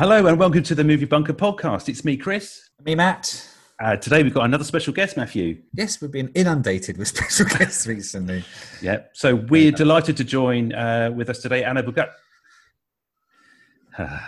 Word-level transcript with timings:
Hello 0.00 0.24
and 0.24 0.38
welcome 0.38 0.62
to 0.62 0.74
the 0.74 0.82
Movie 0.82 1.04
Bunker 1.04 1.34
podcast. 1.34 1.86
It's 1.90 2.06
me, 2.06 2.16
Chris. 2.16 2.70
Me, 2.86 2.94
Matt. 2.94 3.46
Uh, 3.78 3.96
today 3.96 4.22
we've 4.22 4.32
got 4.32 4.46
another 4.46 4.64
special 4.64 4.94
guest, 4.94 5.14
Matthew. 5.18 5.60
Yes, 5.74 6.00
we've 6.00 6.10
been 6.10 6.28
inundated 6.28 6.96
with 6.96 7.08
special 7.14 7.44
guests 7.44 7.86
recently. 7.86 8.42
Yeah, 8.80 9.00
so 9.12 9.34
we're 9.34 9.72
delighted 9.72 10.16
to 10.16 10.24
join 10.24 10.72
uh, 10.72 11.10
with 11.14 11.28
us 11.28 11.40
today, 11.40 11.64
Anna 11.64 11.82
Bugat. 11.82 12.12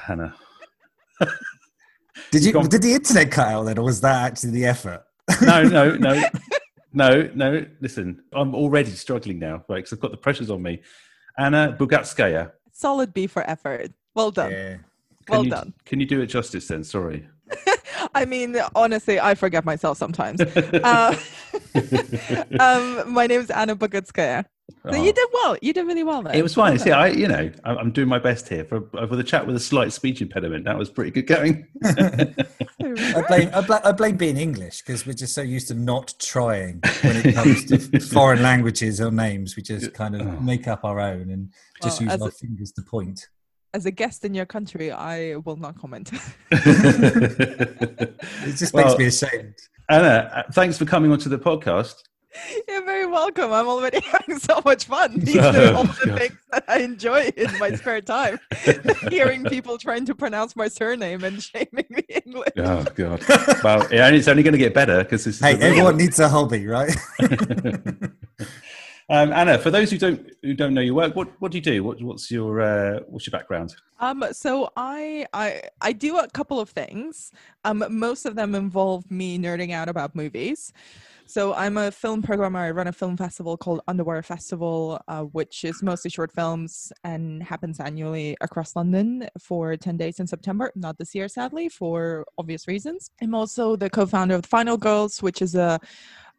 Anna. 0.08 0.34
Did 2.30 2.44
you? 2.44 2.52
Gone. 2.52 2.68
Did 2.68 2.82
the 2.82 2.92
internet 2.92 3.30
cut 3.30 3.48
out 3.48 3.62
then, 3.62 3.78
or 3.78 3.86
was 3.86 4.02
that 4.02 4.26
actually 4.26 4.50
the 4.50 4.66
effort? 4.66 5.02
No, 5.40 5.62
no, 5.62 5.94
no, 5.96 6.22
no, 6.92 7.30
no. 7.34 7.66
Listen, 7.80 8.22
I'm 8.34 8.54
already 8.54 8.90
struggling 8.90 9.38
now, 9.38 9.64
right? 9.70 9.76
Because 9.76 9.94
I've 9.94 10.00
got 10.00 10.10
the 10.10 10.18
pressures 10.18 10.50
on 10.50 10.60
me. 10.60 10.82
Anna 11.38 11.74
Bugatskaya. 11.80 12.52
Solid 12.72 13.14
B 13.14 13.26
for 13.26 13.42
effort. 13.48 13.90
Well 14.14 14.30
done. 14.30 14.52
Yeah. 14.52 14.76
Can 15.26 15.32
Well 15.32 15.44
you, 15.44 15.50
done. 15.50 15.74
Can 15.84 16.00
you 16.00 16.06
do 16.06 16.20
it 16.20 16.26
justice 16.26 16.68
then? 16.68 16.84
Sorry. 16.84 17.26
I 18.14 18.24
mean, 18.24 18.56
honestly, 18.74 19.20
I 19.20 19.34
forget 19.34 19.64
myself 19.64 19.98
sometimes. 19.98 20.40
uh, 20.40 21.16
um, 22.60 23.12
my 23.12 23.26
name 23.26 23.40
is 23.40 23.50
Anna 23.50 23.76
Bogutskaya. 23.76 24.44
So 24.84 24.90
Oh. 24.90 25.02
you 25.04 25.12
did 25.12 25.28
well. 25.32 25.56
You 25.60 25.72
did 25.72 25.86
really 25.86 26.02
well 26.02 26.22
there. 26.22 26.34
It 26.34 26.42
was 26.42 26.54
fine. 26.54 26.74
Well 26.76 26.84
See. 26.84 26.90
I, 26.90 27.08
you 27.08 27.28
know, 27.28 27.50
I- 27.64 27.74
I'm 27.76 27.92
doing 27.92 28.08
my 28.08 28.18
best 28.18 28.48
here 28.48 28.64
for 28.64 28.80
for 28.90 29.16
the 29.16 29.22
chat 29.22 29.46
with 29.46 29.54
a 29.54 29.60
slight 29.60 29.92
speech 29.92 30.20
impediment. 30.22 30.64
That 30.64 30.78
was 30.78 30.88
pretty 30.90 31.10
good 31.10 31.26
going. 31.26 31.66
I 31.84 33.22
blame, 33.28 33.50
I, 33.54 33.60
bla- 33.60 33.80
I 33.84 33.92
blame 33.92 34.16
being 34.16 34.36
English 34.36 34.82
because 34.82 35.06
we're 35.06 35.12
just 35.12 35.34
so 35.34 35.42
used 35.42 35.68
to 35.68 35.74
not 35.74 36.14
trying 36.18 36.80
when 37.02 37.16
it 37.16 37.34
comes 37.34 37.64
to 37.66 38.00
foreign 38.00 38.42
languages 38.42 39.00
or 39.00 39.10
names. 39.10 39.56
We 39.56 39.62
just 39.62 39.92
kind 39.94 40.16
of 40.20 40.42
make 40.42 40.66
up 40.66 40.84
our 40.84 40.98
own 41.00 41.30
and 41.30 41.50
just 41.82 42.00
Well, 42.00 42.12
use 42.12 42.22
our 42.22 42.28
a- 42.28 42.32
fingers 42.32 42.72
to 42.72 42.82
point. 42.82 43.28
As 43.74 43.86
a 43.86 43.90
guest 43.90 44.24
in 44.24 44.34
your 44.34 44.44
country, 44.44 44.92
I 44.92 45.36
will 45.36 45.56
not 45.56 45.78
comment. 45.80 46.10
It 46.50 48.18
just 48.56 48.74
makes 48.74 48.96
me 48.98 49.06
ashamed. 49.06 49.54
Anna, 49.88 50.30
uh, 50.34 50.42
thanks 50.52 50.78
for 50.78 50.84
coming 50.84 51.10
onto 51.10 51.28
the 51.28 51.38
podcast. 51.38 51.94
You're 52.68 52.84
very 52.84 53.06
welcome. 53.06 53.52
I'm 53.52 53.68
already 53.68 54.00
having 54.12 54.38
so 54.38 54.62
much 54.64 54.86
fun. 54.86 55.18
These 55.20 55.36
are 55.36 55.74
all 55.74 55.84
the 55.84 56.12
Oh, 56.12 56.16
things 56.16 56.38
that 56.50 56.64
I 56.66 56.78
enjoy 56.78 57.30
in 57.36 57.58
my 57.58 57.74
spare 57.74 58.00
time. 58.00 58.38
Hearing 59.10 59.44
people 59.44 59.76
trying 59.76 60.06
to 60.06 60.14
pronounce 60.14 60.56
my 60.56 60.68
surname 60.68 61.24
and 61.24 61.42
shaming 61.42 61.86
me 61.90 62.02
English. 62.08 62.52
Oh 62.56 62.84
God! 62.94 63.22
well, 63.62 63.86
yeah, 63.90 64.08
it's 64.08 64.28
only 64.28 64.42
going 64.42 64.52
to 64.52 64.58
get 64.58 64.72
better 64.72 65.04
because 65.04 65.24
this 65.24 65.36
is. 65.36 65.40
Hey, 65.40 65.56
everyone 65.60 65.98
needs 65.98 66.18
a 66.20 66.28
hobby, 66.28 66.66
right? 66.66 66.96
Um, 69.12 69.30
Anna, 69.30 69.58
for 69.58 69.70
those 69.70 69.90
who 69.90 69.98
don't 69.98 70.30
who 70.40 70.54
don't 70.54 70.72
know 70.72 70.80
your 70.80 70.94
work, 70.94 71.14
what 71.14 71.28
what 71.38 71.52
do 71.52 71.58
you 71.58 71.62
do? 71.62 71.84
What, 71.84 72.00
what's 72.02 72.30
your 72.30 72.62
uh, 72.62 73.00
what's 73.08 73.26
your 73.26 73.32
background? 73.32 73.76
Um, 74.00 74.24
so 74.32 74.70
I 74.74 75.26
I 75.34 75.64
I 75.82 75.92
do 75.92 76.16
a 76.16 76.26
couple 76.30 76.58
of 76.58 76.70
things. 76.70 77.30
Um, 77.62 77.84
most 77.90 78.24
of 78.24 78.36
them 78.36 78.54
involve 78.54 79.10
me 79.10 79.38
nerding 79.38 79.70
out 79.70 79.90
about 79.90 80.14
movies. 80.14 80.72
So 81.26 81.52
I'm 81.54 81.76
a 81.76 81.90
film 81.90 82.22
programmer. 82.22 82.60
I 82.60 82.70
run 82.70 82.88
a 82.88 82.92
film 82.92 83.18
festival 83.18 83.58
called 83.58 83.82
Underwire 83.86 84.24
Festival, 84.24 84.98
uh, 85.08 85.22
which 85.22 85.64
is 85.64 85.82
mostly 85.82 86.10
short 86.10 86.32
films 86.32 86.90
and 87.04 87.42
happens 87.42 87.80
annually 87.80 88.36
across 88.40 88.74
London 88.76 89.28
for 89.38 89.76
10 89.76 89.96
days 89.96 90.20
in 90.20 90.26
September. 90.26 90.72
Not 90.74 90.98
this 90.98 91.14
year, 91.14 91.28
sadly, 91.28 91.68
for 91.68 92.26
obvious 92.38 92.66
reasons. 92.66 93.10
I'm 93.22 93.34
also 93.34 93.76
the 93.76 93.88
co-founder 93.88 94.34
of 94.34 94.42
the 94.42 94.48
Final 94.48 94.76
Girls, 94.76 95.22
which 95.22 95.40
is 95.40 95.54
a 95.54 95.80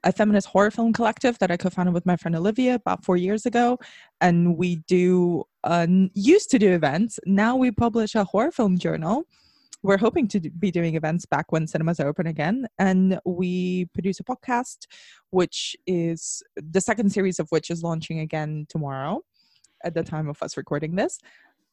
a 0.03 0.11
feminist 0.11 0.47
horror 0.47 0.71
film 0.71 0.93
collective 0.93 1.37
that 1.39 1.51
I 1.51 1.57
co-founded 1.57 1.93
with 1.93 2.05
my 2.05 2.15
friend 2.17 2.35
Olivia 2.35 2.75
about 2.75 3.03
four 3.05 3.17
years 3.17 3.45
ago, 3.45 3.79
and 4.21 4.57
we 4.57 4.78
do 4.88 5.44
uh, 5.63 5.88
used 6.13 6.50
to 6.51 6.59
do 6.59 6.73
events. 6.73 7.19
Now 7.25 7.55
we 7.55 7.72
publish 7.72 8.16
a 8.16 8.23
horror 8.23 8.51
film 8.51 8.78
journal. 8.78 9.23
We're 9.81 9.97
hoping 9.97 10.28
to 10.29 10.39
be 10.39 10.72
doing 10.72 10.95
events 10.95 11.25
back 11.25 11.51
when 11.51 11.67
cinemas 11.67 12.00
are 12.00 12.07
open 12.07 12.28
again, 12.28 12.67
and 12.79 13.19
we 13.25 13.85
produce 13.94 14.19
a 14.19 14.23
podcast, 14.23 14.88
which 15.31 15.75
is 15.85 16.41
the 16.55 16.81
second 16.81 17.11
series 17.11 17.39
of 17.39 17.49
which 17.49 17.69
is 17.69 17.83
launching 17.83 18.19
again 18.19 18.66
tomorrow, 18.69 19.22
at 19.83 19.94
the 19.94 20.03
time 20.03 20.29
of 20.29 20.41
us 20.41 20.55
recording 20.55 20.95
this, 20.95 21.19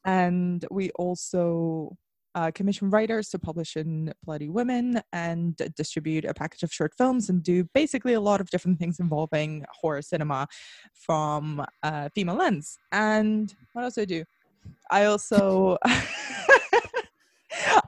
and 0.04 0.64
we 0.70 0.90
also 0.92 1.96
uh, 2.34 2.50
commission 2.54 2.90
writers 2.90 3.28
to 3.30 3.38
publish 3.38 3.76
in 3.76 4.12
Bloody 4.24 4.48
Women 4.48 5.00
and 5.12 5.56
distribute 5.76 6.24
a 6.24 6.34
package 6.34 6.62
of 6.62 6.72
short 6.72 6.94
films 6.96 7.28
and 7.28 7.42
do 7.42 7.64
basically 7.74 8.14
a 8.14 8.20
lot 8.20 8.40
of 8.40 8.50
different 8.50 8.78
things 8.78 9.00
involving 9.00 9.64
horror 9.72 10.02
cinema 10.02 10.46
from 10.94 11.64
a 11.82 12.10
female 12.10 12.36
lens. 12.36 12.78
And 12.92 13.54
what 13.72 13.84
else 13.84 13.94
do 13.94 14.02
I 14.02 14.04
do? 14.04 14.24
I 14.90 15.04
also 15.04 15.78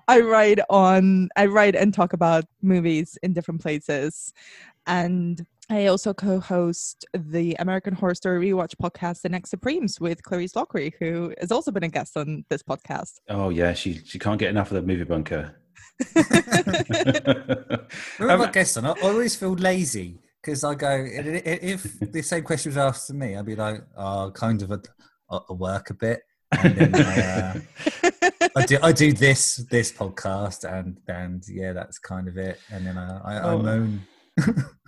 I 0.09 0.21
write 0.21 0.61
on 0.69 1.29
I 1.37 1.47
write 1.47 1.77
and 1.77 1.95
talk 1.95 2.13
about 2.13 2.45
movies 2.63 3.19
in 3.23 3.33
different 3.33 3.61
places. 3.61 4.33
And 4.87 5.47
I 5.73 5.87
also 5.87 6.13
co-host 6.13 7.07
the 7.15 7.57
American 7.59 7.95
Horror 7.95 8.15
Story 8.15 8.51
Rewatch 8.51 8.75
podcast, 8.77 9.23
The 9.23 9.31
Next 9.31 9.49
Supremes, 9.49 9.99
with 9.99 10.23
Clarisse 10.23 10.53
Loughrey, 10.53 10.93
who 11.01 11.33
has 11.41 11.51
also 11.51 11.71
been 11.71 11.83
a 11.85 11.89
guest 11.89 12.15
on 12.15 12.45
this 12.51 12.63
podcast. 12.63 13.13
Oh 13.31 13.49
yeah, 13.49 13.73
she 13.73 13.95
she 14.05 14.19
can't 14.19 14.39
get 14.39 14.51
enough 14.51 14.71
of 14.71 14.75
the 14.75 14.83
movie 14.83 15.05
bunker. 15.05 15.57
Whenever 18.19 18.43
Um, 18.43 18.49
I 18.49 18.51
guess 18.53 18.77
on, 18.77 18.85
I 18.85 18.91
always 19.03 19.35
feel 19.35 19.55
lazy 19.55 20.19
because 20.43 20.63
I 20.63 20.75
go, 20.75 20.89
i- 20.89 20.93
i- 20.99 21.63
if 21.63 21.99
the 22.01 22.21
same 22.23 22.43
question 22.45 22.69
was 22.71 22.77
asked 22.77 23.07
to 23.07 23.15
me, 23.15 23.35
I'd 23.37 23.47
be 23.47 23.57
like, 23.57 23.83
oh, 23.97 24.31
kind 24.35 24.61
of 24.63 24.73
a, 24.73 24.81
a 25.49 25.55
work 25.55 25.89
a 25.89 25.95
bit. 25.95 26.21
And 26.63 26.77
then 26.77 26.95
I, 26.95 27.21
uh, 27.23 28.11
I 28.57 28.67
do 28.67 28.77
I 28.83 28.93
do 28.93 29.13
this 29.15 29.57
this 29.71 29.91
podcast 29.91 30.71
and 30.71 30.99
and 31.09 31.43
yeah 31.49 31.73
that's 31.73 31.99
kind 31.99 32.29
of 32.29 32.37
it 32.37 32.59
and 32.71 32.87
then 32.87 32.99
I 32.99 33.19
I, 33.25 33.35
I 33.39 33.43
Oh. 33.55 33.59
moan 33.63 34.03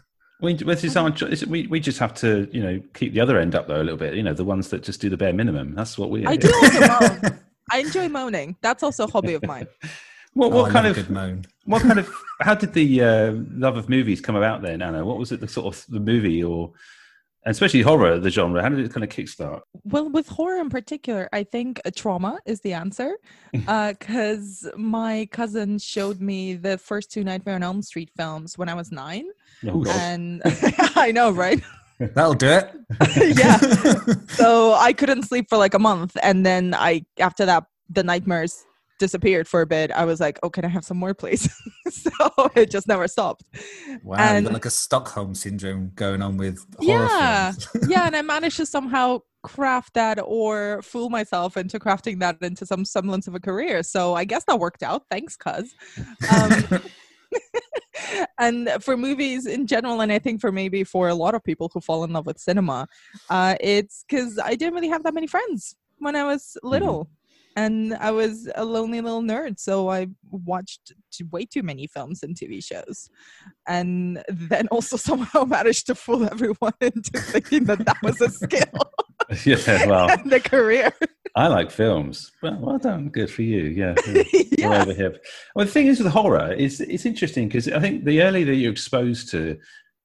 we, 0.44 0.54
this 0.54 0.84
is 0.84 0.96
our, 0.96 1.08
it's- 1.08 1.44
we 1.46 1.66
we 1.66 1.80
just 1.80 1.98
have 1.98 2.14
to 2.14 2.48
you 2.52 2.62
know 2.62 2.80
keep 2.94 3.12
the 3.14 3.20
other 3.20 3.38
end 3.38 3.54
up 3.54 3.66
though 3.66 3.80
a 3.80 3.84
little 3.84 3.96
bit. 3.98 4.14
You 4.14 4.22
know 4.22 4.34
the 4.34 4.44
ones 4.44 4.68
that 4.70 4.82
just 4.82 5.00
do 5.00 5.08
the 5.10 5.16
bare 5.16 5.32
minimum. 5.32 5.74
That's 5.74 5.98
what 5.98 6.10
we. 6.10 6.24
I 6.26 6.36
do 6.36 6.52
also 6.62 6.80
moan. 7.20 7.40
I 7.72 7.78
enjoy 7.78 8.08
moaning. 8.08 8.56
That's 8.60 8.82
also 8.82 9.04
a 9.04 9.10
hobby 9.10 9.34
of 9.34 9.42
mine. 9.44 9.66
What 10.34 10.52
Oh, 10.52 10.62
what 10.62 10.70
I 10.70 10.72
kind 10.72 10.86
of 10.86 11.10
moan 11.10 11.44
what 11.64 11.80
kind 11.82 11.98
of 11.98 12.12
how 12.40 12.54
did 12.54 12.72
the 12.74 13.02
uh, 13.02 13.32
love 13.52 13.76
of 13.76 13.88
movies 13.88 14.20
come 14.20 14.36
about 14.36 14.62
then, 14.62 14.82
Anna? 14.82 15.04
What 15.04 15.16
was 15.18 15.32
it 15.32 15.40
the 15.40 15.48
sort 15.48 15.66
of 15.74 15.84
the 15.88 16.00
movie 16.00 16.42
or 16.44 16.72
especially 17.46 17.82
horror 17.82 18.18
the 18.18 18.30
genre? 18.30 18.60
How 18.60 18.68
did 18.68 18.80
it 18.80 18.92
kind 18.92 19.04
of 19.04 19.10
kickstart? 19.10 19.60
Well, 19.84 20.08
with 20.10 20.28
horror 20.28 20.60
in 20.60 20.70
particular, 20.70 21.28
I 21.32 21.44
think 21.44 21.80
uh, 21.84 21.90
trauma 21.94 22.38
is 22.46 22.60
the 22.60 22.72
answer. 22.74 23.16
Because 23.52 24.68
my 24.76 25.28
cousin 25.30 25.78
showed 25.78 26.20
me 26.20 26.54
the 26.54 26.76
first 26.78 27.10
two 27.12 27.22
Nightmare 27.24 27.54
on 27.54 27.62
Elm 27.62 27.82
Street 27.82 28.10
films 28.16 28.58
when 28.58 28.68
I 28.68 28.74
was 28.74 28.90
nine. 28.92 29.26
Oh, 29.66 29.84
And 29.88 30.42
I 30.96 31.10
know, 31.12 31.30
right? 31.30 31.62
that'll 32.00 32.34
do 32.34 32.48
it 32.48 32.70
yeah. 33.38 33.56
So 34.28 34.74
I 34.74 34.92
couldn't 34.92 35.22
sleep 35.22 35.46
for 35.48 35.56
like 35.58 35.74
a 35.74 35.78
month. 35.78 36.16
And 36.22 36.44
then 36.44 36.74
I, 36.74 37.04
after 37.18 37.46
that, 37.46 37.64
the 37.88 38.02
nightmares 38.02 38.64
disappeared 38.98 39.48
for 39.48 39.60
a 39.60 39.66
bit. 39.66 39.90
I 39.90 40.04
was 40.04 40.20
like, 40.20 40.38
oh, 40.42 40.50
can 40.50 40.64
I 40.64 40.68
have 40.68 40.84
some 40.84 40.96
more, 40.98 41.14
please? 41.14 41.48
so 41.90 42.10
it 42.54 42.70
just 42.70 42.86
never 42.88 43.06
stopped. 43.08 43.44
wow 44.02 44.16
And- 44.18 44.46
like 44.52 44.64
a 44.64 44.70
Stockholm 44.70 45.34
syndrome 45.34 45.92
going 45.94 46.20
on 46.22 46.36
with 46.36 46.64
horror 46.78 46.88
Yeah. 47.04 47.52
films 47.52 47.88
yeah, 47.90 48.06
and 48.06 48.16
I 48.16 48.22
managed 48.22 48.56
to 48.58 48.66
somehow 48.66 49.20
craft 49.42 49.92
that 49.94 50.18
or 50.24 50.80
fool 50.82 51.10
myself 51.10 51.56
into 51.56 51.78
crafting 51.78 52.18
that 52.20 52.38
into 52.40 52.64
some 52.66 52.84
semblance 52.84 53.26
of 53.28 53.34
a 53.34 53.40
career. 53.40 53.82
So 53.82 54.14
I 54.14 54.24
guess 54.24 54.44
that 54.48 54.58
worked 54.58 54.82
out. 54.82 55.02
Thanks, 55.10 55.36
cuz. 55.36 55.74
Um, 56.32 56.64
and 58.38 58.68
for 58.80 58.96
movies 58.96 59.46
in 59.46 59.66
general, 59.66 60.00
and 60.00 60.12
I 60.12 60.18
think 60.18 60.40
for 60.40 60.52
maybe 60.52 60.84
for 60.84 61.08
a 61.08 61.14
lot 61.14 61.34
of 61.34 61.42
people 61.42 61.70
who 61.72 61.80
fall 61.80 62.04
in 62.04 62.12
love 62.12 62.26
with 62.26 62.38
cinema, 62.38 62.86
uh, 63.30 63.56
it's 63.60 64.04
because 64.08 64.38
I 64.38 64.54
didn't 64.54 64.74
really 64.74 64.88
have 64.88 65.02
that 65.04 65.14
many 65.14 65.26
friends 65.26 65.76
when 65.98 66.16
I 66.16 66.24
was 66.24 66.56
little. 66.62 67.08
And 67.56 67.94
I 67.94 68.10
was 68.10 68.50
a 68.56 68.64
lonely 68.64 69.00
little 69.00 69.22
nerd, 69.22 69.60
so 69.60 69.88
I 69.88 70.08
watched 70.32 70.92
way 71.30 71.44
too 71.44 71.62
many 71.62 71.86
films 71.86 72.24
and 72.24 72.34
TV 72.34 72.62
shows, 72.62 73.08
and 73.68 74.24
then 74.28 74.66
also 74.72 74.96
somehow 75.08 75.44
managed 75.44 75.86
to 75.86 75.94
fool 75.94 76.24
everyone 76.24 76.72
into 76.80 77.12
thinking 77.20 77.62
that 77.66 77.84
that 77.86 77.98
was 78.02 78.20
a 78.20 78.28
skill 78.28 78.90
yeah, 79.44 79.86
well, 79.86 80.10
and 80.10 80.32
a 80.32 80.40
career. 80.40 80.92
I 81.36 81.48
like 81.48 81.70
films. 81.70 82.30
Well, 82.42 82.58
well 82.60 82.78
done. 82.78 83.08
Good 83.08 83.30
for 83.30 83.42
you. 83.42 83.64
Yeah. 83.64 83.94
yeah. 84.56 84.82
over 84.82 84.92
here. 84.92 85.16
Well, 85.54 85.66
the 85.66 85.72
thing 85.72 85.88
is 85.88 86.00
with 86.00 86.12
horror, 86.12 86.52
is 86.52 86.80
it's 86.80 87.06
interesting 87.06 87.48
because 87.48 87.68
I 87.68 87.80
think 87.80 88.04
the 88.04 88.22
earlier 88.22 88.44
that 88.46 88.54
you're 88.54 88.72
exposed 88.72 89.30
to 89.30 89.58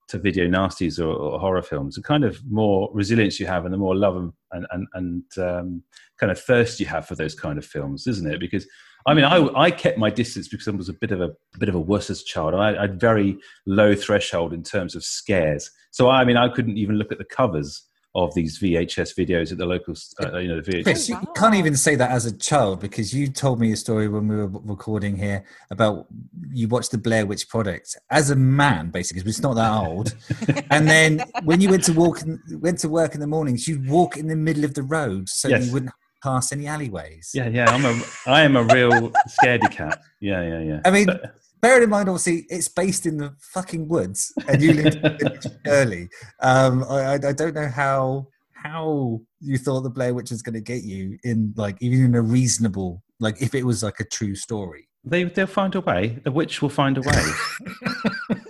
to 0.07 0.17
video 0.17 0.47
nasties 0.47 0.99
or, 0.99 1.13
or 1.13 1.39
horror 1.39 1.61
films, 1.61 1.93
the 1.93 2.01
kind 2.01 2.23
of 2.23 2.41
more 2.49 2.89
resilience 2.93 3.39
you 3.39 3.45
have, 3.45 3.65
and 3.65 3.73
the 3.73 3.77
more 3.77 3.95
love 3.95 4.15
and 4.15 4.65
and 4.71 4.87
and, 4.93 5.23
um, 5.37 5.83
kind 6.19 6.31
of 6.31 6.39
thirst 6.39 6.79
you 6.79 6.87
have 6.87 7.07
for 7.07 7.13
those 7.15 7.35
kind 7.35 7.59
of 7.59 7.65
films, 7.65 8.07
isn't 8.07 8.31
it? 8.31 8.39
Because 8.39 8.65
I 9.05 9.13
mean, 9.13 9.25
I, 9.25 9.47
I 9.55 9.71
kept 9.71 9.97
my 9.97 10.09
distance 10.09 10.47
because 10.47 10.67
I 10.67 10.71
was 10.71 10.89
a 10.89 10.93
bit 10.93 11.11
of 11.11 11.21
a, 11.21 11.29
bit 11.57 11.69
of 11.69 11.75
a 11.75 11.79
wuss 11.79 12.09
as 12.09 12.21
a 12.21 12.25
child. 12.25 12.53
I, 12.53 12.75
I 12.75 12.81
had 12.81 12.99
very 12.99 13.37
low 13.65 13.95
threshold 13.95 14.51
in 14.51 14.63
terms 14.63 14.95
of 14.95 15.03
scares. 15.03 15.69
So 15.91 16.09
I 16.09 16.25
mean, 16.25 16.37
I 16.37 16.49
couldn't 16.49 16.77
even 16.77 16.95
look 16.95 17.11
at 17.11 17.19
the 17.19 17.25
covers 17.25 17.83
of 18.15 18.33
these 18.33 18.59
VHS 18.59 19.15
videos 19.15 19.51
at 19.51 19.59
the 19.59 19.65
local, 19.65 19.93
uh, 20.23 20.37
you 20.37 20.47
know, 20.47 20.59
the 20.59 20.71
VHS. 20.71 20.83
Chris, 20.83 21.09
you 21.09 21.19
can't 21.35 21.55
even 21.55 21.75
say 21.75 21.95
that 21.95 22.09
as 22.09 22.25
a 22.25 22.35
child 22.35 22.79
because 22.79 23.13
you 23.13 23.27
told 23.27 23.59
me 23.59 23.71
a 23.71 23.75
story 23.75 24.07
when 24.07 24.27
we 24.27 24.35
were 24.35 24.47
recording 24.47 25.15
here 25.15 25.43
about 25.69 26.07
you 26.51 26.67
watched 26.67 26.91
the 26.91 26.97
Blair 26.97 27.25
Witch 27.25 27.47
Project 27.47 27.95
as 28.09 28.31
a 28.31 28.35
man, 28.35 28.89
basically, 28.89 29.21
because 29.21 29.37
it's 29.37 29.43
not 29.43 29.55
that 29.55 29.71
old. 29.71 30.15
and 30.71 30.87
then 30.87 31.23
when 31.43 31.61
you 31.61 31.69
went 31.69 31.83
to 31.83 31.93
walk, 31.93 32.21
in, 32.23 32.41
went 32.59 32.79
to 32.79 32.89
work 32.89 33.13
in 33.13 33.19
the 33.19 33.27
mornings, 33.27 33.67
you'd 33.67 33.87
walk 33.87 34.17
in 34.17 34.27
the 34.27 34.35
middle 34.35 34.65
of 34.65 34.73
the 34.73 34.83
road 34.83 35.29
so 35.29 35.47
Yes. 35.47 35.67
you 35.67 35.73
wouldn't 35.73 35.91
pass 36.23 36.51
any 36.51 36.67
alleyways. 36.67 37.31
Yeah, 37.33 37.47
yeah, 37.47 37.69
I'm 37.69 37.85
a, 37.85 38.01
I 38.27 38.41
am 38.41 38.55
a 38.55 38.63
real 38.63 39.11
scaredy 39.41 39.71
cat. 39.71 40.01
Yeah, 40.19 40.41
yeah, 40.41 40.61
yeah. 40.61 40.81
I 40.83 40.91
mean, 40.91 41.07
bearing 41.61 41.83
in 41.83 41.89
mind, 41.89 42.09
obviously, 42.09 42.45
it's 42.49 42.67
based 42.67 43.05
in 43.05 43.17
the 43.17 43.33
fucking 43.39 43.87
woods, 43.87 44.33
and 44.47 44.61
you 44.61 44.73
lived 44.73 44.99
early. 45.67 46.09
Um, 46.41 46.83
I, 46.89 46.95
I, 46.95 47.13
I 47.13 47.33
don't 47.33 47.55
know 47.55 47.69
how 47.69 48.27
how 48.53 49.21
you 49.39 49.57
thought 49.57 49.81
the 49.81 49.89
Blair 49.89 50.13
Witch 50.13 50.31
was 50.31 50.41
going 50.41 50.53
to 50.53 50.61
get 50.61 50.83
you 50.83 51.17
in, 51.23 51.53
like, 51.55 51.77
even 51.79 52.03
in 52.03 52.15
a 52.15 52.21
reasonable, 52.21 53.01
like, 53.19 53.41
if 53.41 53.55
it 53.55 53.63
was 53.63 53.83
like 53.83 54.01
a 54.01 54.03
true 54.03 54.35
story. 54.35 54.89
They 55.05 55.23
they'll 55.23 55.47
find 55.47 55.73
a 55.75 55.81
way. 55.81 56.19
The 56.25 56.31
witch 56.31 56.61
will 56.61 56.69
find 56.69 56.97
a 56.97 57.01
way. 57.01 57.23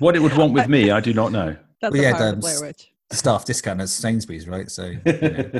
what 0.00 0.14
it 0.14 0.20
would 0.20 0.36
want 0.36 0.52
with 0.52 0.68
me, 0.68 0.90
I 0.90 1.00
do 1.00 1.14
not 1.14 1.32
know. 1.32 1.56
That's 1.80 1.92
Well, 1.94 2.02
yeah, 2.02 2.16
power 2.16 2.28
um, 2.28 2.40
Blair 2.40 2.60
Witch. 2.60 2.92
Staff 3.12 3.44
discount 3.44 3.80
at 3.80 3.88
Sainsbury's, 3.88 4.48
right? 4.48 4.68
So 4.68 4.86
you 4.86 5.00
know, 5.04 5.50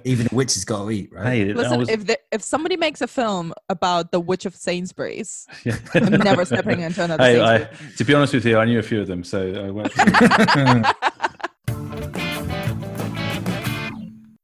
even 0.04 0.26
a 0.30 0.34
witch 0.34 0.54
has 0.54 0.64
got 0.64 0.84
to 0.84 0.90
eat, 0.90 1.12
right? 1.12 1.26
hey, 1.26 1.52
Listen, 1.52 1.78
was, 1.78 1.88
if 1.88 2.06
the, 2.06 2.18
if 2.32 2.42
somebody 2.42 2.76
makes 2.76 3.00
a 3.00 3.06
film 3.06 3.54
about 3.68 4.10
the 4.10 4.18
Witch 4.18 4.44
of 4.44 4.56
Sainsbury's, 4.56 5.46
yeah. 5.64 5.76
I'm 5.94 6.10
never 6.18 6.44
stepping 6.44 6.80
into 6.80 7.04
another 7.04 7.22
Hey, 7.22 7.36
Sainsbury's. 7.36 7.92
I, 7.92 7.96
to 7.96 8.04
be 8.04 8.14
honest 8.14 8.34
with 8.34 8.44
you, 8.44 8.58
I 8.58 8.64
knew 8.64 8.80
a 8.80 8.82
few 8.82 9.00
of 9.00 9.06
them, 9.06 9.22
so 9.22 9.66
I 9.66 9.70
went. 9.70 9.92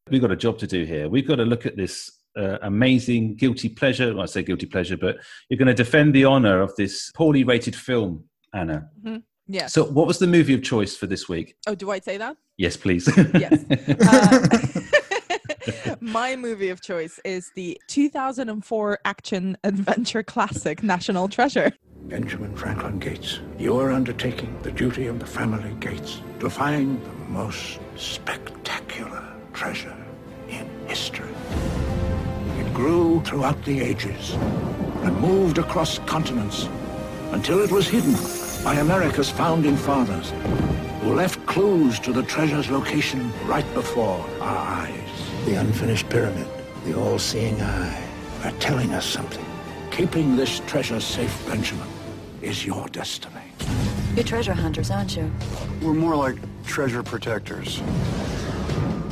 We've 0.08 0.20
got 0.20 0.30
a 0.30 0.36
job 0.36 0.58
to 0.58 0.68
do 0.68 0.84
here. 0.84 1.08
We've 1.08 1.26
got 1.26 1.36
to 1.36 1.44
look 1.44 1.66
at 1.66 1.76
this 1.76 2.12
uh, 2.38 2.58
amazing 2.62 3.34
guilty 3.34 3.68
pleasure. 3.68 4.14
Well, 4.14 4.22
I 4.22 4.26
say 4.26 4.44
guilty 4.44 4.66
pleasure, 4.66 4.96
but 4.96 5.16
you're 5.48 5.58
going 5.58 5.66
to 5.66 5.74
defend 5.74 6.14
the 6.14 6.26
honor 6.26 6.60
of 6.60 6.76
this 6.76 7.10
poorly 7.10 7.42
rated 7.42 7.74
film, 7.74 8.22
Anna. 8.54 8.88
Yes. 9.48 9.72
So, 9.72 9.84
what 9.84 10.06
was 10.06 10.18
the 10.18 10.26
movie 10.26 10.54
of 10.54 10.62
choice 10.62 10.96
for 10.96 11.06
this 11.06 11.28
week? 11.28 11.56
oh, 11.66 11.74
do 11.74 11.90
I 11.90 12.00
say 12.00 12.16
that? 12.18 12.36
Yes, 12.56 12.76
please. 12.76 13.08
Yes. 13.34 13.64
Uh, 14.08 14.80
my 16.00 16.36
movie 16.36 16.68
of 16.68 16.80
choice 16.80 17.20
is 17.24 17.50
the 17.54 17.80
2004 17.88 18.98
action 19.04 19.56
adventure 19.64 20.22
classic 20.22 20.82
National 20.82 21.28
Treasure. 21.28 21.72
Benjamin 22.04 22.54
Franklin 22.54 22.98
Gates, 22.98 23.40
you 23.58 23.78
are 23.78 23.90
undertaking 23.90 24.56
the 24.62 24.70
duty 24.70 25.06
of 25.06 25.18
the 25.18 25.26
family 25.26 25.74
Gates 25.80 26.20
to 26.38 26.48
find 26.48 27.02
the 27.04 27.32
most 27.32 27.80
spectacular 27.96 29.24
treasure 29.52 29.96
in 30.48 30.68
history. 30.86 31.34
It 32.58 32.72
grew 32.72 33.22
throughout 33.22 33.62
the 33.64 33.80
ages 33.80 34.34
and 35.02 35.20
moved 35.20 35.58
across 35.58 35.98
continents 36.00 36.68
until 37.32 37.60
it 37.60 37.72
was 37.72 37.88
hidden 37.88 38.14
by 38.66 38.74
America's 38.74 39.30
founding 39.30 39.76
fathers 39.76 40.32
who 41.00 41.14
left 41.14 41.38
clues 41.46 42.00
to 42.00 42.12
the 42.12 42.24
treasure's 42.24 42.68
location 42.68 43.32
right 43.44 43.64
before 43.74 44.18
our 44.40 44.82
eyes. 44.82 45.08
The 45.44 45.54
unfinished 45.54 46.08
pyramid, 46.08 46.48
the 46.84 46.98
all-seeing 46.98 47.62
eye, 47.62 48.04
are 48.42 48.50
telling 48.58 48.92
us 48.92 49.06
something. 49.06 49.46
Keeping 49.92 50.34
this 50.34 50.58
treasure 50.66 50.98
safe, 50.98 51.46
Benjamin, 51.46 51.86
is 52.42 52.66
your 52.66 52.88
destiny. 52.88 53.36
You're 54.16 54.24
treasure 54.24 54.52
hunters, 54.52 54.90
aren't 54.90 55.16
you? 55.16 55.30
We're 55.80 55.94
more 55.94 56.16
like 56.16 56.36
treasure 56.64 57.04
protectors. 57.04 57.80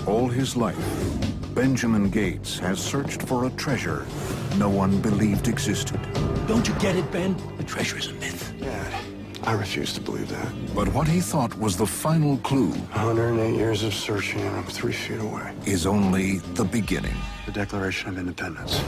All 0.05 0.27
his 0.27 0.56
life, 0.56 0.85
Benjamin 1.55 2.11
Gates 2.11 2.59
has 2.59 2.81
searched 2.81 3.23
for 3.23 3.45
a 3.45 3.51
treasure 3.51 4.05
no 4.56 4.69
one 4.69 5.01
believed 5.01 5.47
existed. 5.47 6.01
Don't 6.49 6.67
you 6.67 6.75
get 6.81 6.97
it, 6.97 7.09
Ben? 7.12 7.37
The 7.56 7.62
treasure 7.62 7.99
is 7.99 8.09
a 8.09 8.15
myth. 8.15 8.53
Dad, 8.59 9.04
I 9.46 9.52
refuse 9.52 9.93
to 9.93 10.00
believe 10.00 10.31
that. 10.31 10.75
But 10.75 10.88
what 10.88 11.06
he 11.06 11.20
thought 11.20 11.55
was 11.58 11.76
the 11.76 11.87
final 11.87 12.38
clue 12.38 12.70
108 12.70 13.55
years 13.55 13.82
of 13.82 13.93
searching 13.93 14.41
and 14.41 14.56
I'm 14.56 14.64
three 14.64 14.93
feet 14.93 15.20
away. 15.20 15.52
is 15.67 15.85
only 15.85 16.38
the 16.55 16.64
beginning. 16.64 17.14
The 17.44 17.52
Declaration 17.52 18.08
of 18.08 18.17
Independence. 18.17 18.81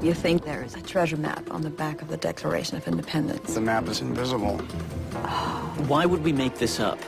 You 0.00 0.14
think 0.14 0.42
there 0.42 0.62
is 0.62 0.74
a 0.74 0.80
treasure 0.80 1.18
map 1.18 1.50
on 1.50 1.60
the 1.60 1.68
back 1.68 2.00
of 2.00 2.08
the 2.08 2.16
Declaration 2.16 2.78
of 2.78 2.88
Independence. 2.88 3.52
The 3.52 3.60
map 3.60 3.86
is 3.88 4.00
invisible. 4.00 4.56
Why 5.86 6.06
would 6.06 6.24
we 6.24 6.32
make 6.32 6.54
this 6.54 6.80
up? 6.80 6.98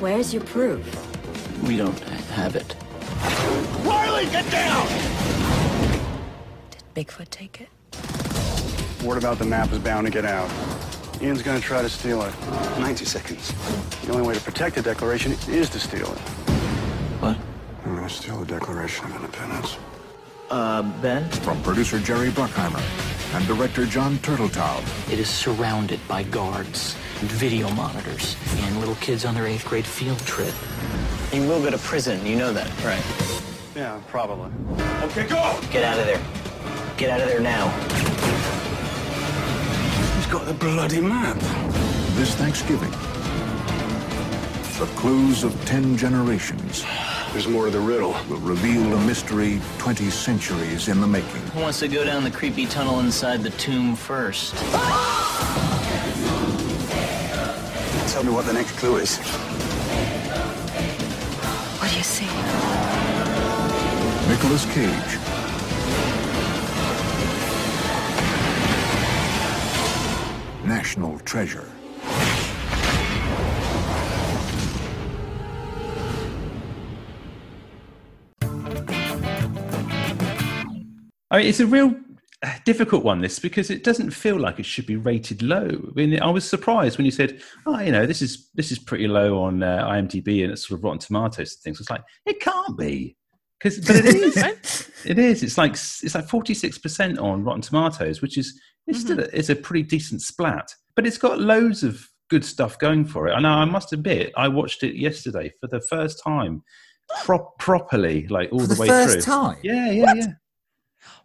Where's 0.00 0.32
your 0.32 0.42
proof? 0.44 0.82
We 1.64 1.76
don't 1.76 1.98
have 2.30 2.56
it. 2.56 2.74
Riley, 3.86 4.24
get 4.30 4.50
down! 4.50 4.88
Did 6.70 6.82
Bigfoot 6.94 7.28
take 7.28 7.60
it? 7.60 7.68
Word 9.04 9.18
about 9.18 9.38
the 9.38 9.44
map 9.44 9.70
is 9.72 9.80
bound 9.80 10.06
to 10.06 10.10
get 10.10 10.24
out. 10.24 10.50
Ian's 11.22 11.40
gonna 11.40 11.60
try 11.60 11.82
to 11.82 11.88
steal 11.88 12.20
it. 12.22 12.34
90 12.80 13.04
seconds. 13.04 13.52
The 14.04 14.12
only 14.12 14.26
way 14.26 14.34
to 14.34 14.40
protect 14.40 14.74
the 14.74 14.82
Declaration 14.82 15.30
is 15.48 15.70
to 15.70 15.78
steal 15.78 16.10
it. 16.12 16.18
What? 17.20 17.36
I'm 17.84 17.94
gonna 17.94 18.10
steal 18.10 18.38
the 18.38 18.46
Declaration 18.46 19.04
of 19.04 19.14
Independence. 19.14 19.78
Uh, 20.50 20.82
Ben? 21.00 21.28
From 21.30 21.62
producer 21.62 22.00
Jerry 22.00 22.30
Bruckheimer 22.30 22.82
and 23.36 23.46
director 23.46 23.86
John 23.86 24.16
Turteltaub, 24.18 24.82
It 25.12 25.20
is 25.20 25.28
surrounded 25.28 26.00
by 26.08 26.24
guards 26.24 26.96
and 27.20 27.30
video 27.30 27.70
monitors 27.70 28.36
and 28.56 28.80
little 28.80 28.96
kids 28.96 29.24
on 29.24 29.34
their 29.34 29.46
eighth 29.46 29.64
grade 29.64 29.86
field 29.86 30.18
trip. 30.26 30.52
You 31.32 31.42
will 31.42 31.62
go 31.62 31.70
to 31.70 31.78
prison, 31.78 32.26
you 32.26 32.34
know 32.34 32.52
that, 32.52 32.68
right? 32.84 33.02
Yeah, 33.76 34.00
probably. 34.08 34.50
Okay, 35.04 35.28
go! 35.28 35.60
Get 35.70 35.84
out 35.84 36.00
of 36.00 36.06
there. 36.06 36.20
Get 36.96 37.10
out 37.10 37.20
of 37.20 37.28
there 37.28 37.40
now. 37.40 38.11
He's 40.32 40.40
got 40.40 40.48
the 40.48 40.54
bloody 40.54 41.02
map. 41.02 41.38
this 42.16 42.34
Thanksgiving. 42.36 42.90
The 44.78 44.90
clues 44.96 45.44
of 45.44 45.52
10 45.66 45.98
generations 45.98 46.86
There's 47.32 47.46
more 47.46 47.66
to 47.66 47.70
the 47.70 47.78
riddle. 47.78 48.16
will 48.30 48.38
reveal 48.38 48.94
a 48.94 49.00
mystery 49.04 49.60
20 49.76 50.08
centuries 50.08 50.88
in 50.88 51.02
the 51.02 51.06
making. 51.06 51.42
Who 51.52 51.60
wants 51.60 51.80
to 51.80 51.88
go 51.88 52.02
down 52.02 52.24
the 52.24 52.30
creepy 52.30 52.64
tunnel 52.64 53.00
inside 53.00 53.42
the 53.42 53.50
tomb 53.50 53.94
first? 53.94 54.54
Tell 58.10 58.24
me 58.24 58.32
what 58.32 58.46
the 58.46 58.54
next 58.54 58.72
clue 58.78 58.96
is. 58.96 59.18
What 61.78 61.90
do 61.90 61.96
you 61.98 62.02
see? 62.02 62.24
Nicolas 64.30 64.64
Cage. 64.72 65.31
National 70.64 71.18
Treasure. 71.20 71.68
I 81.30 81.38
mean, 81.38 81.46
it's 81.46 81.60
a 81.60 81.66
real 81.66 81.94
uh, 82.42 82.52
difficult 82.64 83.04
one, 83.04 83.22
this, 83.22 83.38
because 83.38 83.70
it 83.70 83.84
doesn't 83.84 84.10
feel 84.10 84.38
like 84.38 84.60
it 84.60 84.66
should 84.66 84.86
be 84.86 84.96
rated 84.96 85.42
low. 85.42 85.66
I 85.66 85.92
mean, 85.94 86.20
I 86.20 86.28
was 86.28 86.48
surprised 86.48 86.98
when 86.98 87.06
you 87.06 87.10
said, 87.10 87.40
"Oh, 87.66 87.80
you 87.80 87.90
know, 87.90 88.04
this 88.04 88.20
is 88.20 88.50
this 88.54 88.70
is 88.70 88.78
pretty 88.78 89.08
low 89.08 89.42
on 89.42 89.62
uh, 89.62 89.88
IMDb 89.88 90.44
and 90.44 90.52
it's 90.52 90.68
sort 90.68 90.78
of 90.78 90.84
Rotten 90.84 90.98
Tomatoes 90.98 91.54
and 91.54 91.62
things." 91.62 91.80
It's 91.80 91.88
like 91.88 92.02
it 92.26 92.40
can't 92.40 92.76
be, 92.76 93.16
because 93.58 93.78
but 93.80 93.96
it 93.96 94.04
is. 94.04 94.36
it 95.06 95.18
is. 95.18 95.42
It's 95.42 95.56
like 95.56 95.72
it's 95.72 96.14
like 96.14 96.28
forty 96.28 96.52
six 96.52 96.78
percent 96.78 97.18
on 97.18 97.44
Rotten 97.44 97.62
Tomatoes, 97.62 98.20
which 98.20 98.36
is 98.36 98.60
it's 98.86 99.00
still 99.00 99.20
a, 99.20 99.28
it's 99.32 99.48
a 99.50 99.56
pretty 99.56 99.82
decent 99.84 100.22
splat. 100.22 100.74
But 100.96 101.06
it's 101.06 101.18
got 101.18 101.40
loads 101.40 101.82
of 101.82 102.06
good 102.30 102.44
stuff 102.44 102.78
going 102.78 103.04
for 103.04 103.28
it. 103.28 103.34
And 103.34 103.46
I 103.46 103.50
know 103.54 103.60
I 103.60 103.64
must 103.64 103.92
admit, 103.92 104.32
I 104.36 104.48
watched 104.48 104.82
it 104.82 104.96
yesterday 104.96 105.52
for 105.60 105.66
the 105.68 105.80
first 105.80 106.22
time, 106.22 106.62
pro- 107.24 107.50
properly, 107.58 108.26
like 108.28 108.50
all 108.52 108.60
the, 108.60 108.74
the 108.74 108.80
way 108.80 108.88
first 108.88 109.12
through. 109.14 109.22
time? 109.22 109.58
Yeah, 109.62 109.90
yeah, 109.90 110.14
yeah. 110.14 110.26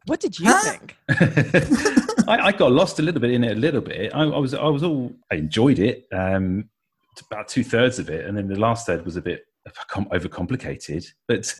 What 0.05 0.19
did 0.19 0.39
you 0.39 0.45
Huh? 0.47 0.71
think? 0.71 0.95
I, 2.27 2.47
I 2.47 2.51
got 2.51 2.71
lost 2.71 2.99
a 2.99 3.01
little 3.01 3.21
bit 3.21 3.31
in 3.31 3.43
it. 3.43 3.57
A 3.57 3.59
little 3.59 3.81
bit. 3.81 4.13
I, 4.13 4.21
I 4.23 4.37
was. 4.37 4.53
I 4.53 4.65
was 4.67 4.83
all. 4.83 5.13
I 5.31 5.35
enjoyed 5.35 5.79
it. 5.79 6.05
Um, 6.13 6.69
about 7.31 7.47
two 7.47 7.63
thirds 7.63 7.99
of 7.99 8.09
it, 8.09 8.25
and 8.25 8.37
then 8.37 8.47
the 8.47 8.59
last 8.59 8.85
third 8.85 9.03
was 9.05 9.15
a 9.17 9.21
bit 9.21 9.43
com- 9.87 10.07
overcomplicated. 10.09 11.05
But 11.27 11.53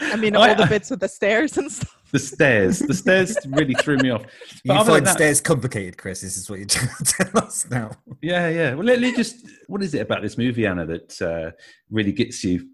I 0.00 0.16
mean, 0.16 0.36
I- 0.36 0.50
all 0.50 0.54
the 0.54 0.66
bits 0.68 0.90
with 0.90 1.00
the 1.00 1.08
stairs 1.08 1.56
and 1.58 1.70
stuff. 1.70 1.96
The 2.14 2.20
stairs, 2.20 2.78
the 2.78 2.94
stairs 2.94 3.36
really 3.48 3.74
threw 3.74 3.98
me 3.98 4.10
off. 4.10 4.22
But 4.64 4.78
You 4.78 4.84
find 4.84 5.04
that- 5.04 5.14
stairs 5.14 5.40
complicated, 5.40 5.98
Chris. 5.98 6.20
This 6.20 6.36
is 6.36 6.48
what 6.48 6.60
you're 6.60 6.68
trying 6.68 6.88
to 7.04 7.04
tell 7.04 7.44
us 7.44 7.68
now. 7.68 7.90
Yeah, 8.22 8.48
yeah. 8.48 8.74
Well, 8.74 8.86
let 8.86 9.00
me 9.00 9.12
just. 9.14 9.44
What 9.66 9.82
is 9.82 9.94
it 9.94 10.00
about 10.02 10.22
this 10.22 10.38
movie, 10.38 10.64
Anna, 10.64 10.86
that 10.86 11.20
uh, 11.20 11.50
really 11.90 12.12
gets 12.12 12.44
you? 12.44 12.68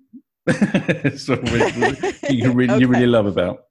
sort 1.16 1.38
of 1.42 1.52
really, 1.52 2.14
you, 2.28 2.52
really, 2.52 2.80
you 2.80 2.86
really 2.86 3.06
love 3.06 3.24
about. 3.24 3.64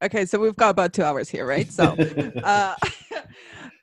Okay, 0.00 0.26
so 0.26 0.38
we've 0.38 0.54
got 0.54 0.70
about 0.70 0.92
two 0.92 1.02
hours 1.02 1.28
here, 1.28 1.44
right? 1.44 1.72
So, 1.72 1.96
uh, 2.44 2.74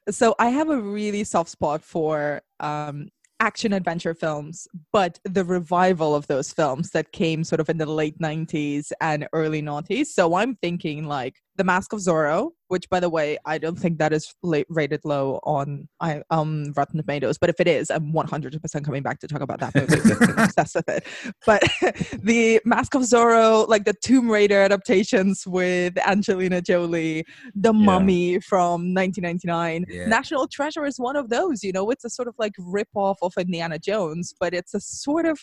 so 0.10 0.36
I 0.40 0.48
have 0.48 0.70
a 0.70 0.80
really 0.80 1.26
soft 1.26 1.50
spot 1.50 1.84
for 1.84 2.42
um, 2.62 3.10
action 3.44 3.74
adventure 3.74 4.14
films, 4.14 4.70
but 4.94 5.20
the 5.26 5.44
revival 5.44 6.16
of 6.16 6.28
those 6.28 6.54
films 6.54 6.92
that 6.92 7.12
came 7.12 7.44
sort 7.44 7.60
of 7.60 7.70
in 7.70 7.78
the 7.78 7.86
late 7.86 8.18
90s 8.20 8.94
and 9.02 9.28
early 9.34 9.62
noughties. 9.62 10.06
So 10.08 10.36
I'm 10.36 10.56
thinking 10.56 11.06
like 11.08 11.36
The 11.56 11.64
Mask 11.64 11.94
of 11.94 12.00
Zorro, 12.00 12.50
which 12.70 12.90
by 12.90 13.00
the 13.00 13.10
way, 13.10 13.38
I 13.46 13.58
don't 13.60 13.78
think 13.78 14.00
that 14.00 14.12
is 14.14 14.34
la- 14.42 14.64
rated 14.70 15.02
low 15.06 15.40
on 15.44 15.88
I 16.00 16.24
um 16.32 16.74
Rotten 16.76 16.98
Tomatoes, 17.00 17.38
but 17.38 17.50
if 17.50 17.60
it 17.60 17.68
is, 17.68 17.92
I'm 17.92 18.12
100% 18.12 18.84
coming 18.84 19.04
back 19.04 19.20
to 19.20 19.28
talk 19.28 19.42
about 19.42 19.60
that 19.60 19.76
movie. 19.76 20.02
I'm 20.34 20.40
obsessed 20.46 20.76
with 20.76 20.90
it. 20.90 21.06
But 21.46 21.62
the 22.24 22.60
Mask 22.66 22.96
of 22.96 23.04
Zorro, 23.04 23.68
like 23.68 23.86
the 23.86 23.94
Tomb 24.02 24.30
Raider 24.32 24.62
adaptations 24.62 25.44
with 25.46 25.98
Angelina 26.00 26.62
Jolie, 26.62 27.24
The 27.56 27.74
Mummy 27.74 28.40
from 28.40 28.94
1999, 28.94 29.86
Yeah. 29.90 30.08
National 30.08 30.48
Treasure 30.48 30.86
is 30.86 31.00
one 31.00 31.16
of 31.16 31.30
those. 31.30 31.64
You 31.64 31.72
know, 31.72 31.90
it's 31.92 32.04
a 32.06 32.10
sort 32.10 32.28
of 32.28 32.36
like 32.40 32.54
rip 32.58 32.90
off 32.96 33.20
of 33.22 33.34
Indiana 33.38 33.78
Jones, 33.78 34.34
but 34.40 34.54
it's 34.54 34.74
a 34.74 34.80
sort 34.80 35.26
of 35.26 35.40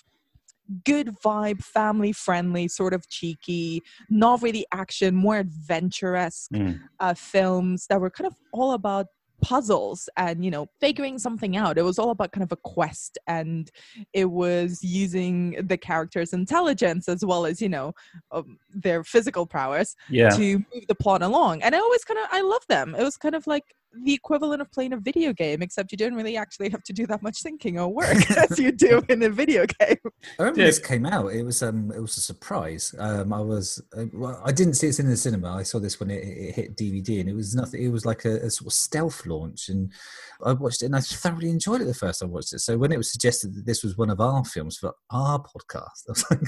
good 0.85 1.09
vibe, 1.25 1.62
family 1.62 2.12
friendly, 2.12 2.69
sort 2.69 2.95
of 2.95 3.09
cheeky, 3.09 3.83
not 4.09 4.43
really 4.43 4.67
action, 4.73 5.15
more 5.15 5.39
adventure 5.39 6.17
esque 6.17 6.50
Mm. 6.53 6.81
uh, 7.00 7.15
films 7.15 7.87
that 7.89 8.00
were 8.00 8.11
kind 8.11 8.27
of 8.27 8.35
all 8.53 8.73
about 8.73 9.07
puzzles 9.43 10.09
and 10.19 10.45
you 10.45 10.50
know 10.50 10.67
figuring 10.81 11.19
something 11.19 11.57
out 11.57 11.79
it 11.79 11.83
was 11.83 11.99
all 11.99 12.11
about 12.11 12.31
kind 12.31 12.45
of 12.45 12.53
a 12.53 12.57
quest 12.57 13.17
and 13.27 13.71
it 14.12 14.27
was 14.27 14.81
using 14.83 15.57
the 15.67 15.79
characters 15.79 16.35
intelligence 16.35 17.09
as 17.09 17.25
well 17.25 17.47
as 17.47 17.62
you 17.62 17.69
know 17.69 17.91
um, 18.33 18.59
their 18.69 19.03
physical 19.03 19.47
prowess 19.47 19.97
Yeah. 20.11 20.29
to 20.37 20.59
move 20.75 20.87
the 20.89 20.95
plot 20.95 21.23
along 21.23 21.62
and 21.62 21.75
i 21.75 21.79
always 21.79 22.05
kind 22.05 22.21
of 22.21 22.27
i 22.31 22.43
love 22.43 22.61
them 22.69 22.95
it 22.95 23.03
was 23.03 23.17
kind 23.17 23.35
of 23.35 23.47
like 23.47 23.65
the 24.04 24.14
equivalent 24.14 24.62
of 24.62 24.70
playing 24.70 24.92
a 24.92 24.97
video 24.97 25.32
game 25.32 25.62
except 25.62 25.90
you 25.90 25.99
don't 25.99 26.14
really 26.14 26.37
actually 26.37 26.68
have 26.68 26.82
to 26.85 26.92
do 26.92 27.06
that 27.06 27.23
much 27.23 27.42
thinking 27.42 27.78
or 27.78 27.88
work 27.88 28.30
as 28.37 28.59
you 28.59 28.70
do 28.70 29.02
in 29.09 29.23
a 29.23 29.28
video 29.28 29.66
game 29.66 29.97
I 30.38 30.42
remember 30.42 30.61
Yeah. 30.61 30.66
this 30.66 30.78
came 30.78 31.06
out. 31.06 31.32
It 31.32 31.42
was 31.42 31.62
um, 31.62 31.90
it 31.92 32.00
was 32.00 32.16
a 32.16 32.20
surprise. 32.20 32.94
Um, 32.99 33.32
I 33.32 33.40
was, 33.40 33.82
uh, 33.97 34.04
well, 34.12 34.40
I 34.44 34.52
didn't 34.52 34.75
see 34.75 34.88
it 34.88 34.99
in 35.00 35.09
the 35.09 35.16
cinema. 35.16 35.56
I 35.56 35.62
saw 35.62 35.78
this 35.78 35.99
when 35.99 36.11
it, 36.11 36.23
it 36.23 36.54
hit 36.54 36.76
DVD, 36.76 37.20
and 37.20 37.28
it 37.28 37.35
was 37.35 37.54
nothing. 37.54 37.82
It 37.82 37.88
was 37.88 38.04
like 38.04 38.25
a, 38.26 38.37
a 38.37 38.50
sort 38.50 38.66
of 38.66 38.73
stealth 38.75 39.25
launch, 39.26 39.68
and 39.70 39.90
I 40.44 40.52
watched 40.52 40.82
it, 40.82 40.87
and 40.87 40.97
I 40.97 41.00
thoroughly 41.00 41.49
enjoyed 41.50 41.80
it 41.80 41.85
the 41.87 41.94
first 41.94 42.20
time 42.20 42.28
I 42.28 42.32
watched 42.32 42.52
it. 42.52 42.61
So 42.61 42.76
when 42.78 42.92
it 42.92 42.99
was 42.99 43.11
suggested 43.11 43.54
that 43.54 43.66
this 43.66 43.82
was 43.82 43.97
one 43.97 44.11
of 44.11 44.20
our 44.20 44.44
films 44.44 44.76
for 44.76 44.92
our 45.11 45.38
podcast, 45.42 46.04
I 46.09 46.12
was 46.12 46.25
like, 46.30 46.40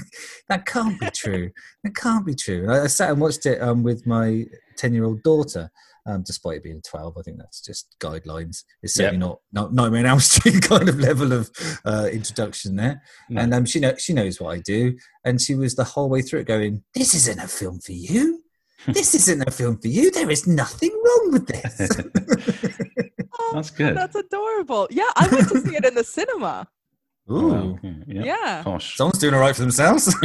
that 0.49 0.65
can't 0.65 0.99
be 0.99 1.09
true. 1.09 1.49
That 1.83 1.95
can't 1.95 2.25
be 2.25 2.35
true. 2.35 2.63
And 2.63 2.71
I, 2.71 2.83
I 2.83 2.87
sat 2.87 3.09
and 3.09 3.19
watched 3.19 3.45
it 3.47 3.61
um, 3.61 3.81
with 3.83 4.05
my 4.05 4.45
ten-year-old 4.77 5.23
daughter. 5.23 5.71
Um, 6.05 6.21
despite 6.25 6.57
it 6.57 6.63
being 6.63 6.81
12, 6.81 7.17
I 7.17 7.21
think 7.21 7.37
that's 7.37 7.61
just 7.61 7.95
guidelines. 8.01 8.63
It's 8.81 8.93
certainly 8.95 9.19
not, 9.19 9.39
not 9.53 9.73
Nightmare 9.73 10.01
on 10.01 10.05
Elm 10.05 10.19
Street 10.19 10.61
kind 10.61 10.89
of 10.89 10.99
level 10.99 11.31
of 11.31 11.49
uh, 11.85 12.09
introduction 12.11 12.75
there. 12.75 13.01
No. 13.29 13.41
And 13.41 13.53
um, 13.53 13.65
she 13.65 13.79
know 13.79 13.95
she 13.97 14.11
knows 14.13 14.41
what 14.41 14.53
I 14.53 14.59
do, 14.59 14.97
and 15.23 15.39
she 15.41 15.55
was 15.55 15.75
the 15.75 15.83
whole 15.85 16.09
way 16.09 16.21
through 16.21 16.41
it 16.41 16.47
going, 16.47 16.83
"This 16.93 17.13
isn't 17.13 17.39
a 17.39 17.47
film 17.47 17.79
for 17.79 17.93
you. 17.93 18.39
This 18.85 19.15
isn't 19.15 19.47
a 19.47 19.51
film 19.51 19.77
for 19.79 19.87
you. 19.87 20.11
There 20.11 20.29
is 20.29 20.45
nothing 20.45 20.91
wrong 20.91 21.29
with 21.31 21.47
this." 21.47 21.89
Oh, 23.39 23.51
That's 23.55 23.71
good. 23.71 23.97
that's 23.97 24.15
adorable 24.15 24.87
yeah 24.91 25.09
i 25.15 25.27
went 25.27 25.49
to 25.49 25.59
see 25.59 25.75
it 25.75 25.83
in 25.83 25.95
the 25.95 26.03
cinema 26.03 26.67
Ooh, 27.31 27.47
Wow. 27.47 27.79
Yeah. 28.07 28.23
yeah 28.23 28.61
Posh. 28.63 28.95
someone's 28.95 29.17
doing 29.17 29.33
all 29.33 29.39
right 29.39 29.55
for 29.55 29.61
themselves. 29.63 30.13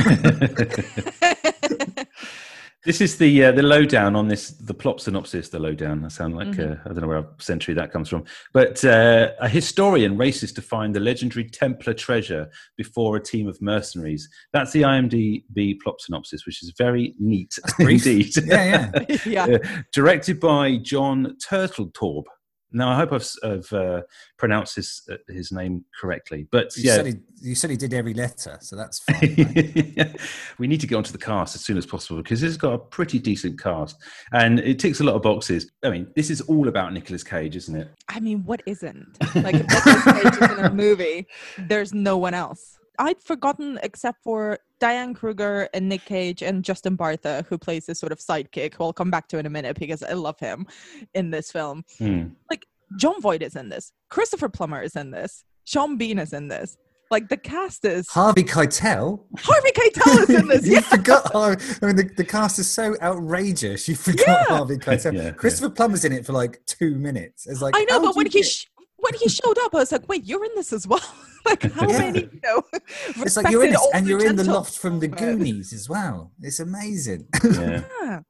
this 2.84 3.00
is 3.00 3.18
the 3.18 3.44
uh, 3.44 3.52
the 3.52 3.62
lowdown 3.62 4.14
on 4.16 4.28
this 4.28 4.50
the 4.50 4.72
plot 4.74 5.00
synopsis. 5.00 5.48
The 5.48 5.58
lowdown. 5.58 6.04
I 6.04 6.08
sound 6.08 6.36
like 6.36 6.48
Mhm. 6.48 6.72
uh, 6.78 6.80
I 6.84 6.88
don't 6.88 7.00
know 7.02 7.08
where 7.08 7.26
century 7.38 7.74
that 7.74 7.90
comes 7.92 8.08
from, 8.08 8.24
but 8.52 8.84
uh, 8.84 9.32
a 9.40 9.48
historian 9.48 10.16
races 10.16 10.52
to 10.52 10.62
find 10.62 10.94
the 10.94 11.00
legendary 11.00 11.44
Templar 11.48 11.94
treasure 11.94 12.48
before 12.76 13.16
a 13.16 13.20
team 13.22 13.48
of 13.48 13.60
mercenaries. 13.60 14.28
That's 14.52 14.72
the 14.72 14.82
IMDb 14.82 15.78
plot 15.82 16.00
synopsis, 16.00 16.46
which 16.46 16.62
is 16.62 16.72
very 16.78 17.14
neat 17.18 17.58
indeed. 17.80 18.30
yeah, 18.46 18.90
yeah. 19.08 19.16
yeah 19.26 19.44
Uh, 19.56 19.58
directed 19.92 20.38
by 20.40 20.76
John 20.78 21.36
Turteltaub. 21.50 22.24
Now, 22.70 22.90
I 22.90 22.96
hope 22.96 23.12
I've, 23.12 23.20
s- 23.22 23.38
I've 23.42 23.72
uh, 23.72 24.02
pronounced 24.36 24.76
his 24.76 25.02
uh, 25.10 25.16
his 25.28 25.50
name 25.52 25.84
correctly, 26.00 26.46
but 26.50 26.76
You 26.76 26.84
yeah, 26.84 26.96
said 26.96 27.06
he, 27.06 27.14
you 27.40 27.54
said 27.54 27.70
he 27.70 27.76
did 27.76 27.94
every 27.94 28.12
letter, 28.14 28.58
so 28.60 28.76
that's 28.76 28.98
fine. 29.00 29.94
right? 29.96 30.20
we 30.58 30.66
need 30.66 30.80
to 30.82 30.86
get 30.86 30.96
onto 30.96 31.12
the 31.12 31.18
cast 31.18 31.54
as 31.54 31.64
soon 31.64 31.78
as 31.78 31.86
possible 31.86 32.22
because 32.22 32.42
it's 32.42 32.56
got 32.56 32.74
a 32.74 32.78
pretty 32.78 33.18
decent 33.18 33.58
cast 33.60 33.96
and 34.32 34.58
it 34.60 34.78
ticks 34.78 35.00
a 35.00 35.04
lot 35.04 35.14
of 35.14 35.22
boxes. 35.22 35.70
I 35.82 35.90
mean, 35.90 36.08
this 36.14 36.28
is 36.30 36.40
all 36.42 36.68
about 36.68 36.92
Nicolas 36.92 37.22
Cage, 37.24 37.56
isn't 37.56 37.74
it? 37.74 37.88
I 38.08 38.20
mean, 38.20 38.44
what 38.44 38.62
isn't? 38.66 39.16
Like, 39.34 39.54
if 39.54 39.66
Nicolas 39.68 40.04
Cage 40.04 40.42
is 40.42 40.58
in 40.58 40.64
a 40.64 40.70
movie, 40.74 41.26
there's 41.58 41.94
no 41.94 42.18
one 42.18 42.34
else. 42.34 42.78
I'd 42.98 43.22
forgotten, 43.22 43.78
except 43.82 44.22
for 44.24 44.58
Diane 44.80 45.14
Kruger 45.14 45.68
and 45.74 45.88
Nick 45.88 46.04
Cage 46.04 46.42
and 46.42 46.64
Justin 46.64 46.96
Bartha, 46.96 47.44
who 47.46 47.58
plays 47.58 47.86
this 47.86 47.98
sort 47.98 48.12
of 48.12 48.18
sidekick, 48.18 48.74
who 48.74 48.84
I'll 48.84 48.92
come 48.92 49.10
back 49.10 49.28
to 49.28 49.38
in 49.38 49.46
a 49.46 49.50
minute 49.50 49.78
because 49.78 50.02
I 50.02 50.12
love 50.12 50.38
him 50.38 50.66
in 51.14 51.30
this 51.30 51.50
film. 51.50 51.84
Hmm. 51.98 52.28
Like 52.50 52.66
Jon 52.96 53.20
Voight 53.20 53.42
is 53.42 53.56
in 53.56 53.68
this. 53.68 53.92
Christopher 54.08 54.48
Plummer 54.48 54.82
is 54.82 54.94
in 54.96 55.10
this. 55.10 55.44
Sean 55.64 55.96
Bean 55.96 56.18
is 56.18 56.32
in 56.32 56.48
this. 56.48 56.76
Like, 57.10 57.30
the 57.30 57.38
cast 57.38 57.86
is. 57.86 58.06
Harvey 58.10 58.44
Keitel. 58.44 59.20
Harvey 59.38 59.70
Keitel 59.72 60.22
is 60.24 60.30
in 60.30 60.46
this. 60.48 60.66
you 60.66 60.74
Yeah. 60.74 60.80
forgot. 60.80 61.32
Har- 61.32 61.56
I 61.82 61.86
mean, 61.86 61.96
the, 61.96 62.10
the 62.18 62.24
cast 62.24 62.58
is 62.58 62.70
so 62.70 62.94
outrageous. 63.00 63.88
You 63.88 63.94
forgot 63.96 64.26
Yeah. 64.26 64.44
Harvey 64.56 64.76
Keitel. 64.76 65.12
Yeah, 65.16 65.22
yeah. 65.22 65.30
Christopher 65.30 65.70
Plummer's 65.70 66.04
in 66.04 66.12
it 66.12 66.26
for 66.26 66.34
like 66.34 66.60
two 66.66 66.94
minutes. 66.96 67.46
It's 67.46 67.62
like 67.62 67.74
I 67.76 67.84
know, 67.84 68.00
but 68.02 68.14
when 68.14 68.26
he 68.26 68.42
sh- 68.42 68.66
when 68.98 69.14
he 69.14 69.28
showed 69.28 69.58
up, 69.64 69.74
I 69.74 69.78
was 69.78 69.92
like, 69.92 70.08
"Wait, 70.08 70.24
you're 70.24 70.44
in 70.44 70.50
this 70.54 70.72
as 70.72 70.86
well?" 70.86 71.00
like, 71.46 71.62
how 71.72 71.88
Yeah. 71.88 71.98
many? 71.98 72.20
You 72.20 72.40
know, 72.44 72.62
it's 73.16 73.36
like 73.36 73.50
you're 73.50 73.64
in 73.64 73.70
respected 73.70 73.90
this, 73.92 73.94
and 73.94 74.06
you're 74.08 74.26
in 74.26 74.36
the 74.36 74.44
loft 74.44 74.76
from 74.78 75.00
the 75.00 75.08
Goonies 75.08 75.72
as 75.72 75.88
well. 75.88 76.32
It's 76.42 76.60
amazing. 76.60 77.26
Yeah. 77.44 77.82
Yeah. 78.02 78.20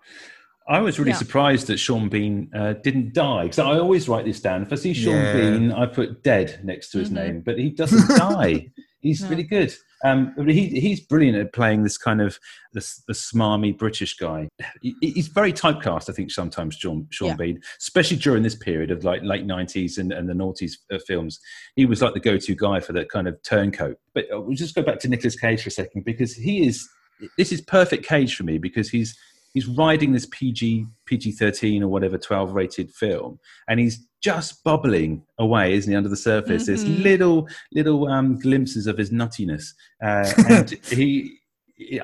I 0.71 0.81
was 0.81 0.99
really 0.99 1.13
Yeah. 1.13 1.17
surprised 1.17 1.67
that 1.69 1.79
Sean 1.79 2.11
Bean 2.11 2.51
uh, 2.55 2.75
didn't 2.85 3.15
die 3.15 3.45
because 3.45 3.59
I 3.59 3.79
always 3.79 4.07
write 4.07 4.27
this 4.27 4.39
down. 4.41 4.61
If 4.63 4.71
I 4.71 4.77
see 4.77 4.93
Sean 4.93 5.15
Yeah. 5.15 5.33
Bean, 5.33 5.73
I 5.73 5.87
put 5.87 6.23
dead 6.23 6.61
next 6.63 6.91
to 6.91 6.99
his 6.99 7.09
Mhm. 7.09 7.13
name, 7.15 7.41
but 7.41 7.59
he 7.59 7.71
doesn't 7.71 8.07
die. 8.19 8.67
He's 9.01 9.23
No. 9.23 9.31
really 9.31 9.45
good. 9.45 9.73
Um, 10.05 10.35
he, 10.47 10.69
he's 10.69 11.00
brilliant 11.00 11.37
at 11.38 11.52
playing 11.52 11.83
this 11.83 11.99
kind 11.99 12.21
of 12.21 12.38
the, 12.73 12.81
the 13.07 13.12
smarmy 13.12 13.76
British 13.76 14.17
guy. 14.17 14.49
He, 14.81 14.95
he's 15.00 15.28
very 15.28 15.52
typecast, 15.52 16.09
I 16.09 16.12
think, 16.12 16.31
sometimes 16.31 16.76
Sean, 16.76 17.07
Sean 17.11 17.28
Yeah. 17.28 17.37
Bean, 17.37 17.61
especially 17.81 18.19
during 18.19 18.43
this 18.43 18.55
period 18.55 18.90
of 18.90 19.05
like 19.05 19.23
late 19.23 19.45
nineties 19.45 19.99
and, 19.99 20.12
and 20.12 20.28
the 20.28 20.35
noughties 20.35 20.75
uh, 20.93 20.99
films. 21.07 21.40
He 21.75 21.85
was 21.85 22.00
like 22.00 22.14
the 22.14 22.21
go-to 22.21 22.55
guy 22.55 22.81
for 22.81 22.93
that 22.93 23.11
kind 23.11 23.26
of 23.26 23.43
turncoat. 23.43 23.99
But 24.14 24.26
uh, 24.33 24.40
we'll 24.40 24.57
just 24.57 24.75
go 24.75 24.83
back 24.83 25.00
to 25.00 25.09
Nicolas 25.09 25.37
Cage 25.37 25.62
for 25.62 25.69
a 25.69 25.73
second 25.73 26.05
because 26.05 26.35
he 26.35 26.67
is. 26.67 26.88
This 27.37 27.50
is 27.50 27.61
perfect 27.61 28.07
Cage 28.07 28.37
for 28.37 28.45
me 28.45 28.59
because 28.59 28.88
he's 28.88 29.19
he's 29.55 29.67
riding 29.67 30.12
this 30.12 30.26
PG 30.31 30.87
PG 31.07 31.33
thirteen 31.33 31.83
or 31.83 31.88
whatever 31.88 32.19
twelve 32.19 32.52
rated 32.52 32.90
film, 32.90 33.38
and 33.69 33.81
he's 33.81 34.07
just 34.21 34.62
bubbling 34.64 35.23
away, 35.38 35.75
isn't 35.75 35.90
he, 35.90 35.97
under 35.97 36.09
the 36.09 36.17
surface? 36.17 36.67
There's 36.67 36.85
Mhm. 36.85 37.02
little 37.02 37.49
little 37.73 38.09
um, 38.09 38.38
glimpses 38.38 38.87
of 38.87 38.99
his 38.99 39.11
nuttiness, 39.11 39.75
uh, 40.02 40.31
and 40.49 40.71
he. 40.90 41.35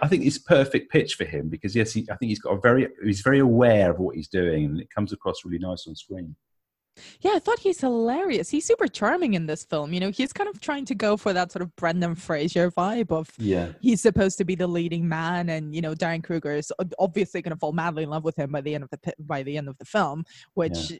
I 0.00 0.06
think 0.06 0.24
it's 0.24 0.38
perfect 0.38 0.92
pitch 0.92 1.16
for 1.16 1.24
him 1.24 1.48
because 1.48 1.74
yes, 1.74 1.92
he, 1.92 2.06
I 2.08 2.14
think 2.14 2.28
he's 2.28 2.38
got 2.38 2.52
a 2.52 2.60
very 2.60 2.86
he's 3.04 3.22
very 3.22 3.40
aware 3.40 3.90
of 3.90 3.98
what 3.98 4.14
he's 4.14 4.28
doing, 4.28 4.66
and 4.66 4.80
it 4.80 4.88
comes 4.90 5.12
across 5.12 5.44
really 5.44 5.58
nice 5.58 5.86
on 5.88 5.96
screen. 5.96 6.36
Yeah, 7.20 7.32
I 7.34 7.38
thought 7.38 7.58
he's 7.58 7.80
hilarious. 7.80 8.50
He's 8.50 8.66
super 8.66 8.86
charming 8.86 9.34
in 9.34 9.46
this 9.46 9.64
film. 9.64 9.92
You 9.92 10.00
know, 10.00 10.10
he's 10.10 10.32
kind 10.32 10.48
of 10.48 10.60
trying 10.60 10.84
to 10.86 10.94
go 10.94 11.16
for 11.16 11.32
that 11.32 11.52
sort 11.52 11.62
of 11.62 11.74
Brendan 11.76 12.14
Fraser 12.14 12.70
vibe 12.70 13.10
of 13.10 13.30
Yeah, 13.38 13.72
he's 13.80 14.00
supposed 14.00 14.38
to 14.38 14.44
be 14.44 14.54
the 14.54 14.66
leading 14.66 15.08
man, 15.08 15.48
and 15.48 15.74
you 15.74 15.80
know, 15.80 15.94
Diane 15.94 16.22
Kruger 16.22 16.52
is 16.52 16.72
obviously 16.98 17.42
going 17.42 17.54
to 17.54 17.58
fall 17.58 17.72
madly 17.72 18.04
in 18.04 18.10
love 18.10 18.24
with 18.24 18.36
him 18.36 18.52
by 18.52 18.60
the 18.60 18.74
end 18.74 18.84
of 18.84 18.90
the 18.90 19.14
by 19.18 19.42
the 19.42 19.56
end 19.56 19.68
of 19.68 19.78
the 19.78 19.84
film, 19.84 20.24
which 20.54 20.92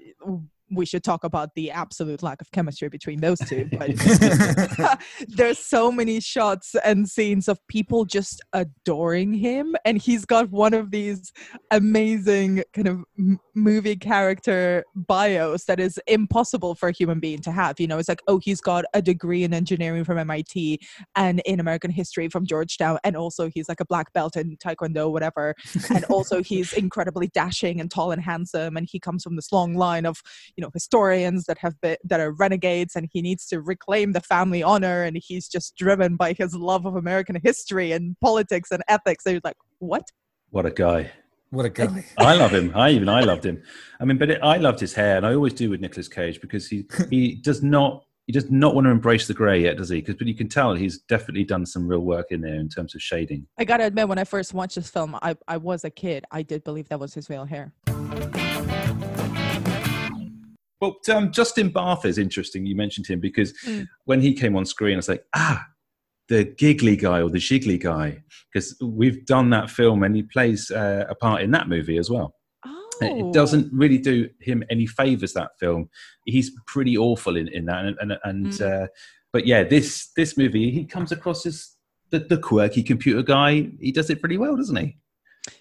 we 0.71 0.87
should 0.87 1.04
talk 1.04 1.25
about 1.25 1.54
the 1.54 1.71
absolute 1.71 2.23
lack 2.23 2.40
of 2.40 2.50
chemistry 2.52 2.88
between 2.88 3.21
those 3.21 3.38
two. 3.40 3.68
But 3.78 5.00
there's 5.28 5.59
so 5.59 5.90
many 5.90 6.21
shots 6.21 6.75
and 6.85 7.09
scenes 7.09 7.49
of 7.49 7.59
people 7.68 8.04
just 8.04 8.40
adoring 8.52 9.35
him 9.35 9.75
and 9.85 9.99
he's 9.99 10.25
got 10.25 10.50
one 10.50 10.75
of 10.75 10.90
these 10.90 11.33
amazing 11.71 12.62
kind 12.73 12.88
of 12.88 13.04
m- 13.18 13.40
movie 13.54 13.97
character 13.97 14.85
bios 14.94 15.64
that 15.64 15.80
is 15.80 15.99
impossible 16.06 16.75
for 16.75 16.88
a 16.88 16.92
human 16.92 17.21
being 17.21 17.40
to 17.40 17.52
have 17.52 17.78
you 17.78 17.87
know 17.87 17.99
it's 17.99 18.09
like 18.09 18.23
oh 18.28 18.38
he's 18.38 18.61
got 18.61 18.85
a 18.94 19.02
degree 19.02 19.44
in 19.44 19.52
engineering 19.52 20.04
from 20.04 20.18
MIT 20.18 20.80
and 21.16 21.40
in 21.40 21.61
American 21.61 21.90
history 21.90 22.28
from 22.28 22.47
Georgetown 22.47 22.99
and 23.04 23.16
also 23.16 23.49
he's 23.49 23.68
like 23.68 23.80
a 23.80 23.87
black 23.87 24.12
belt 24.12 24.37
in 24.37 24.56
taekwondo 24.56 25.11
whatever 25.11 25.54
and 25.94 26.04
also 26.06 26.42
he's 26.42 26.73
incredibly 26.73 27.28
dashing 27.28 27.80
and 27.80 27.90
tall 27.90 28.12
and 28.12 28.23
handsome 28.23 28.76
and 28.76 28.88
he 28.90 28.99
comes 28.99 29.23
from 29.23 29.37
this 29.37 29.52
long 29.52 29.75
line 29.75 30.06
of 30.06 30.23
you 30.56 30.62
know 30.62 30.63
historians 30.73 31.44
that 31.44 31.59
have 31.59 31.80
been 31.80 31.97
that 32.04 32.21
are 32.21 32.33
renegades 32.33 32.97
and 32.97 33.09
he 33.12 33.21
needs 33.21 33.47
to 33.47 33.61
reclaim 33.61 34.12
the 34.12 34.21
family 34.21 34.62
honor 34.62 35.02
and 35.02 35.18
he's 35.23 35.49
just 35.49 35.76
driven 35.76 36.16
by 36.16 36.33
his 36.33 36.54
love 36.54 36.87
of 36.87 36.97
american 36.97 37.38
history 37.42 37.92
and 37.92 38.16
politics 38.21 38.71
and 38.71 38.83
ethics 38.88 39.25
and 39.26 39.35
you're 39.35 39.40
like 39.44 39.56
what 39.78 40.04
what 40.50 40.66
a 40.66 40.71
guy! 40.71 41.11
what 41.54 41.64
a 41.64 41.71
guy. 41.71 42.04
I 42.18 42.35
love 42.35 42.52
him. 42.52 42.73
I 42.75 42.90
even 42.90 43.09
I 43.09 43.21
loved 43.21 43.47
him. 43.47 43.62
I 44.00 44.04
mean, 44.04 44.18
but 44.18 44.30
it, 44.30 44.40
I 44.42 44.56
loved 44.56 44.80
his 44.80 44.92
hair, 44.92 45.16
and 45.16 45.26
I 45.26 45.35
always 45.35 45.52
do 45.52 45.71
with 45.71 45.80
Nicolas 45.80 46.09
Cage 46.09 46.40
because 46.40 46.68
he 46.68 46.87
he 47.11 47.37
does 47.37 47.62
not 47.62 48.04
he 48.26 48.33
does 48.33 48.50
not 48.50 48.75
want 48.75 48.87
to 48.87 48.90
embrace 48.90 49.26
the 49.26 49.35
grey 49.35 49.62
yet, 49.62 49.76
does 49.76 49.90
he? 49.90 50.00
Because 50.00 50.16
but 50.16 50.26
you 50.26 50.35
can 50.35 50.49
tell 50.49 50.75
he's 50.75 50.99
definitely 50.99 51.44
done 51.44 51.66
some 51.66 51.87
real 51.87 52.00
work 52.00 52.26
in 52.30 52.40
there 52.40 52.54
in 52.54 52.68
terms 52.68 52.94
of 52.94 53.02
shading. 53.02 53.47
I 53.59 53.64
gotta 53.64 53.85
admit, 53.85 54.09
when 54.09 54.18
I 54.18 54.25
first 54.25 54.54
watched 54.54 54.76
this 54.76 54.90
film, 54.90 55.16
I, 55.23 55.37
I 55.47 55.56
was 55.56 55.85
a 55.85 55.90
kid. 55.90 56.25
I 56.30 56.42
did 56.42 56.64
believe 56.64 56.88
that 56.88 57.00
was 57.00 57.14
his 57.14 57.30
real 57.30 57.44
hair. 57.44 57.73
Well, 60.84 61.16
um, 61.16 61.32
Justin 61.32 61.70
Bartha 61.70 62.06
is 62.06 62.18
interesting. 62.18 62.66
You 62.66 62.76
mentioned 62.76 63.06
him 63.06 63.20
because 63.20 63.52
Mm. 63.66 63.86
when 64.04 64.20
he 64.20 64.34
came 64.34 64.56
on 64.56 64.64
screen, 64.66 64.94
I 64.94 64.96
was 64.96 65.08
like, 65.08 65.24
ah, 65.34 65.64
the 66.28 66.44
giggly 66.44 66.96
guy 66.96 67.20
or 67.22 67.30
the 67.30 67.38
jiggly 67.38 67.80
guy, 67.80 68.22
because 68.52 68.76
we've 68.82 69.24
done 69.26 69.50
that 69.50 69.70
film 69.70 70.02
and 70.02 70.14
he 70.16 70.22
plays 70.22 70.70
uh, 70.70 71.04
a 71.08 71.14
part 71.14 71.42
in 71.42 71.50
that 71.52 71.68
movie 71.68 71.98
as 71.98 72.10
well. 72.10 72.34
Oh, 72.66 72.88
It 73.00 73.32
doesn't 73.32 73.72
really 73.72 73.98
do 73.98 74.28
him 74.40 74.62
any 74.70 74.86
favors. 74.86 75.32
That 75.32 75.50
film, 75.58 75.88
he's 76.26 76.50
pretty 76.66 76.96
awful 76.96 77.36
in, 77.36 77.48
in 77.48 77.64
that. 77.66 77.84
And, 77.84 77.96
and, 78.00 78.12
and 78.24 78.46
Mm. 78.46 78.84
uh, 78.84 78.86
but 79.32 79.46
yeah, 79.46 79.64
this 79.64 80.10
this 80.16 80.36
movie, 80.38 80.70
he 80.70 80.84
comes 80.84 81.10
across 81.12 81.44
as 81.46 81.76
the, 82.10 82.20
the 82.20 82.38
quirky 82.38 82.82
computer 82.82 83.22
guy. 83.22 83.70
He 83.80 83.90
does 83.92 84.08
it 84.10 84.20
pretty 84.20 84.38
well, 84.38 84.56
doesn't 84.56 84.76
he? 84.76 84.96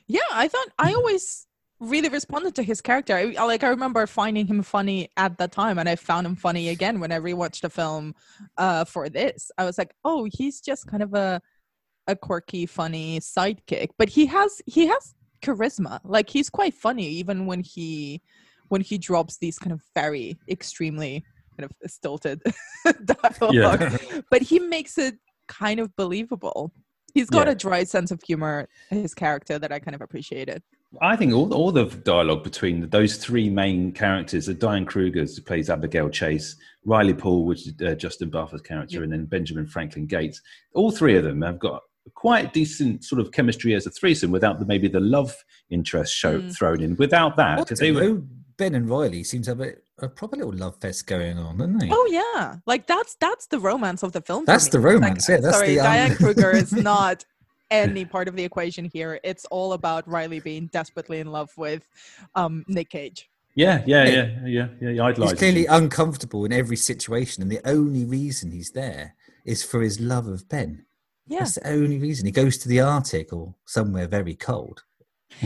Yeah, 0.07 0.21
I 0.31 0.47
thought 0.47 0.67
I 0.77 0.93
always 0.93 1.47
really 1.83 2.09
responded 2.09 2.55
to 2.55 2.63
his 2.63 2.81
character. 2.81 3.15
I, 3.15 3.23
like 3.45 3.63
I 3.63 3.67
remember 3.69 4.05
finding 4.07 4.47
him 4.47 4.63
funny 4.63 5.09
at 5.17 5.37
that 5.37 5.51
time, 5.51 5.77
and 5.79 5.87
I 5.87 5.95
found 5.95 6.25
him 6.25 6.35
funny 6.35 6.69
again 6.69 6.99
when 6.99 7.11
I 7.11 7.19
rewatched 7.19 7.61
the 7.61 7.69
film 7.69 8.15
uh, 8.57 8.85
for 8.85 9.09
this. 9.09 9.51
I 9.57 9.65
was 9.65 9.77
like, 9.77 9.93
oh, 10.03 10.27
he's 10.31 10.61
just 10.61 10.87
kind 10.87 11.03
of 11.03 11.13
a 11.13 11.41
a 12.07 12.15
quirky, 12.15 12.65
funny 12.65 13.19
sidekick, 13.19 13.89
but 13.97 14.09
he 14.09 14.25
has 14.25 14.61
he 14.65 14.87
has 14.87 15.13
charisma. 15.43 15.99
Like 16.03 16.29
he's 16.29 16.49
quite 16.49 16.73
funny, 16.73 17.07
even 17.07 17.45
when 17.45 17.61
he 17.61 18.21
when 18.69 18.81
he 18.81 18.97
drops 18.97 19.37
these 19.37 19.59
kind 19.59 19.71
of 19.71 19.81
very 19.93 20.37
extremely 20.49 21.23
kind 21.57 21.69
of 21.69 21.91
stilted 21.91 22.41
dialogue. 23.05 23.99
But 24.31 24.41
he 24.41 24.59
makes 24.59 24.97
it 24.97 25.15
kind 25.47 25.79
of 25.79 25.95
believable. 25.95 26.71
He's 27.13 27.29
got 27.29 27.45
Yeah. 27.47 27.53
a 27.53 27.55
dry 27.55 27.83
sense 27.83 28.09
of 28.09 28.21
humor, 28.23 28.67
his 28.89 29.13
character 29.13 29.59
that 29.59 29.71
I 29.71 29.79
kind 29.79 29.93
of 29.93 30.01
appreciated. 30.01 30.63
I 31.01 31.15
think 31.15 31.33
all, 31.33 31.53
all 31.53 31.71
the 31.71 31.85
dialogue 31.85 32.43
between 32.43 32.87
those 32.89 33.17
three 33.17 33.49
main 33.49 33.91
characters 33.91 34.47
are 34.49 34.53
Diane 34.53 34.85
Kruger, 34.85 35.21
who 35.25 35.41
plays 35.41 35.69
Abigail 35.69 36.09
Chase, 36.09 36.55
Riley 36.85 37.13
Poole, 37.13 37.45
which 37.45 37.67
is 37.67 37.73
uh, 37.81 37.95
Justin 37.95 38.29
Bartha's 38.29 38.61
character, 38.61 38.97
Yeah. 38.97 39.03
and 39.03 39.11
then 39.11 39.25
Benjamin 39.25 39.65
Franklin 39.67 40.05
Gates. 40.05 40.41
All 40.75 40.91
three 40.91 41.17
of 41.17 41.23
them 41.23 41.41
have 41.41 41.59
got 41.59 41.81
quite 42.15 42.53
decent 42.53 43.03
sort 43.03 43.21
of 43.21 43.31
chemistry 43.31 43.73
as 43.73 43.85
a 43.87 43.89
threesome 43.89 44.29
without 44.31 44.59
the, 44.59 44.65
maybe 44.65 44.87
the 44.87 44.99
love 44.99 45.33
interest 45.69 46.13
show 46.13 46.39
Mm. 46.41 46.55
thrown 46.57 46.81
in. 46.81 46.95
Without 46.97 47.37
that, 47.37 47.59
because 47.59 47.79
they 47.79 47.91
were 47.91 48.21
Ben 48.57 48.75
and 48.75 48.87
Riley 48.89 49.23
seem 49.23 49.41
to 49.43 49.51
have 49.51 49.61
a, 49.61 49.73
a 49.99 50.07
proper 50.09 50.35
little 50.35 50.53
love 50.53 50.75
fest 50.79 51.07
going 51.07 51.39
on, 51.39 51.57
don't 51.57 51.77
they? 51.79 51.89
Oh 51.91 52.07
yeah, 52.11 52.57
like 52.67 52.85
that's 52.87 53.15
that's 53.19 53.47
the 53.47 53.59
romance 53.59 54.03
of 54.03 54.11
the 54.11 54.21
film. 54.21 54.43
for 54.45 54.51
That's 54.51 54.65
me. 54.65 54.71
the 54.71 54.77
It's 54.77 54.85
like, 54.85 54.93
romance, 55.01 55.29
yeah, 55.29 55.37
that's 55.37 55.55
sorry, 55.57 55.67
the, 55.75 55.79
um, 55.79 55.85
Diane 55.85 56.15
Kruger 56.17 56.51
is 56.51 56.71
not 56.91 57.25
any 57.73 58.05
part 58.05 58.27
of 58.27 58.35
the 58.35 58.43
equation 58.43 58.85
here. 58.85 59.19
It's 59.23 59.45
all 59.45 59.73
about 59.73 60.07
Riley 60.07 60.39
being 60.39 60.67
desperately 60.67 61.19
in 61.19 61.27
love 61.31 61.51
with 61.57 61.87
um, 62.35 62.63
Nick 62.67 62.89
Cage. 62.89 63.29
yeah, 63.55 63.83
yeah, 63.85 64.05
Yeah. 64.05 64.11
yeah, 64.13 64.25
yeah, 64.45 64.47
yeah. 64.47 64.67
He 64.79 64.87
He's 64.91 64.99
idolizes 64.99 65.39
clearly 65.39 65.65
uncomfortable 65.65 66.45
in 66.45 66.53
every 66.53 66.77
situation, 66.77 67.41
and 67.43 67.51
the 67.51 67.61
only 67.67 68.05
reason 68.05 68.51
he's 68.51 68.71
there 68.71 69.15
is 69.45 69.63
for 69.63 69.81
his 69.81 69.99
love 69.99 70.27
of 70.27 70.47
Ben. 70.49 70.85
Yeah, 71.27 71.39
That's 71.39 71.55
the 71.55 71.67
only 71.69 71.99
reason. 71.99 72.25
He 72.25 72.31
goes 72.31 72.57
to 72.59 72.67
the 72.69 72.81
Arctic 72.81 73.31
or 73.33 73.55
somewhere 73.65 74.07
very 74.07 74.35
cold. 74.35 74.83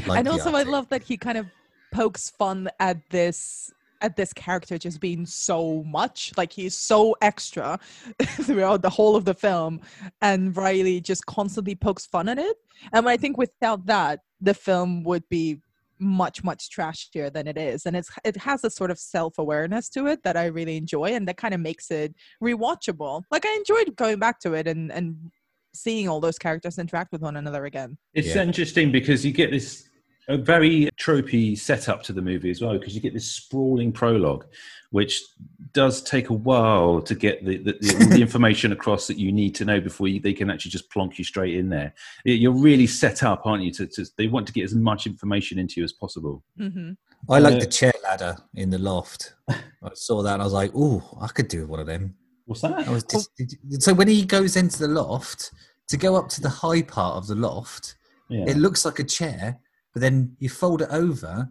like 0.07 0.17
and 0.19 0.27
the 0.27 0.31
also 0.31 0.51
I 0.53 0.63
love 0.63 0.89
that 0.89 1.03
he 1.03 1.17
kind 1.17 1.37
of 1.37 1.45
pokes 1.93 2.29
fun 2.31 2.69
at 2.79 2.97
this 3.09 3.71
at 4.01 4.15
this 4.15 4.33
character 4.33 4.77
just 4.77 4.99
being 4.99 5.25
so 5.25 5.83
much 5.85 6.31
like 6.37 6.51
he's 6.51 6.77
so 6.77 7.15
extra 7.21 7.79
throughout 8.23 8.81
the 8.81 8.89
whole 8.89 9.15
of 9.15 9.25
the 9.25 9.33
film 9.33 9.81
and 10.21 10.55
riley 10.55 11.01
just 11.01 11.25
constantly 11.25 11.75
pokes 11.75 12.05
fun 12.05 12.29
at 12.29 12.37
it. 12.37 12.57
And 12.93 13.07
i 13.09 13.17
think 13.17 13.37
without 13.37 13.85
that 13.87 14.19
the 14.41 14.53
film 14.53 15.03
would 15.03 15.27
be 15.29 15.59
much 15.99 16.43
much 16.43 16.69
trashier 16.69 17.33
than 17.33 17.47
it 17.47 17.57
is. 17.57 17.85
And 17.87 17.95
it's 17.95 18.11
it 18.23 18.37
has 18.37 18.63
a 18.63 18.69
sort 18.69 18.91
of 18.91 18.99
self-awareness 18.99 19.89
to 19.89 20.05
it 20.07 20.21
that 20.23 20.37
i 20.37 20.45
really 20.45 20.77
enjoy 20.77 21.05
and 21.05 21.27
that 21.27 21.37
kind 21.37 21.53
of 21.53 21.59
makes 21.59 21.89
it 21.91 22.13
rewatchable. 22.43 23.23
Like 23.31 23.45
i 23.45 23.53
enjoyed 23.55 23.95
going 23.95 24.19
back 24.19 24.39
to 24.41 24.53
it 24.53 24.67
and 24.67 24.91
and 24.91 25.31
seeing 25.73 26.07
all 26.09 26.19
those 26.19 26.39
characters 26.39 26.79
interact 26.79 27.11
with 27.11 27.21
one 27.21 27.37
another 27.37 27.65
again. 27.65 27.97
It's 28.13 28.35
Yeah. 28.35 28.41
interesting 28.43 28.91
because 28.91 29.25
you 29.25 29.31
get 29.31 29.51
this 29.51 29.86
a 30.27 30.37
very 30.37 30.89
tropey 30.99 31.57
setup 31.57 32.03
to 32.03 32.13
the 32.13 32.21
movie 32.21 32.49
as 32.49 32.61
well 32.61 32.77
because 32.77 32.93
you 32.93 33.01
get 33.01 33.13
this 33.13 33.29
sprawling 33.31 33.91
prologue, 33.91 34.45
which 34.91 35.21
does 35.73 36.01
take 36.01 36.29
a 36.29 36.33
while 36.33 37.01
to 37.01 37.15
get 37.15 37.45
the, 37.45 37.57
the, 37.57 37.73
the, 37.79 38.05
the 38.11 38.21
information 38.27 38.71
across 38.71 39.07
that 39.07 39.17
you 39.17 39.31
need 39.31 39.55
to 39.55 39.63
know 39.65 39.79
before 39.79 40.07
you, 40.07 40.19
they 40.19 40.33
can 40.33 40.49
actually 40.49 40.71
just 40.71 40.89
plonk 40.91 41.17
you 41.17 41.23
straight 41.23 41.55
in 41.55 41.69
there. 41.69 41.93
You're 42.25 42.51
really 42.51 42.87
set 42.87 43.23
up, 43.23 43.45
aren't 43.45 43.63
you? 43.63 43.71
To, 43.73 43.87
to 43.87 44.05
they 44.17 44.27
want 44.27 44.47
to 44.47 44.53
get 44.53 44.63
as 44.63 44.75
much 44.75 45.07
information 45.07 45.59
into 45.59 45.79
you 45.79 45.83
as 45.85 45.93
possible. 45.93 46.43
hmm 46.57 46.91
I 47.29 47.39
like 47.39 47.55
Uh, 47.55 47.59
the 47.59 47.65
chair 47.65 47.93
ladder 48.03 48.37
in 48.55 48.69
the 48.69 48.77
loft. 48.77 49.33
I 49.49 49.57
saw 49.93 50.21
that 50.23 50.33
and 50.33 50.41
I 50.41 50.45
was 50.45 50.53
like, 50.53 50.71
oh, 50.75 51.17
I 51.21 51.27
could 51.27 51.47
do 51.47 51.65
one 51.67 51.79
of 51.79 51.87
them. 51.87 52.15
What's 52.45 52.61
that? 52.61 52.87
I 52.87 52.91
was 52.91 53.03
just, 53.03 53.29
so 53.79 53.93
when 53.93 54.07
he 54.07 54.23
goes 54.23 54.55
into 54.55 54.79
the 54.79 54.87
loft, 54.87 55.51
to 55.89 55.97
go 55.97 56.15
up 56.15 56.29
to 56.29 56.41
the 56.41 56.49
high 56.49 56.81
part 56.81 57.15
of 57.17 57.27
the 57.27 57.35
loft, 57.35 57.95
Yeah. 58.29 58.45
it 58.47 58.57
looks 58.57 58.85
like 58.85 58.99
a 58.99 59.03
chair, 59.03 59.57
but 59.97 60.01
then 60.01 60.35
you 60.37 60.47
fold 60.47 60.83
it 60.83 60.89
over 60.91 61.49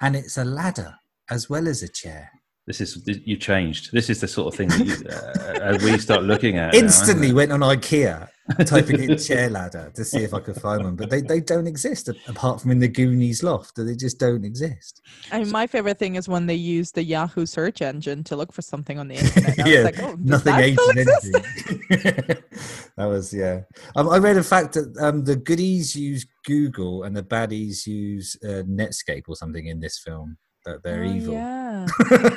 and 0.00 0.14
it's 0.14 0.38
a 0.38 0.44
ladder 0.44 0.94
as 1.28 1.50
well 1.50 1.66
as 1.66 1.82
a 1.82 1.88
chair. 1.88 2.30
This 2.68 2.80
is 2.80 3.02
you 3.04 3.36
changed. 3.36 3.90
This 3.92 4.08
is 4.08 4.20
the 4.20 4.28
sort 4.28 4.54
of 4.54 4.56
thing 4.56 4.68
that 4.68 4.86
you, 4.86 4.94
uh, 5.08 5.58
as 5.60 5.82
we 5.82 5.98
start 5.98 6.22
looking 6.22 6.56
at 6.56 6.72
Instantly 6.72 7.30
it? 7.30 7.32
went 7.32 7.50
on 7.50 7.58
IKEA 7.58 8.28
typing 8.66 9.02
in 9.02 9.18
chair 9.18 9.48
ladder 9.50 9.92
to 9.94 10.04
see 10.04 10.18
if 10.18 10.34
I 10.34 10.40
could 10.40 10.56
find 10.56 10.84
one, 10.84 10.96
but 10.96 11.10
they, 11.10 11.20
they 11.20 11.40
don't 11.40 11.66
exist 11.66 12.08
apart 12.28 12.60
from 12.60 12.70
in 12.70 12.78
the 12.78 12.88
Goonies 12.88 13.42
loft. 13.42 13.76
They 13.76 13.94
just 13.94 14.18
don't 14.18 14.44
exist. 14.44 15.02
I 15.30 15.40
mean, 15.40 15.50
my 15.50 15.66
favorite 15.66 15.98
thing 15.98 16.16
is 16.16 16.28
when 16.28 16.46
they 16.46 16.54
use 16.54 16.90
the 16.92 17.02
Yahoo 17.02 17.46
search 17.46 17.82
engine 17.82 18.24
to 18.24 18.36
look 18.36 18.52
for 18.52 18.62
something 18.62 18.98
on 18.98 19.08
the 19.08 19.14
internet. 19.16 19.66
Yeah, 19.66 19.80
like, 19.82 20.02
oh, 20.02 20.16
nothing 20.18 20.52
that 20.52 20.64
aids 20.64 20.82
still 20.82 20.90
in 20.90 20.98
exist? 20.98 21.34
anything. 21.34 22.42
that 22.96 23.06
was 23.06 23.32
yeah. 23.32 23.60
Um, 23.96 24.08
I 24.08 24.18
read 24.18 24.36
a 24.36 24.42
fact 24.42 24.74
that 24.74 24.96
um, 25.00 25.24
the 25.24 25.36
goodies 25.36 25.94
use 25.94 26.26
Google 26.44 27.04
and 27.04 27.16
the 27.16 27.22
baddies 27.22 27.86
use 27.86 28.36
uh, 28.44 28.62
Netscape 28.66 29.24
or 29.28 29.36
something 29.36 29.66
in 29.66 29.80
this 29.80 29.98
film. 29.98 30.36
That 30.66 30.82
they're 30.82 31.04
Oh, 31.04 31.06
evil. 31.06 31.34
Yeah. 31.34 31.86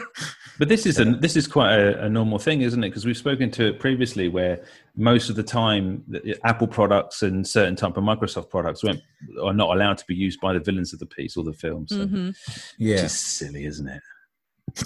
But 0.59 0.69
this 0.69 0.86
is 0.86 0.99
a 0.99 1.05
this 1.05 1.36
is 1.36 1.47
quite 1.47 1.73
a, 1.73 2.03
a 2.05 2.09
normal 2.09 2.38
thing, 2.38 2.62
isn't 2.62 2.83
it? 2.83 2.89
Because 2.89 3.05
we've 3.07 3.17
spoken 3.17 3.49
to 3.51 3.69
it 3.69 3.79
previously, 3.79 4.27
where 4.29 4.63
most 4.95 5.31
of 5.31 5.36
the 5.36 5.41
time 5.41 6.03
the- 6.07 6.38
Apple 6.45 6.67
products 6.67 7.23
and 7.23 7.45
certain 7.45 7.75
type 7.75 7.97
of 7.97 8.03
Microsoft 8.03 8.51
products 8.51 8.83
won't, 8.83 9.01
are 9.41 9.51
not 9.51 9.75
allowed 9.75 9.97
to 9.97 10.05
be 10.05 10.13
used 10.13 10.39
by 10.41 10.53
the 10.53 10.59
villains 10.59 10.93
of 10.93 10.99
the 10.99 11.07
piece 11.07 11.36
or 11.38 11.43
the 11.43 11.53
film. 11.53 11.88
So 11.88 12.05
hmm 12.05 12.29
it's 12.29 12.73
Yeah, 12.77 12.97
just 12.97 13.19
silly, 13.38 13.65
isn't 13.65 13.88
it? 13.88 14.01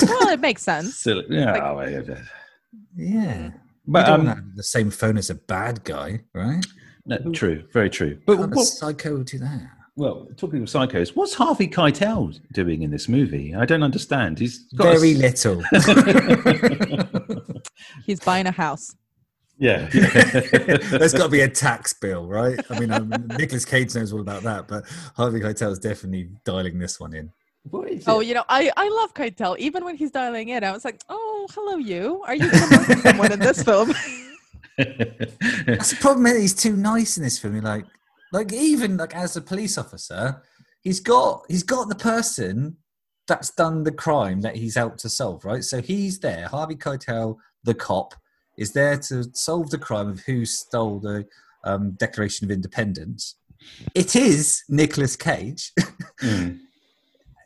Well, 0.03 0.29
it 0.29 0.39
makes 0.39 0.63
sense. 0.63 0.95
Silly. 0.99 1.25
Yeah. 1.29 1.51
Like- 1.51 1.61
oh, 1.63 1.81
yeah, 1.81 2.01
yeah. 2.07 2.21
yeah. 2.95 3.51
But 3.85 3.99
you 3.99 4.05
don't 4.13 4.21
um, 4.21 4.27
have 4.27 4.55
the 4.55 4.63
same 4.63 4.89
phone 4.89 5.17
as 5.17 5.29
a 5.29 5.35
bad 5.35 5.83
guy, 5.83 6.21
right? 6.33 6.65
no, 7.05 7.17
true, 7.33 7.65
very 7.73 7.89
true. 7.89 8.17
But 8.25 8.35
How 8.37 8.41
would 8.43 8.53
a 8.53 8.55
what, 8.55 8.65
psycho 8.67 9.21
do 9.21 9.37
that? 9.39 9.69
Well, 9.97 10.27
talking 10.37 10.61
of 10.61 10.67
psychos, 10.69 11.15
what's 11.15 11.33
Harvey 11.33 11.67
Keitel 11.67 12.39
doing 12.53 12.83
in 12.83 12.91
this 12.91 13.09
movie? 13.09 13.55
I 13.55 13.65
don't 13.65 13.81
understand. 13.81 14.37
He's 14.37 14.59
got 14.75 14.95
a 14.95 14.99
Very 14.99 15.13
s- 15.15 15.43
little. 15.43 15.63
He's 18.05 18.19
buying 18.19 18.45
a 18.45 18.51
house. 18.51 18.95
yeah. 19.57 19.87
There's 19.91 21.13
got 21.13 21.23
to 21.23 21.29
be 21.29 21.41
a 21.41 21.49
tax 21.49 21.93
bill, 21.93 22.27
right? 22.27 22.59
I 22.69 22.79
mean, 22.79 22.91
um, 22.91 23.09
Nicolas 23.39 23.65
Cage 23.65 23.95
knows 23.95 24.13
all 24.13 24.21
about 24.21 24.43
that, 24.43 24.67
but 24.67 24.85
Harvey 25.15 25.39
Keitel 25.39 25.71
is 25.71 25.79
definitely 25.79 26.29
dialing 26.45 26.77
this 26.77 26.99
one 26.99 27.15
in. 27.15 27.31
What 27.63 27.89
is 27.89 28.03
Oh, 28.07 28.19
it? 28.19 28.27
you 28.27 28.33
know, 28.35 28.43
I, 28.49 28.71
I 28.77 28.87
love 28.89 29.15
Keitel. 29.15 29.57
Even 29.57 29.83
when 29.83 29.95
he's 29.97 30.11
dialing 30.11 30.49
in, 30.49 30.63
I 30.63 30.71
was 30.73 30.85
like, 30.85 31.01
oh, 31.09 31.47
hello, 31.55 31.77
you. 31.77 32.21
Are 32.27 32.35
you 32.35 32.51
going 32.51 32.69
to 32.69 32.77
murder 32.77 32.95
someone 33.01 33.31
in 33.31 33.39
this 33.39 33.63
film? 33.63 33.93
That's 34.77 35.89
the 35.89 35.97
problem. 35.99 36.27
He's 36.39 36.53
too 36.53 36.75
nice 36.77 37.17
in 37.17 37.23
this 37.23 37.39
film. 37.39 37.55
You're 37.55 37.63
like, 37.63 37.85
like 38.31 38.53
even 38.53 38.97
like 38.97 39.15
as 39.15 39.35
a 39.35 39.41
police 39.41 39.77
officer, 39.77 40.41
he's 40.81 40.99
got 40.99 41.43
he's 41.47 41.63
got 41.63 41.89
the 41.89 41.95
person 41.95 42.77
that's 43.27 43.51
done 43.51 43.83
the 43.83 43.91
crime 43.91 44.41
that 44.41 44.55
he's 44.55 44.77
out 44.77 44.97
to 44.99 45.09
solve, 45.09 45.43
right? 45.43 45.63
So 45.63 45.81
he's 45.81 46.19
there. 46.19 46.47
Harvey 46.47 46.75
Keitel, 46.75 47.37
the 47.63 47.73
cop, 47.73 48.15
is 48.57 48.71
there 48.71 48.97
to 48.97 49.25
solve 49.33 49.69
the 49.69 49.77
crime 49.77 50.07
of 50.07 50.21
who 50.21 50.45
stole 50.45 50.99
the 50.99 51.25
um, 51.63 51.91
Declaration 51.91 52.45
of 52.45 52.51
Independence. 52.51 53.35
It 53.93 54.15
is 54.15 54.63
Nicolas 54.69 55.15
Cage. 55.15 55.71
Mm. 56.23 56.61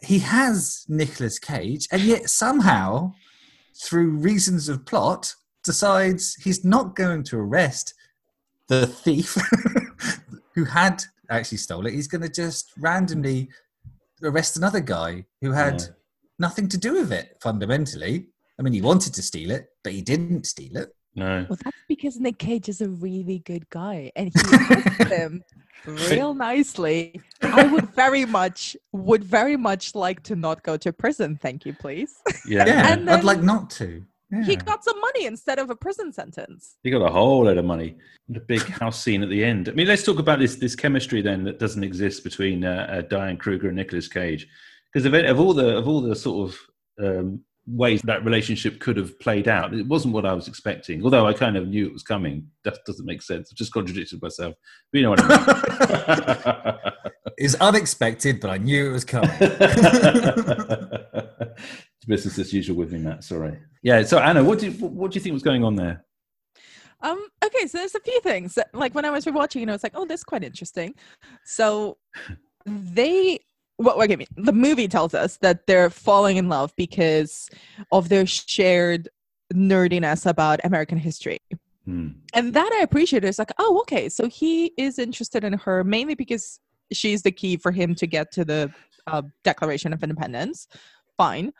he 0.02 0.20
has 0.20 0.86
Nicolas 0.88 1.40
Cage, 1.40 1.86
and 1.92 2.02
yet 2.04 2.30
somehow, 2.30 3.12
through 3.84 4.12
reasons 4.12 4.70
of 4.70 4.86
plot, 4.86 5.36
decides 5.66 6.36
he's 6.36 6.64
not 6.64 6.96
going 6.96 7.24
to 7.24 7.38
arrest 7.38 7.94
the 8.70 8.88
thief 8.88 9.36
who 10.56 10.66
had 10.66 11.04
actually 11.30 11.58
stole 11.58 11.86
it. 11.86 11.94
He's 11.94 12.08
going 12.08 12.22
to 12.22 12.30
just 12.30 12.72
randomly 12.78 13.50
arrest 14.24 14.58
another 14.58 14.80
guy 14.82 15.26
who 15.42 15.52
had 15.52 15.82
Yeah. 15.82 15.88
nothing 16.40 16.68
to 16.70 16.78
do 16.78 16.94
with 16.94 17.12
it, 17.12 17.38
fundamentally. 17.42 18.28
I 18.60 18.62
mean, 18.64 18.74
he 18.74 18.82
wanted 18.82 19.14
to 19.16 19.22
steal 19.22 19.52
it, 19.52 19.70
but 19.84 19.94
he 19.94 20.02
didn't 20.02 20.46
steal 20.46 20.78
it. 20.78 20.90
No. 21.16 21.46
Well, 21.50 21.58
that's 21.64 21.78
because 21.90 22.20
Nick 22.20 22.38
Cage 22.38 22.70
is 22.70 22.80
a 22.82 22.88
really 22.90 23.40
good 23.40 23.70
guy, 23.70 24.12
and 24.16 24.32
he 24.34 24.58
hits 24.76 25.10
him 25.12 25.44
real 25.86 26.34
nicely. 26.34 27.20
I 27.42 27.66
would 27.66 27.90
very 27.96 28.26
much, 28.26 28.78
would 28.94 29.24
very 29.24 29.58
much 29.58 29.94
like 29.96 30.24
to 30.24 30.36
not 30.36 30.64
go 30.64 30.78
to 30.78 30.94
prison. 30.94 31.38
Thank 31.42 31.66
you, 31.66 31.74
please. 31.74 32.14
Yeah. 32.48 32.66
Yeah, 32.66 32.94
And 32.94 33.10
I'd 33.10 33.24
like 33.24 33.42
not 33.42 33.70
to. 33.72 34.06
He 34.46 34.56
got 34.56 34.84
some 34.84 35.00
money 35.00 35.26
instead 35.26 35.60
of 35.60 35.70
a 35.70 35.76
prison 35.76 36.14
sentence. 36.14 36.78
He 36.84 36.90
got 36.90 37.02
a 37.02 37.12
whole 37.12 37.46
lot 37.46 37.58
of 37.58 37.66
money. 37.66 37.98
The 38.30 38.40
big 38.40 38.62
house 38.62 39.02
scene 39.02 39.24
at 39.24 39.30
the 39.30 39.44
end. 39.44 39.68
I 39.68 39.74
mean, 39.74 39.88
let's 39.88 40.04
talk 40.04 40.20
about 40.20 40.40
this 40.40 40.56
this 40.56 40.76
chemistry 40.76 41.22
then 41.22 41.44
that 41.44 41.60
doesn't 41.60 41.84
exist 41.84 42.24
between 42.24 42.64
uh, 42.64 42.88
uh, 42.90 43.02
Diane 43.02 43.38
Kruger 43.38 43.68
and 43.68 43.76
Nicolas 43.76 44.08
Cage. 44.08 44.48
Because 44.92 45.06
of, 45.06 45.14
of 45.14 45.40
all 45.40 45.54
the 45.54 45.78
of 45.78 45.88
all 45.88 46.02
the 46.02 46.16
sort 46.16 46.50
of 46.50 47.06
um, 47.06 47.42
ways 47.68 48.02
that 48.04 48.24
relationship 48.24 48.80
could 48.80 48.96
have 48.96 49.20
played 49.20 49.50
out, 49.50 49.74
it 49.74 49.88
wasn't 49.88 50.14
what 50.14 50.26
I 50.26 50.34
was 50.34 50.48
expecting. 50.48 51.04
Although 51.04 51.28
I 51.28 51.34
kind 51.34 51.58
of 51.58 51.68
knew 51.68 51.86
it 51.86 51.94
was 51.94 52.04
coming. 52.04 52.48
That 52.64 52.78
doesn't 52.86 53.06
make 53.06 53.22
sense. 53.22 53.50
I've 53.52 53.58
just 53.58 53.74
contradicted 53.74 54.22
myself. 54.22 54.56
But 54.92 54.98
you 54.98 55.04
know 55.04 55.10
what 55.10 55.20
I 55.24 56.68
mean. 56.68 56.94
It's 57.38 57.56
unexpected, 57.56 58.40
but 58.40 58.52
I 58.52 58.60
knew 58.60 58.90
it 58.90 58.94
was 58.94 59.04
coming. 59.04 59.32
it's 62.02 62.08
business 62.08 62.40
as 62.40 62.52
usual 62.52 62.78
with 62.78 62.92
me, 62.92 63.00
Matt. 63.00 63.24
Sorry. 63.24 63.58
Yeah. 63.84 64.02
So 64.04 64.18
Anna, 64.18 64.44
what 64.44 64.60
do 64.60 64.70
you, 64.70 64.88
what 64.88 65.12
do 65.12 65.16
you 65.16 65.22
think 65.22 65.34
was 65.34 65.44
going 65.44 65.64
on 65.64 65.76
there? 65.76 66.04
Um, 67.04 67.28
okay, 67.44 67.66
so 67.68 67.78
there's 67.80 67.96
a 67.96 68.00
few 68.00 68.20
things. 68.22 68.56
that- 68.56 68.74
Like 68.74 68.94
when 68.94 69.06
I 69.06 69.10
was 69.10 69.26
rewatching, 69.26 69.60
you 69.60 69.66
know, 69.66 69.74
it's 69.74 69.84
like, 69.84 69.94
oh, 69.96 70.06
this 70.06 70.22
is 70.22 70.24
quite 70.24 70.44
interesting. 70.44 70.94
So 71.46 71.98
they, 72.66 73.40
well, 73.78 74.02
okay, 74.02 74.26
the 74.38 74.54
movie 74.54 74.88
tells 74.88 75.14
us 75.14 75.38
that 75.38 75.66
they're 75.68 75.90
falling 75.90 76.38
in 76.38 76.50
love 76.50 76.74
because 76.76 77.50
of 77.92 78.10
their 78.10 78.26
shared 78.26 79.10
nerdiness 79.54 80.26
about 80.26 80.60
American 80.64 80.98
history. 80.98 81.40
Hmm. 81.86 82.10
And 82.34 82.54
that 82.54 82.72
I 82.74 82.84
appreciate. 82.84 83.24
It's 83.24 83.40
like, 83.40 83.52
oh, 83.58 83.80
okay, 83.82 84.08
so 84.10 84.28
he 84.28 84.74
is 84.78 85.00
interested 85.00 85.44
in 85.44 85.54
her 85.54 85.84
mainly 85.84 86.14
because 86.16 86.60
she's 86.92 87.24
the 87.24 87.32
key 87.32 87.58
for 87.58 87.72
him 87.72 87.96
to 87.96 88.06
get 88.08 88.32
to 88.34 88.46
the 88.46 88.72
uh, 89.08 89.24
Declaration 89.44 89.92
of 89.94 90.04
Independence. 90.04 90.68
Fine. 91.18 91.52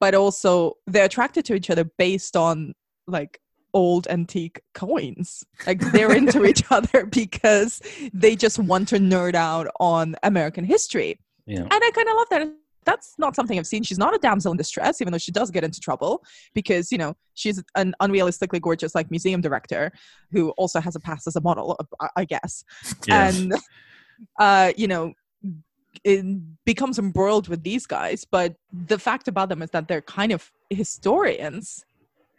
But 0.00 0.14
also, 0.14 0.74
they're 0.86 1.06
attracted 1.06 1.44
to 1.46 1.54
each 1.54 1.70
other 1.70 1.84
based 1.84 2.36
on 2.36 2.74
like 3.06 3.40
old 3.72 4.06
antique 4.08 4.60
coins. 4.74 5.44
Like 5.66 5.80
they're 5.92 6.12
into 6.12 6.44
each 6.44 6.64
other 6.70 7.06
because 7.06 7.80
they 8.12 8.34
just 8.36 8.58
want 8.58 8.88
to 8.88 8.96
nerd 8.96 9.34
out 9.34 9.68
on 9.80 10.16
American 10.22 10.64
history. 10.64 11.18
Yeah. 11.46 11.60
And 11.60 11.72
I 11.72 11.90
kind 11.94 12.08
of 12.08 12.16
love 12.16 12.26
that. 12.30 12.52
That's 12.84 13.14
not 13.18 13.34
something 13.34 13.58
I've 13.58 13.66
seen. 13.66 13.82
She's 13.82 13.98
not 13.98 14.14
a 14.14 14.18
damsel 14.18 14.52
in 14.52 14.56
distress, 14.56 15.00
even 15.00 15.12
though 15.12 15.18
she 15.18 15.32
does 15.32 15.50
get 15.50 15.64
into 15.64 15.80
trouble 15.80 16.22
because, 16.54 16.92
you 16.92 16.98
know, 16.98 17.14
she's 17.34 17.60
an 17.74 17.94
unrealistically 18.00 18.60
gorgeous, 18.60 18.94
like, 18.94 19.10
museum 19.10 19.40
director 19.40 19.90
who 20.30 20.50
also 20.50 20.80
has 20.80 20.94
a 20.94 21.00
past 21.00 21.26
as 21.26 21.34
a 21.34 21.40
model, 21.40 21.76
I- 22.00 22.08
I 22.16 22.24
guess. 22.24 22.64
Yes. 23.08 23.40
And, 23.40 23.54
uh, 24.38 24.72
you 24.76 24.86
know, 24.86 25.14
becomes 26.64 26.98
embroiled 26.98 27.48
with 27.48 27.62
these 27.62 27.86
guys. 27.86 28.24
But 28.24 28.54
the 28.72 28.98
fact 28.98 29.28
about 29.28 29.48
them 29.48 29.62
is 29.62 29.70
that 29.70 29.88
they're 29.88 30.02
kind 30.02 30.32
of 30.32 30.50
historians 30.70 31.84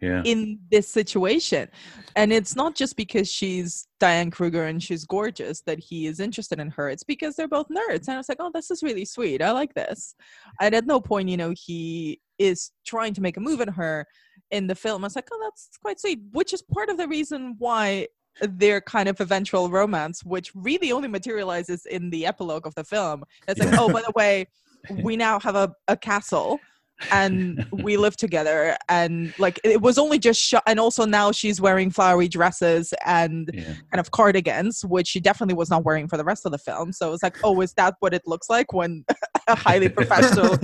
Yeah. 0.01 0.21
in 0.25 0.59
this 0.71 0.87
situation. 0.87 1.69
And 2.15 2.31
it's 2.31 2.55
not 2.55 2.75
just 2.75 2.95
because 2.95 3.31
she's 3.31 3.87
Diane 3.99 4.29
Kruger 4.29 4.65
and 4.65 4.81
she's 4.81 5.05
gorgeous 5.05 5.61
that 5.61 5.79
he 5.79 6.05
is 6.05 6.19
interested 6.19 6.59
in 6.59 6.69
her. 6.71 6.89
It's 6.89 7.03
because 7.03 7.35
they're 7.35 7.47
both 7.47 7.67
nerds. 7.69 8.07
And 8.07 8.15
I 8.15 8.17
was 8.17 8.29
like, 8.29 8.37
oh, 8.39 8.51
this 8.53 8.69
is 8.69 8.83
really 8.83 9.05
sweet. 9.05 9.41
I 9.41 9.51
like 9.51 9.73
this. 9.73 10.15
And 10.61 10.75
at 10.75 10.85
no 10.85 10.99
point, 10.99 11.29
you 11.29 11.37
know, 11.37 11.51
he 11.55 12.21
is 12.37 12.71
trying 12.85 13.13
to 13.15 13.21
make 13.21 13.37
a 13.37 13.39
move 13.39 13.59
on 13.61 13.69
her 13.69 14.05
in 14.51 14.67
the 14.67 14.75
film. 14.75 15.03
I 15.03 15.07
was 15.07 15.15
like, 15.15 15.29
oh, 15.31 15.39
that's 15.43 15.69
quite 15.81 15.99
sweet, 15.99 16.19
which 16.31 16.53
is 16.53 16.61
part 16.61 16.89
of 16.89 16.97
the 16.97 17.07
reason 17.07 17.55
why 17.57 18.07
their 18.41 18.81
kind 18.81 19.09
of 19.09 19.19
eventual 19.19 19.69
romance, 19.69 20.23
which 20.23 20.51
really 20.55 20.91
only 20.91 21.07
materializes 21.07 21.85
in 21.85 22.09
the 22.09 22.25
epilogue 22.25 22.65
of 22.67 22.75
the 22.75 22.83
film. 22.83 23.23
It's 23.47 23.59
like, 23.59 23.73
oh, 23.77 23.89
by 23.89 24.01
the 24.01 24.13
way, 24.15 24.47
we 24.89 25.17
now 25.17 25.39
have 25.39 25.55
a, 25.55 25.73
a 25.87 25.97
castle 25.97 26.59
and 27.11 27.63
we 27.71 27.95
live 27.95 28.17
together 28.17 28.75
and 28.89 29.33
like 29.37 29.59
it 29.63 29.81
was 29.81 29.97
only 29.97 30.17
just 30.17 30.41
shot 30.41 30.63
and 30.65 30.79
also 30.79 31.05
now 31.05 31.31
she's 31.31 31.61
wearing 31.61 31.91
flowery 31.91 32.27
dresses 32.27 32.93
and 33.05 33.51
Yeah. 33.53 33.73
kind 33.91 33.99
of 33.99 34.11
cardigans 34.11 34.83
which 34.83 35.07
she 35.07 35.19
definitely 35.19 35.55
was 35.55 35.69
not 35.69 35.85
wearing 35.85 36.07
for 36.07 36.17
the 36.17 36.23
rest 36.23 36.45
of 36.45 36.51
the 36.51 36.57
film 36.57 36.91
so 36.91 37.13
it's 37.13 37.23
like 37.23 37.37
oh 37.43 37.61
is 37.61 37.73
that 37.73 37.95
what 37.99 38.13
it 38.13 38.23
looks 38.25 38.49
like 38.49 38.73
when 38.73 39.05
a 39.47 39.55
highly 39.55 39.89
professional 39.99 40.57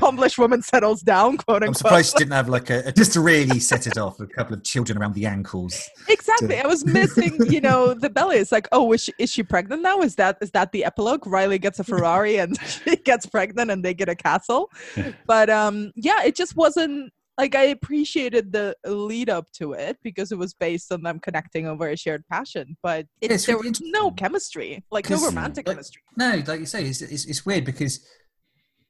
accomplished 0.00 0.38
woman 0.38 0.62
settles 0.62 1.02
down 1.02 1.36
quote 1.36 1.62
unquote. 1.62 1.68
I'm 1.68 1.74
surprised 1.74 2.12
she 2.12 2.18
didn't 2.18 2.32
have 2.32 2.48
like 2.48 2.70
a 2.70 2.92
just 2.92 3.12
to 3.12 3.20
really 3.20 3.60
set 3.60 3.86
it 3.86 3.98
off, 3.98 4.18
a 4.20 4.26
couple 4.26 4.54
of 4.54 4.64
children 4.64 4.98
around 4.98 5.14
the 5.14 5.26
ankles. 5.26 5.88
exactly. 6.08 6.58
I 6.58 6.66
was 6.66 6.84
missing 6.84 7.38
you 7.50 7.60
know 7.60 7.94
the 7.94 8.10
belly. 8.10 8.36
It's 8.36 8.52
like 8.52 8.68
oh 8.72 8.92
is 8.92 9.04
she, 9.04 9.12
is 9.18 9.30
she 9.30 9.42
pregnant 9.42 9.82
now? 9.82 10.00
Is 10.00 10.16
that 10.16 10.38
is 10.40 10.50
that 10.52 10.72
the 10.72 10.84
epilogue? 10.84 11.26
Riley 11.26 11.58
gets 11.58 11.78
a 11.78 11.84
ferrari 11.84 12.38
and 12.38 12.58
she 12.66 12.96
gets 12.96 13.26
pregnant 13.26 13.70
and 13.70 13.84
they 13.84 13.94
get 13.94 14.08
a 14.08 14.14
castle. 14.16 14.70
But 15.26 15.50
um 15.50 15.92
yeah 15.96 16.22
it 16.24 16.34
just 16.36 16.56
wasn't 16.56 17.12
like 17.38 17.54
i 17.54 17.62
appreciated 17.62 18.52
the 18.52 18.76
lead 18.84 19.30
up 19.30 19.46
to 19.52 19.72
it 19.72 19.96
because 20.02 20.30
it 20.32 20.36
was 20.36 20.52
based 20.54 20.92
on 20.92 21.02
them 21.02 21.18
connecting 21.20 21.66
over 21.66 21.88
a 21.88 21.96
shared 21.96 22.24
passion. 22.28 22.76
But 22.82 23.06
it, 23.20 23.30
Yeah, 23.30 23.34
it's 23.34 23.46
there 23.46 23.56
really 23.56 23.70
was 23.70 23.80
no 23.82 24.10
chemistry 24.10 24.84
like 24.90 25.08
no 25.08 25.18
romantic 25.24 25.66
like- 25.66 25.76
chemistry. 25.76 26.02
No, 26.16 26.42
like 26.46 26.60
you 26.60 26.66
say, 26.66 26.84
it's, 26.84 27.00
it's, 27.00 27.24
it's 27.26 27.46
weird 27.46 27.64
because, 27.64 28.04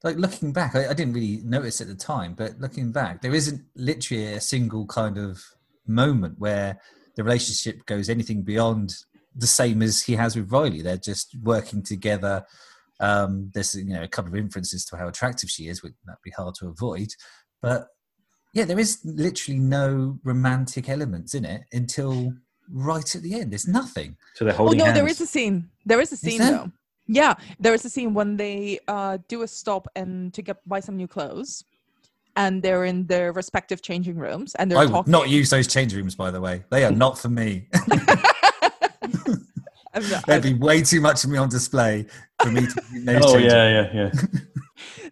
like, 0.03 0.17
looking 0.17 0.53
back, 0.53 0.75
I, 0.75 0.89
I 0.89 0.95
didn't 0.95 1.15
really 1.15 1.41
notice 1.45 1.81
at 1.81 1.89
the 1.89 1.95
time, 1.95 2.35
but 2.35 2.59
looking 2.59 2.93
back, 2.93 3.21
there 3.21 3.35
isn't 3.35 3.63
literally 3.77 4.35
a 4.35 4.41
single 4.41 4.87
kind 4.87 5.19
of 5.19 5.43
moment 5.87 6.37
where 6.39 6.81
the 7.17 7.25
relationship 7.25 7.85
goes 7.87 8.09
anything 8.09 8.43
beyond 8.43 8.95
the 9.35 9.47
same 9.47 9.83
as 9.83 10.03
he 10.03 10.15
has 10.15 10.37
with 10.37 10.51
Riley. 10.51 10.83
They're 10.83 10.97
just 10.97 11.37
working 11.43 11.83
together. 11.83 12.45
Um, 12.99 13.51
there's 13.55 13.75
you 13.75 13.95
know 13.95 14.03
a 14.03 14.09
couple 14.09 14.33
of 14.33 14.39
inferences 14.39 14.85
to 14.87 14.97
how 14.97 15.09
attractive 15.09 15.51
she 15.51 15.69
is, 15.69 15.83
which 15.83 15.95
that'd 16.07 16.19
be 16.23 16.31
hard 16.31 16.55
to 16.57 16.69
avoid. 16.69 17.09
But 17.63 17.89
yeah, 18.53 18.65
there 18.65 18.79
is 18.79 19.01
literally 19.05 19.61
no 19.61 20.19
romantic 20.25 20.89
elements 20.89 21.35
in 21.35 21.45
it 21.45 21.63
until 21.73 22.33
right 22.73 23.15
at 23.15 23.23
the 23.23 23.35
end. 23.35 23.53
There's 23.53 23.69
nothing. 23.69 24.17
So 24.35 24.45
they're 24.45 24.61
oh 24.61 24.71
no 24.71 24.85
hands. 24.85 24.97
there 24.99 25.09
is 25.09 25.21
a 25.21 25.27
scene 25.27 25.69
there 25.87 26.01
is 26.01 26.13
a 26.13 26.17
scene 26.17 26.39
there? 26.39 26.53
though 26.53 26.73
yeah 27.13 27.35
there 27.59 27.75
is 27.75 27.85
a 27.85 27.91
scene 27.91 28.15
when 28.15 28.37
they 28.37 28.79
uh 28.87 29.19
do 29.29 29.43
a 29.43 29.49
stop 29.49 29.89
and 29.97 30.33
to 30.33 30.41
get 30.43 30.57
buy 30.69 30.79
some 30.81 30.97
new 30.97 31.09
clothes 31.09 31.65
and 32.37 32.63
they're 32.63 32.85
in 32.85 33.05
their 33.07 33.33
respective 33.33 33.83
changing 33.83 34.17
rooms 34.17 34.55
and 34.55 34.71
they're 34.71 34.79
I 34.79 34.85
would 34.87 34.93
talking 34.93 35.11
not 35.11 35.29
use 35.29 35.51
those 35.51 35.67
change 35.67 35.93
rooms, 35.95 36.15
by 36.15 36.31
the 36.31 36.41
way. 36.41 36.63
They 36.71 36.85
are 36.85 36.93
not 36.93 37.19
for 37.19 37.29
me. 37.29 37.69
I'm 39.93 40.09
not- 40.09 40.25
There'd 40.27 40.43
be 40.43 40.55
way 40.55 40.83
too 40.83 41.01
much 41.01 41.25
of 41.25 41.31
me 41.31 41.39
on 41.39 41.49
display 41.49 42.07
for 42.41 42.51
me 42.53 42.67
to 42.67 42.83
use 42.93 43.05
those 43.05 43.23
Oh 43.25 43.37
yeah, 43.39 43.69
yeah, 43.69 43.91
yeah. 43.93 44.11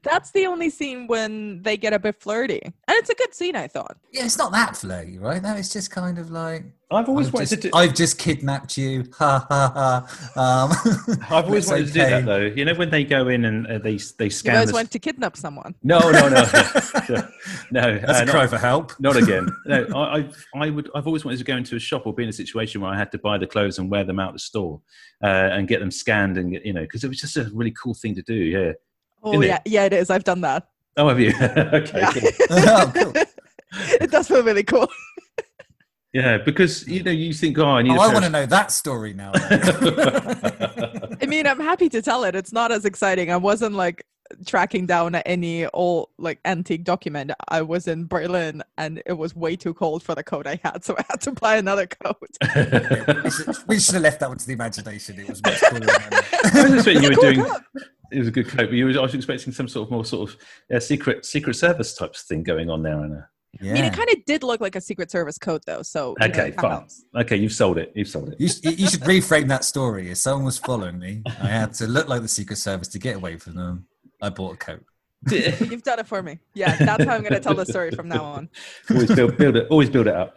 That's 0.03 0.31
the 0.33 0.47
only 0.47 0.71
scene 0.71 1.07
when 1.07 1.63
they 1.63 1.77
get 1.77 1.93
a 1.93 1.99
bit 1.99 2.21
flirty, 2.21 2.61
and 2.63 2.75
it's 2.89 3.11
a 3.11 3.15
good 3.15 3.35
scene, 3.35 3.57
I 3.57 3.67
thought. 3.67 3.97
Yeah, 4.13 4.25
it's 4.25 4.39
not 4.39 4.53
that 4.53 4.77
flirty, 4.77 5.19
right? 5.19 5.43
No, 5.43 5.55
it's 5.55 5.73
just 5.73 5.91
kind 5.91 6.19
of 6.19 6.31
like 6.31 6.65
I've 6.91 7.09
always 7.09 7.27
I've 7.29 7.35
wanted 7.35 7.49
just, 7.51 7.63
to 7.63 7.69
do. 7.69 7.77
I've 7.77 7.95
just 7.95 8.19
kidnapped 8.19 8.79
you. 8.79 9.05
Ha 9.19 9.45
ha 9.49 9.73
ha. 9.75 10.33
Um, 10.37 11.19
I've 11.31 11.45
always 11.47 11.65
it's 11.65 11.71
wanted 11.71 11.87
to 11.89 11.93
do 11.93 11.99
that 12.01 12.25
though. 12.25 12.41
You 12.41 12.65
know 12.65 12.75
when 12.75 12.91
they 12.91 13.05
go 13.05 13.29
in 13.29 13.45
and 13.45 13.67
uh, 13.67 13.79
they 13.79 13.99
they 14.19 14.25
You 14.25 14.31
scan. 14.31 14.55
guys 14.55 14.69
the- 14.69 14.75
want 14.75 14.91
to 14.93 14.99
kidnap 14.99 15.37
someone. 15.37 15.75
No, 15.83 15.99
no, 15.99 16.29
no, 16.29 16.29
no. 17.71 17.99
That's 17.99 18.21
uh, 18.21 18.23
a 18.23 18.25
not- 18.25 18.29
cry 18.29 18.47
for 18.47 18.59
help. 18.59 18.99
Not 19.01 19.17
again. 19.17 19.49
No, 19.67 19.87
I, 19.95 20.19
I, 20.19 20.29
I 20.57 20.71
would. 20.71 20.89
I've 20.95 21.07
always 21.07 21.25
wanted 21.25 21.39
to 21.39 21.45
go 21.45 21.57
into 21.57 21.77
a 21.77 21.81
shop 21.81 22.07
or 22.07 22.15
be 22.15 22.23
in 22.23 22.29
a 22.29 22.33
situation 22.33 22.81
where 22.81 22.91
I 22.91 22.97
had 22.97 23.13
to 23.13 23.19
buy 23.19 23.37
the 23.39 23.47
clothes 23.47 23.79
and 23.79 23.91
wear 23.91 24.05
them 24.05 24.19
out 24.19 24.33
the 24.33 24.39
store, 24.39 24.81
uh, 25.23 25.27
and 25.27 25.69
get 25.69 25.81
them 25.81 25.91
scanned 25.91 26.39
and 26.39 26.53
you 26.65 26.73
know, 26.73 26.83
because 26.83 27.05
it 27.05 27.09
was 27.09 27.19
just 27.21 27.37
a 27.37 27.51
really 27.53 27.73
cool 27.73 27.95
thing 27.95 28.15
to 28.15 28.23
do. 28.23 28.35
Yeah. 28.35 28.73
Oh 29.23 29.33
Isn't 29.33 29.45
it? 29.45 29.47
yeah, 29.47 29.61
yeah, 29.65 29.85
it 29.85 29.93
is. 29.93 30.11
I've 30.11 30.25
done 30.25 30.41
that. 30.43 30.69
Oh, 30.97 31.09
have 31.09 31.21
you? 31.21 31.29
okay. 31.41 31.99
Yeah. 32.01 32.13
cool. 32.13 32.31
oh, 32.51 32.93
cool. 32.95 33.13
it 34.01 34.11
does 34.11 34.29
feel 34.29 34.43
really 34.43 34.65
cool. 34.65 34.89
Yeah, 36.13 36.39
because 36.39 36.89
you 36.89 37.03
know 37.03 37.11
you 37.11 37.35
think, 37.35 37.59
oh, 37.59 37.67
I 37.67 37.83
need. 37.83 37.93
Oh, 37.93 38.01
a 38.01 38.09
I 38.09 38.13
want 38.13 38.25
to 38.25 38.31
know 38.31 38.47
that 38.47 38.73
story 38.73 39.13
now. 39.13 39.33
I 41.21 41.27
mean, 41.27 41.47
I'm 41.47 41.61
happy 41.61 41.89
to 41.91 42.01
tell 42.01 42.25
it. 42.25 42.35
It's 42.35 42.53
not 42.53 42.73
as 42.73 42.85
exciting. 42.85 43.31
I 43.31 43.37
wasn't 43.37 43.75
like 43.75 44.05
tracking 44.47 44.87
down 44.87 45.15
any 45.15 45.67
old 45.67 46.09
like 46.19 46.41
antique 46.47 46.85
document. 46.85 47.33
I 47.49 47.63
was 47.63 47.89
in 47.89 48.07
Berlin 48.07 48.63
and 48.79 49.03
it 49.05 49.13
was 49.13 49.37
way 49.37 49.55
too 49.55 49.75
cold 49.75 50.03
for 50.03 50.15
the 50.15 50.23
coat 50.23 50.47
I 50.47 50.59
had, 50.65 50.83
so 50.83 50.97
I 50.99 51.05
had 51.11 51.21
to 51.23 51.33
buy 51.33 51.57
another 51.57 51.87
coat. 51.87 52.17
we, 53.23 53.31
should, 53.31 53.69
we 53.69 53.79
should 53.79 53.95
have 53.95 54.03
left 54.03 54.21
that 54.21 54.29
one 54.31 54.39
to 54.39 54.47
the 54.47 54.55
imagination. 54.55 55.21
It 55.21 55.29
was 55.29 55.43
much 55.45 55.61
cooler. 55.61 55.81
than 55.81 55.87
that. 55.87 56.51
I 56.55 56.63
was 56.63 56.75
expecting 56.75 57.03
you 57.03 57.11
were 57.11 57.15
doing. 57.17 57.45
coat. 57.45 57.63
It 58.11 58.19
was 58.19 58.29
a 58.29 58.31
good 58.31 58.49
coat, 58.49 58.69
but 58.69 58.73
you 58.73 58.87
were, 58.87 58.99
I 58.99 59.03
was 59.03 59.15
expecting 59.15 59.53
some 59.53 59.69
sort 59.69 59.87
of 59.87 59.91
more 59.91 60.05
sort 60.05 60.31
of 60.31 60.37
uh, 60.75 60.81
secret 60.81 61.25
secret 61.27 61.55
service 61.55 61.95
types 61.95 62.23
thing 62.23 62.43
going 62.43 62.71
on 62.71 62.83
there, 62.83 62.95
Anna. 63.03 63.29
Yeah. 63.61 63.73
I 63.73 63.75
mean, 63.75 63.85
it 63.85 63.95
kind 63.95 64.09
of 64.11 64.25
did 64.27 64.43
look 64.43 64.61
like 64.61 64.77
a 64.77 64.81
Secret 64.81 65.11
Service 65.11 65.39
coat, 65.39 65.63
though. 65.67 65.81
So 65.83 66.15
you 66.21 66.29
know, 66.29 66.33
Okay, 66.35 66.51
fine. 66.53 66.71
helps. 66.71 67.05
Okay, 67.17 67.37
you've 67.37 67.53
sold 67.55 67.79
it. 67.79 67.91
You've 67.95 68.07
sold 68.07 68.29
it. 68.29 68.39
You, 68.39 68.47
sh- 68.49 68.61
you 68.63 68.87
should 68.89 69.01
reframe 69.01 69.49
that 69.49 69.65
story. 69.65 70.11
If 70.11 70.19
someone 70.19 70.45
was 70.45 70.59
following 70.59 70.99
me, 70.99 71.23
I 71.27 71.47
had 71.49 71.73
to 71.75 71.87
look 71.87 72.09
like 72.09 72.21
the 72.21 72.29
Secret 72.29 72.57
Service 72.57 72.89
to 72.89 72.99
get 72.99 73.17
away 73.17 73.39
from 73.39 73.55
them. 73.55 73.87
I 74.21 74.29
bought 74.29 74.55
a 74.55 74.57
coat. 74.59 74.85
You've 75.31 75.83
done 75.83 75.99
it 75.99 76.07
for 76.07 76.23
me. 76.23 76.39
Yeah, 76.55 76.77
that's 76.77 77.05
how 77.05 77.15
I'm 77.15 77.23
going 77.23 77.33
to 77.33 77.41
tell 77.41 77.55
the 77.55 77.65
story 77.67 77.91
from 77.91 78.09
now 78.09 78.23
on. 78.23 78.49
always 78.91 79.13
build, 79.15 79.39
build 79.39 79.57
it. 79.57 79.67
Always 79.71 79.89
build 79.89 80.09
it 80.09 80.15
up. 80.15 80.37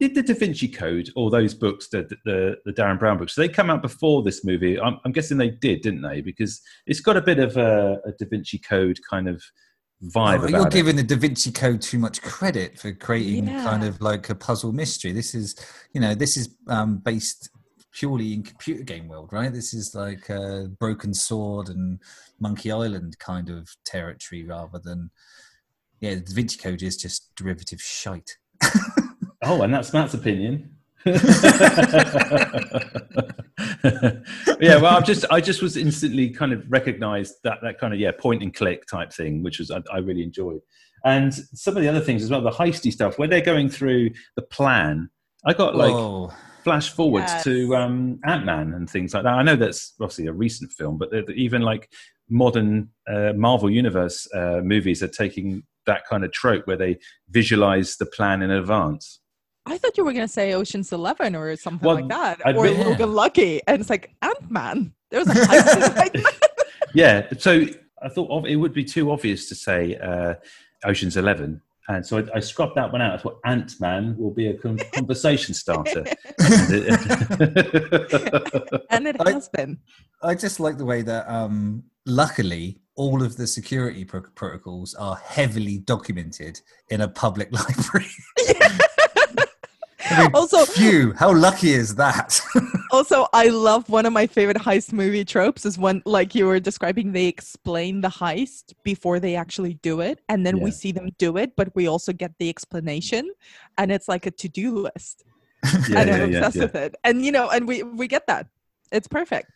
Did 0.00 0.14
the 0.14 0.22
Da 0.22 0.34
Vinci 0.34 0.66
Code 0.66 1.10
or 1.14 1.30
those 1.30 1.52
books, 1.54 1.88
the 1.90 2.08
the, 2.24 2.56
the 2.64 2.72
Darren 2.72 2.98
Brown 2.98 3.18
books, 3.18 3.34
they 3.34 3.48
come 3.48 3.68
out 3.70 3.82
before 3.82 4.22
this 4.22 4.44
movie? 4.44 4.80
I'm, 4.80 4.98
I'm 5.04 5.12
guessing 5.12 5.36
they 5.36 5.50
did, 5.50 5.82
didn't 5.82 6.02
they? 6.02 6.22
Because 6.22 6.60
it's 6.86 7.00
got 7.00 7.16
a 7.18 7.22
bit 7.22 7.38
of 7.38 7.56
a, 7.56 7.98
a 8.06 8.12
Da 8.12 8.26
Vinci 8.28 8.58
Code 8.58 8.98
kind 9.08 9.28
of 9.28 9.42
vibe. 10.02 10.34
Oh, 10.34 10.38
about 10.38 10.50
you're 10.50 10.66
it. 10.68 10.72
giving 10.72 10.96
the 10.96 11.02
Da 11.02 11.16
Vinci 11.16 11.52
Code 11.52 11.82
too 11.82 11.98
much 11.98 12.22
credit 12.22 12.78
for 12.78 12.92
creating 12.92 13.48
Yeah. 13.48 13.62
kind 13.62 13.84
of 13.84 14.00
like 14.00 14.30
a 14.30 14.34
puzzle 14.34 14.72
mystery. 14.72 15.12
This 15.12 15.34
is, 15.34 15.54
you 15.92 16.00
know, 16.00 16.14
this 16.14 16.36
is 16.38 16.48
um, 16.68 16.96
based 16.98 17.50
purely 17.92 18.32
in 18.32 18.42
computer 18.42 18.82
game 18.84 19.06
world, 19.08 19.28
right? 19.32 19.52
This 19.52 19.74
is 19.74 19.94
like 19.94 20.30
uh, 20.30 20.64
Broken 20.78 21.12
Sword 21.12 21.68
and 21.68 22.00
Monkey 22.38 22.72
Island 22.72 23.18
kind 23.18 23.50
of 23.50 23.68
territory 23.84 24.44
rather 24.44 24.78
than, 24.82 25.10
yeah, 26.00 26.14
the 26.14 26.20
Da 26.20 26.32
Vinci 26.34 26.56
Code 26.56 26.82
is 26.82 26.96
just 26.96 27.34
derivative 27.36 27.82
shite. 27.82 28.38
Oh, 29.42 29.62
and 29.62 29.72
that's 29.72 29.92
Matt's 29.92 30.14
opinion. 30.14 30.76
yeah, 31.06 31.16
well, 34.76 34.96
I'm 34.96 35.04
just, 35.04 35.24
I 35.30 35.40
just 35.40 35.62
was 35.62 35.76
instantly 35.76 36.28
kind 36.30 36.52
of 36.52 36.64
recognised 36.70 37.36
that 37.44 37.58
that 37.62 37.78
kind 37.78 37.94
of 37.94 38.00
yeah 38.00 38.12
point 38.12 38.42
and 38.42 38.54
click 38.54 38.86
type 38.86 39.12
thing, 39.12 39.42
which 39.42 39.58
was 39.58 39.70
I, 39.70 39.82
I 39.92 39.98
really 39.98 40.22
enjoyed, 40.22 40.60
and 41.04 41.32
some 41.34 41.76
of 41.76 41.82
the 41.82 41.88
other 41.88 42.00
things 42.00 42.22
as 42.22 42.30
well, 42.30 42.42
the 42.42 42.50
heisty 42.50 42.92
stuff 42.92 43.18
where 43.18 43.28
they're 43.28 43.40
going 43.40 43.68
through 43.70 44.10
the 44.36 44.42
plan. 44.42 45.08
I 45.46 45.54
got 45.54 45.74
like 45.74 45.92
Whoa. 45.94 46.32
flash 46.64 46.90
forwards 46.90 47.32
Yes. 47.32 47.44
to 47.44 47.74
um, 47.76 48.20
Ant 48.26 48.44
Man 48.44 48.74
and 48.74 48.88
things 48.90 49.14
like 49.14 49.22
that. 49.22 49.32
I 49.32 49.42
know 49.42 49.56
that's 49.56 49.94
obviously 50.02 50.26
a 50.26 50.34
recent 50.34 50.70
film, 50.72 50.98
but 50.98 51.10
they're- 51.10 51.24
even 51.30 51.62
like 51.62 51.90
modern 52.28 52.90
uh, 53.08 53.32
Marvel 53.34 53.70
Universe 53.70 54.28
uh, 54.34 54.60
movies 54.62 55.02
are 55.02 55.08
taking 55.08 55.62
that 55.86 56.02
kind 56.06 56.24
of 56.24 56.32
trope 56.32 56.66
where 56.66 56.76
they 56.76 56.98
visualize 57.30 57.96
the 57.96 58.04
plan 58.04 58.42
in 58.42 58.50
advance. 58.50 59.20
I 59.66 59.78
thought 59.78 59.96
you 59.98 60.04
were 60.04 60.12
going 60.12 60.26
to 60.26 60.32
say 60.32 60.52
Ocean's 60.54 60.90
Eleven 60.92 61.36
or 61.36 61.54
something 61.56 61.86
Well, 61.86 61.96
like 61.96 62.08
that, 62.08 62.40
I'd 62.44 62.56
or 62.56 62.64
been- 62.64 62.80
Logan 62.86 63.12
Lucky, 63.22 63.60
and 63.66 63.80
it's 63.80 63.90
like 63.90 64.10
Ant 64.22 64.50
Man. 64.50 64.92
There 65.10 65.20
was 65.20 65.28
a 65.28 65.32
heist. 65.34 66.24
Yeah, 66.94 67.28
so 67.38 67.66
I 68.02 68.08
thought 68.08 68.30
of, 68.30 68.46
it 68.46 68.56
would 68.56 68.72
be 68.72 68.82
too 68.84 69.12
obvious 69.12 69.48
to 69.48 69.54
say 69.54 69.94
uh, 69.96 70.34
Ocean's 70.84 71.16
Eleven. 71.16 71.60
And 71.88 72.04
so 72.04 72.18
I, 72.18 72.24
I 72.36 72.40
scrubbed 72.40 72.74
that 72.76 72.90
one 72.90 73.00
out. 73.00 73.14
I 73.14 73.16
thought 73.18 73.38
Ant 73.44 73.80
Man 73.80 74.16
will 74.18 74.32
be 74.32 74.48
a 74.48 74.54
con- 74.54 74.78
conversation 74.92 75.54
starter. 75.54 76.04
and 78.90 79.06
it 79.06 79.16
I- 79.20 79.32
has 79.32 79.48
been. 79.48 79.78
I 80.22 80.34
just 80.34 80.58
like 80.60 80.78
the 80.78 80.84
way 80.84 81.02
that, 81.02 81.28
um, 81.28 81.84
luckily, 82.06 82.80
all 82.96 83.22
of 83.22 83.36
the 83.36 83.46
security 83.46 84.04
pro- 84.04 84.22
protocols 84.34 84.94
are 84.94 85.16
heavily 85.16 85.78
documented 85.78 86.60
in 86.90 87.00
a 87.02 87.08
public 87.08 87.50
library. 87.52 88.10
I 90.10 90.22
mean, 90.22 90.30
Also- 90.34 90.64
phew, 90.64 91.12
how 91.16 91.32
lucky 91.34 91.72
is 91.72 91.94
that? 91.96 92.40
Also, 92.92 93.28
I 93.32 93.46
love 93.46 93.88
one 93.88 94.04
of 94.04 94.12
my 94.12 94.26
favorite 94.26 94.56
heist 94.56 94.92
movie 94.92 95.24
tropes 95.24 95.64
is 95.64 95.78
when, 95.78 96.02
like 96.04 96.34
you 96.34 96.44
were 96.46 96.58
describing, 96.58 97.12
they 97.12 97.26
explain 97.26 98.00
the 98.00 98.08
heist 98.08 98.72
before 98.82 99.20
they 99.20 99.36
actually 99.36 99.74
do 99.74 100.00
it, 100.00 100.20
and 100.28 100.44
then 100.44 100.58
we 100.58 100.72
see 100.72 100.90
them 100.90 101.10
do 101.16 101.36
it, 101.36 101.54
but 101.54 101.72
we 101.76 101.86
also 101.86 102.12
get 102.12 102.32
the 102.40 102.48
explanation, 102.48 103.30
and 103.78 103.92
it's 103.92 104.08
like 104.08 104.26
a 104.26 104.32
to-do 104.32 104.76
list, 104.76 105.22
yeah, 105.64 106.00
and 106.00 106.08
yeah, 106.08 106.14
I'm 106.16 106.32
yeah, 106.32 106.38
obsessed 106.38 106.56
yeah. 106.56 106.62
with 106.62 106.74
it. 106.74 106.96
And 107.04 107.24
you 107.24 107.30
know, 107.30 107.48
and 107.48 107.68
we 107.68 107.84
we 107.84 108.08
get 108.08 108.26
that. 108.26 108.48
It's 108.90 109.06
perfect. 109.06 109.52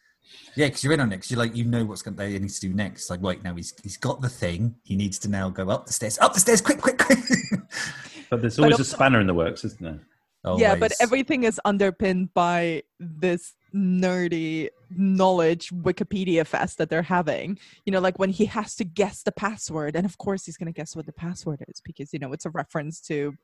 yeah, 0.55 0.67
because 0.67 0.85
you're 0.85 0.93
in 0.93 1.01
on 1.01 1.11
it. 1.11 1.17
Because 1.17 1.33
you're 1.33 1.39
like, 1.41 1.57
you 1.57 1.65
know 1.65 1.85
what's 1.85 2.03
going 2.03 2.17
they 2.17 2.39
needs 2.39 2.61
to 2.61 2.69
do 2.69 2.73
next. 2.75 3.11
Like, 3.11 3.21
wait, 3.21 3.43
now 3.43 3.57
he's 3.57 3.75
he's 3.83 3.97
got 3.97 4.21
the 4.21 4.29
thing. 4.29 4.77
He 4.85 4.95
needs 4.95 5.19
to 5.21 5.29
now 5.29 5.49
go 5.51 5.71
up 5.71 5.87
the 5.87 5.93
stairs. 5.93 6.21
Up 6.21 6.35
the 6.35 6.41
stairs, 6.41 6.61
quick, 6.61 6.81
quick, 6.81 6.99
quick. 6.99 7.19
But 8.31 8.41
there's 8.43 8.57
But 8.57 8.63
always 8.65 8.79
a 8.81 8.85
spanner 8.85 9.21
in 9.21 9.27
the 9.27 9.35
works, 9.35 9.65
isn't 9.65 9.83
there? 9.83 10.01
Oh, 10.45 10.59
yeah, 10.59 10.75
but 10.75 10.93
everything 11.01 11.45
is 11.45 11.61
underpinned 11.65 12.35
by 12.35 12.83
this 13.01 13.55
nerdy 13.75 14.69
knowledge 14.91 15.71
Wikipedia 15.71 16.47
fest 16.47 16.79
that 16.79 16.91
they're 16.91 17.03
having. 17.03 17.59
You 17.87 17.93
know, 17.93 18.01
like 18.01 18.19
when 18.19 18.31
he 18.31 18.45
has 18.47 18.77
to 18.77 18.85
guess 18.85 19.23
the 19.23 19.33
password, 19.33 19.97
and 19.97 20.05
of 20.05 20.19
course 20.19 20.45
he's 20.45 20.57
going 20.57 20.73
to 20.73 20.77
guess 20.77 20.95
what 20.95 21.07
the 21.07 21.13
password 21.13 21.65
is 21.69 21.81
because 21.83 22.13
you 22.13 22.19
know 22.19 22.33
it's 22.33 22.45
a 22.45 22.51
reference 22.51 23.01
to 23.03 23.35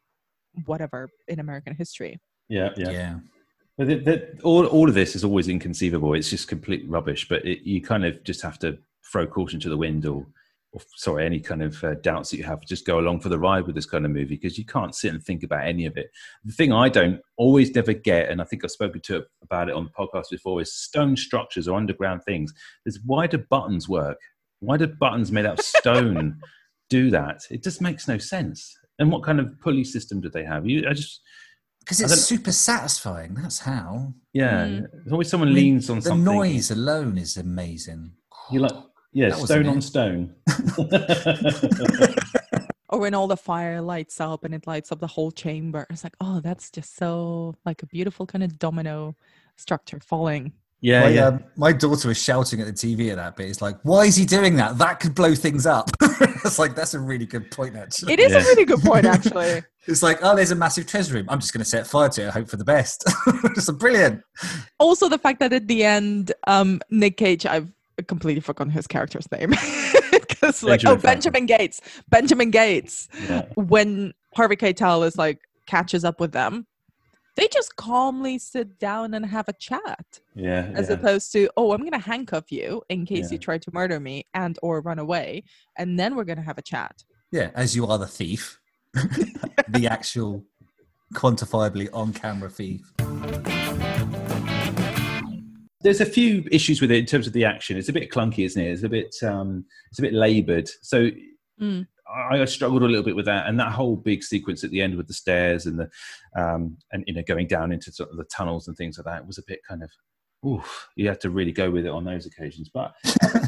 whatever 0.67 1.09
in 1.29 1.41
American 1.41 1.75
history. 1.75 2.21
Yeah, 2.49 2.71
yeah. 2.77 2.91
yeah. 2.91 3.19
But 3.79 3.87
the, 3.87 3.95
the, 3.97 4.41
all, 4.43 4.67
all 4.67 4.89
of 4.89 4.95
this 4.95 5.17
is 5.17 5.25
always 5.25 5.49
inconceivable. 5.49 6.13
It's 6.15 6.29
just 6.29 6.49
complete 6.49 6.85
rubbish. 6.87 7.29
But 7.29 7.47
it, 7.47 7.67
you 7.67 7.81
kind 7.81 8.05
of 8.05 8.23
just 8.25 8.43
have 8.43 8.59
to 8.59 8.79
throw 9.11 9.27
caution 9.27 9.59
to 9.61 9.71
the 9.71 9.77
wind, 9.77 10.05
or, 10.05 10.27
or 10.73 10.81
sorry, 10.97 11.27
any 11.27 11.41
kind 11.41 11.63
of 11.63 11.83
uh, 11.83 11.95
doubts 11.97 12.31
that 12.31 12.37
you 12.37 12.45
have. 12.45 12.61
Just 12.65 12.87
go 12.87 12.99
along 13.01 13.21
for 13.21 13.29
the 13.29 13.39
ride 13.39 13.67
with 13.67 13.75
this 13.75 13.87
kind 13.87 14.05
of 14.05 14.13
movie 14.13 14.37
because 14.37 14.57
you 14.57 14.65
can't 14.65 14.95
sit 14.95 15.13
and 15.13 15.23
think 15.23 15.43
about 15.43 15.67
any 15.67 15.85
of 15.87 15.97
it. 15.97 16.11
The 16.45 16.53
thing 16.53 16.73
I 16.73 16.89
don't 16.89 17.21
always 17.37 17.75
never 17.75 17.93
get, 17.93 18.29
and 18.31 18.41
I 18.41 18.45
think 18.45 18.65
I've 18.65 18.71
spoken 18.71 19.01
to 19.03 19.25
about 19.43 19.69
it 19.69 19.75
on 19.75 19.85
the 19.85 19.91
podcast 19.91 20.31
before, 20.31 20.61
is 20.61 20.73
stone 20.73 21.17
structures 21.17 21.67
or 21.67 21.77
underground 21.77 22.23
things. 22.25 22.55
Is 22.87 23.01
why 23.05 23.27
do 23.27 23.39
buttons 23.39 23.89
work? 23.89 24.19
Why 24.61 24.77
do 24.77 24.87
buttons 24.87 25.33
made 25.33 25.47
out 25.47 25.59
of 25.59 25.65
stone 25.65 26.39
do 26.91 27.11
that? 27.11 27.41
It 27.51 27.65
just 27.65 27.81
makes 27.81 28.07
no 28.07 28.19
sense. 28.19 28.77
And 28.99 29.11
what 29.11 29.23
kind 29.25 29.41
of 29.41 29.59
pulley 29.61 29.83
system 29.85 30.21
do 30.21 30.29
they 30.29 30.45
have? 30.45 30.67
You, 30.67 30.87
I 30.89 30.93
just, 30.93 31.21
Because 31.81 32.01
it's 32.03 32.23
super 32.27 32.53
satisfying. 32.53 33.35
That's 33.35 33.59
how. 33.59 34.13
yeah. 34.35 34.67
Mm. 34.67 34.87
There's 34.93 35.13
always 35.13 35.29
someone 35.31 35.53
leans 35.55 35.89
on 35.91 35.97
the 35.97 36.03
something. 36.03 36.25
noise 36.25 36.71
alone 36.71 37.17
is 37.19 37.37
amazing. 37.39 38.13
You 38.53 38.61
like, 38.61 38.73
yeah, 39.13 39.31
stone 39.35 39.67
on 39.69 39.81
stone. 39.81 40.35
Or 42.93 42.99
when 42.99 43.15
all 43.15 43.29
the 43.29 43.37
fire 43.37 43.81
lights 43.81 44.21
up 44.21 44.43
and 44.43 44.53
it 44.53 44.67
lights 44.67 44.91
up 44.91 44.99
the 44.99 45.07
whole 45.07 45.31
chamber. 45.31 45.87
It's 45.91 46.03
like, 46.03 46.17
oh, 46.21 46.41
that's 46.41 46.71
just 46.73 46.97
so 46.97 47.55
like 47.65 47.85
a 47.85 47.87
beautiful 47.87 48.27
kind 48.27 48.43
of 48.43 48.59
domino 48.59 49.15
structure 49.57 50.01
falling. 50.01 50.53
yeah, 50.81 51.03
my, 51.03 51.09
yeah. 51.11 51.27
um, 51.27 51.45
my 51.57 51.73
daughter 51.73 52.09
was 52.09 52.21
shouting 52.21 52.61
at 52.61 52.67
the 52.67 52.73
TV 52.73 53.11
at 53.11 53.17
that 53.17 53.37
bit. 53.37 53.49
It's 53.49 53.63
like, 53.63 53.77
why 53.85 54.07
is 54.07 54.17
he 54.17 54.25
doing 54.27 54.57
that? 54.57 54.77
That 54.79 54.99
could 54.99 55.15
blow 55.15 55.37
things 55.37 55.67
up. 55.67 55.89
it's 56.03 56.59
like, 56.59 56.75
that's 56.75 56.95
a 56.95 56.99
really 56.99 57.27
good 57.27 57.49
point, 57.53 57.77
actually. 57.77 58.15
It 58.15 58.19
is 58.19 58.33
Yeah. 58.33 58.39
a 58.39 58.43
really 58.43 58.65
good 58.65 58.81
point, 58.83 59.07
actually. 59.17 59.63
It's 59.87 60.03
like, 60.03 60.19
oh, 60.23 60.35
there's 60.35 60.51
a 60.51 60.57
massive 60.57 60.89
treasure 60.89 61.15
room. 61.15 61.27
I'm 61.29 61.39
just 61.39 61.53
going 61.53 61.63
to 61.63 61.71
set 61.71 61.87
fire 61.87 62.09
to 62.09 62.23
it. 62.25 62.29
I 62.29 62.33
hope 62.33 62.49
for 62.49 62.57
the 62.57 62.65
best. 62.65 63.05
it's 63.45 63.69
a 63.69 63.73
brilliant. 63.73 64.21
also 64.81 65.09
the 65.09 65.17
fact 65.19 65.39
that 65.39 65.53
at 65.53 65.69
the 65.69 65.85
end 65.85 66.33
um 66.49 66.81
nick 66.91 67.17
cage 67.19 67.47
i've 67.47 67.71
completely 68.09 68.41
forgotten 68.41 68.71
his 68.73 68.87
character's 68.87 69.31
name 69.33 69.51
because 70.11 70.63
like 70.63 70.83
Benjamin 70.83 70.99
oh 70.99 71.01
benjamin 71.01 71.47
gates 71.47 71.81
benjamin 72.09 72.51
gates 72.51 73.09
yeah. 73.29 73.47
when 73.55 74.13
harvey 74.35 74.57
keitel 74.57 75.07
is 75.07 75.17
like 75.17 75.41
catches 75.67 76.05
up 76.05 76.21
with 76.21 76.33
them 76.33 76.67
they 77.37 77.47
just 77.49 77.77
calmly 77.77 78.39
sit 78.39 78.79
down 78.79 79.15
and 79.15 79.25
have 79.25 79.49
a 79.49 79.53
chat 79.55 80.21
Yeah, 80.35 80.71
as 80.75 80.89
yeah. 80.89 80.95
opposed 80.97 81.33
to 81.33 81.49
oh 81.57 81.73
i'm 81.73 81.83
gonna 81.85 81.99
handcuff 81.99 82.51
you 82.51 82.83
in 82.89 83.07
case 83.07 83.27
Yeah. 83.27 83.33
you 83.33 83.39
try 83.39 83.59
to 83.59 83.71
murder 83.73 84.01
me 84.01 84.25
and 84.35 84.59
or 84.63 84.81
run 84.81 84.99
away 84.99 85.45
and 85.79 85.99
then 85.99 86.17
we're 86.17 86.25
gonna 86.25 86.43
have 86.43 86.59
a 86.59 86.63
chat 86.63 87.05
Yeah, 87.33 87.51
as 87.55 87.77
you 87.77 87.87
are 87.87 87.99
the 87.99 88.09
thief, 88.09 88.59
the 89.69 89.87
actual 89.89 90.45
quantifiably 91.15 91.89
on 91.93 92.13
camera 92.13 92.51
thief. 92.51 92.83
There's 95.83 96.01
a 96.01 96.07
few 96.07 96.47
issues 96.51 96.81
with 96.81 96.91
it 96.91 96.99
in 96.99 97.07
terms 97.07 97.27
of 97.27 97.33
the 97.33 97.45
action. 97.45 97.77
It's 97.77 97.89
a 97.89 97.93
bit 97.93 98.11
clunky, 98.11 98.45
isn't 98.45 98.63
it? 98.63 98.71
It's 98.71 98.83
a 98.83 98.89
bit, 98.89 99.15
um, 99.23 99.65
it's 99.91 99.99
a 99.99 100.03
bit 100.03 100.13
laboured. 100.13 100.69
So 100.83 101.11
Mm. 101.61 101.87
I, 102.09 102.41
I 102.41 102.45
struggled 102.47 102.83
a 102.83 102.87
little 102.87 103.05
bit 103.05 103.15
with 103.15 103.27
that, 103.27 103.47
and 103.47 103.61
that 103.61 103.73
whole 103.73 103.97
big 103.97 104.23
sequence 104.25 104.65
at 104.65 104.71
the 104.71 104.81
end 104.81 104.97
with 104.97 105.07
the 105.07 105.15
stairs 105.15 105.67
and 105.67 105.79
the, 105.79 105.91
um, 106.35 106.77
and 106.93 107.05
you 107.07 107.15
know, 107.15 107.23
going 107.23 107.47
down 107.47 107.71
into 107.71 107.93
sort 107.93 108.11
of 108.11 108.17
the 108.17 108.25
tunnels 108.25 108.67
and 108.67 108.77
things 108.77 108.99
like 108.99 109.05
that 109.05 109.27
was 109.27 109.39
a 109.39 109.43
bit 109.47 109.61
kind 109.69 109.83
of, 109.83 109.91
oof. 110.49 110.89
You 110.97 111.07
have 111.09 111.19
to 111.21 111.31
really 111.31 111.53
go 111.53 111.71
with 111.71 111.87
it 111.87 111.91
on 111.91 112.05
those 112.05 112.27
occasions. 112.27 112.71
But 112.73 112.95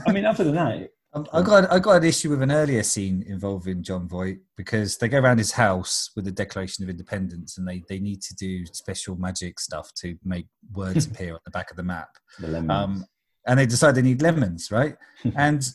I 0.07 0.13
mean, 0.13 0.25
other 0.25 0.45
than 0.45 0.55
that, 0.55 0.91
I 1.15 1.43
got 1.43 1.71
I 1.71 1.79
got 1.79 1.97
an 1.97 2.05
issue 2.05 2.31
with 2.31 2.41
an 2.41 2.51
earlier 2.51 2.83
scene 2.83 3.23
involving 3.27 3.83
Jon 3.83 4.09
Voight 4.09 4.39
because 4.57 4.97
they 4.97 5.09
go 5.09 5.19
around 5.19 5.39
his 5.39 5.53
house 5.53 6.11
with 6.17 6.25
the 6.25 6.33
Declaration 6.33 6.85
of 6.85 6.91
Independence 6.91 7.59
and 7.59 7.69
they, 7.69 7.83
they 7.87 7.99
need 7.99 8.23
to 8.23 8.35
do 8.35 8.65
special 8.67 9.17
magic 9.17 9.61
stuff 9.61 9.93
to 9.97 10.17
make 10.25 10.47
words 10.73 11.07
appear 11.11 11.35
on 11.35 11.41
the 11.45 11.51
back 11.51 11.71
of 11.71 11.77
the 11.77 11.83
map. 11.83 12.17
the. 12.39 12.71
Um, 12.71 13.05
and 13.47 13.59
they 13.59 13.67
decide 13.67 13.95
they 13.95 14.03
need 14.03 14.23
lemons, 14.23 14.71
right? 14.71 14.97
and 15.37 15.69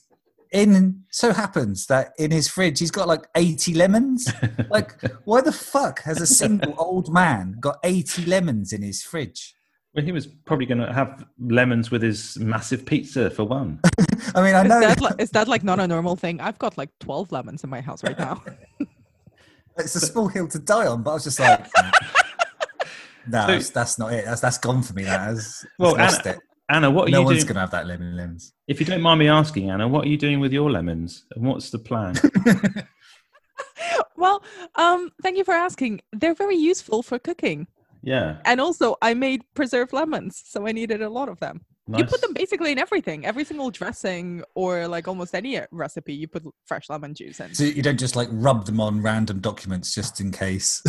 in 0.52 1.04
so 1.12 1.34
happens 1.34 1.88
that 1.88 2.14
in 2.18 2.32
his 2.32 2.48
fridge 2.48 2.80
he's 2.80 2.90
got 2.90 3.08
like 3.08 3.28
80 3.36 3.74
lemons. 3.76 4.32
like, 4.70 5.00
why 5.26 5.42
the 5.42 5.52
fuck 5.52 6.02
has 6.04 6.20
a 6.20 6.28
single 6.28 6.74
old 6.78 7.14
man 7.14 7.58
got 7.60 7.78
80 7.84 8.26
lemons 8.26 8.74
in 8.74 8.82
his 8.82 9.04
fridge? 9.04 9.57
Well, 9.98 10.06
he 10.06 10.12
was 10.12 10.28
probably 10.28 10.68
going 10.68 10.78
to 10.78 10.94
have 10.94 11.26
lemons 11.40 11.90
with 11.90 12.04
his 12.04 12.38
massive 12.38 12.86
pizza 12.86 13.32
for 13.32 13.46
one. 13.46 13.80
I 14.36 14.44
mean, 14.44 14.54
I 14.54 14.62
is 14.62 14.70
know 14.70 14.80
that, 14.80 15.02
like, 15.02 15.16
is 15.20 15.32
that 15.32 15.48
like 15.48 15.64
not 15.64 15.80
a 15.80 15.88
normal 15.88 16.16
thing 16.16 16.40
i've 16.40 16.60
got 16.60 16.78
like 16.78 16.90
12 17.00 17.32
lemons 17.32 17.64
in 17.64 17.70
my 17.70 17.82
house 17.82 18.04
right 18.04 18.18
now 18.20 18.44
it's 19.78 19.96
a 19.96 20.00
small 20.00 20.28
hill 20.28 20.48
to 20.50 20.60
die 20.60 20.86
on, 20.88 21.02
but 21.04 21.12
I 21.12 21.14
was 21.16 21.24
just 21.24 21.40
like, 21.40 21.60
no, 23.28 23.42
So- 23.42 23.48
that's, 23.48 23.70
that's 23.72 24.00
not 24.00 24.14
it. 24.14 24.26
That's 24.26 24.42
that's 24.42 24.58
gone 24.58 24.82
for 24.84 24.94
me. 24.94 25.04
That 25.04 25.20
has 25.22 25.66
Well, 25.80 25.94
well, 25.94 26.02
lost 26.06 26.26
Anna- 26.26 26.38
it. 26.38 26.44
Anna, 26.70 26.92
what 26.92 27.08
are 27.08 27.12
no 27.12 27.20
you 27.20 27.24
doing? 27.24 27.24
No 27.26 27.32
one's 27.32 27.44
going 27.44 27.56
to 27.56 27.60
have 27.62 27.72
that 27.72 27.86
lemon 27.88 28.18
lemons. 28.18 28.54
If 28.68 28.80
you 28.80 28.86
don't 28.88 29.02
mind 29.02 29.20
me 29.20 29.28
asking, 29.30 29.70
Anna, 29.70 29.88
what 29.88 30.06
are 30.06 30.10
you 30.10 30.18
doing 30.18 30.40
with 30.40 30.52
your 30.52 30.70
lemons? 30.72 31.26
And 31.36 31.46
what's 31.46 31.70
the 31.70 31.80
plan? 31.80 32.16
Well, 34.16 34.44
um, 34.76 35.12
thank 35.22 35.38
you 35.38 35.44
for 35.44 35.54
asking. 35.54 36.02
They're 36.12 36.34
very 36.34 36.56
useful 36.58 37.04
for 37.04 37.20
cooking. 37.20 37.68
Yeah. 38.02 38.38
And 38.46 38.62
also, 38.62 38.96
I 39.02 39.14
made 39.14 39.42
preserved 39.54 39.94
lemons, 39.94 40.42
so 40.46 40.68
I 40.68 40.72
needed 40.72 41.02
a 41.02 41.10
lot 41.10 41.30
of 41.30 41.40
them. 41.40 41.62
You 41.96 42.04
put 42.04 42.20
them 42.20 42.34
basically 42.34 42.74
in 42.74 42.80
everything, 42.80 43.26
every 43.26 43.46
single 43.46 43.72
dressing 43.72 44.44
or 44.56 44.88
like 44.90 45.08
almost 45.08 45.34
any 45.34 45.62
recipe. 45.72 46.14
You 46.14 46.28
put 46.28 46.44
fresh 46.66 46.90
lemon 46.90 47.14
juice 47.14 47.40
in. 47.40 47.54
So 47.54 47.64
you 47.64 47.82
don't 47.82 47.98
just 47.98 48.16
like 48.16 48.28
rub 48.32 48.66
them 48.66 48.82
on 48.82 49.02
random 49.02 49.40
documents 49.40 49.96
just 49.96 50.20
in 50.20 50.32
case 50.32 50.82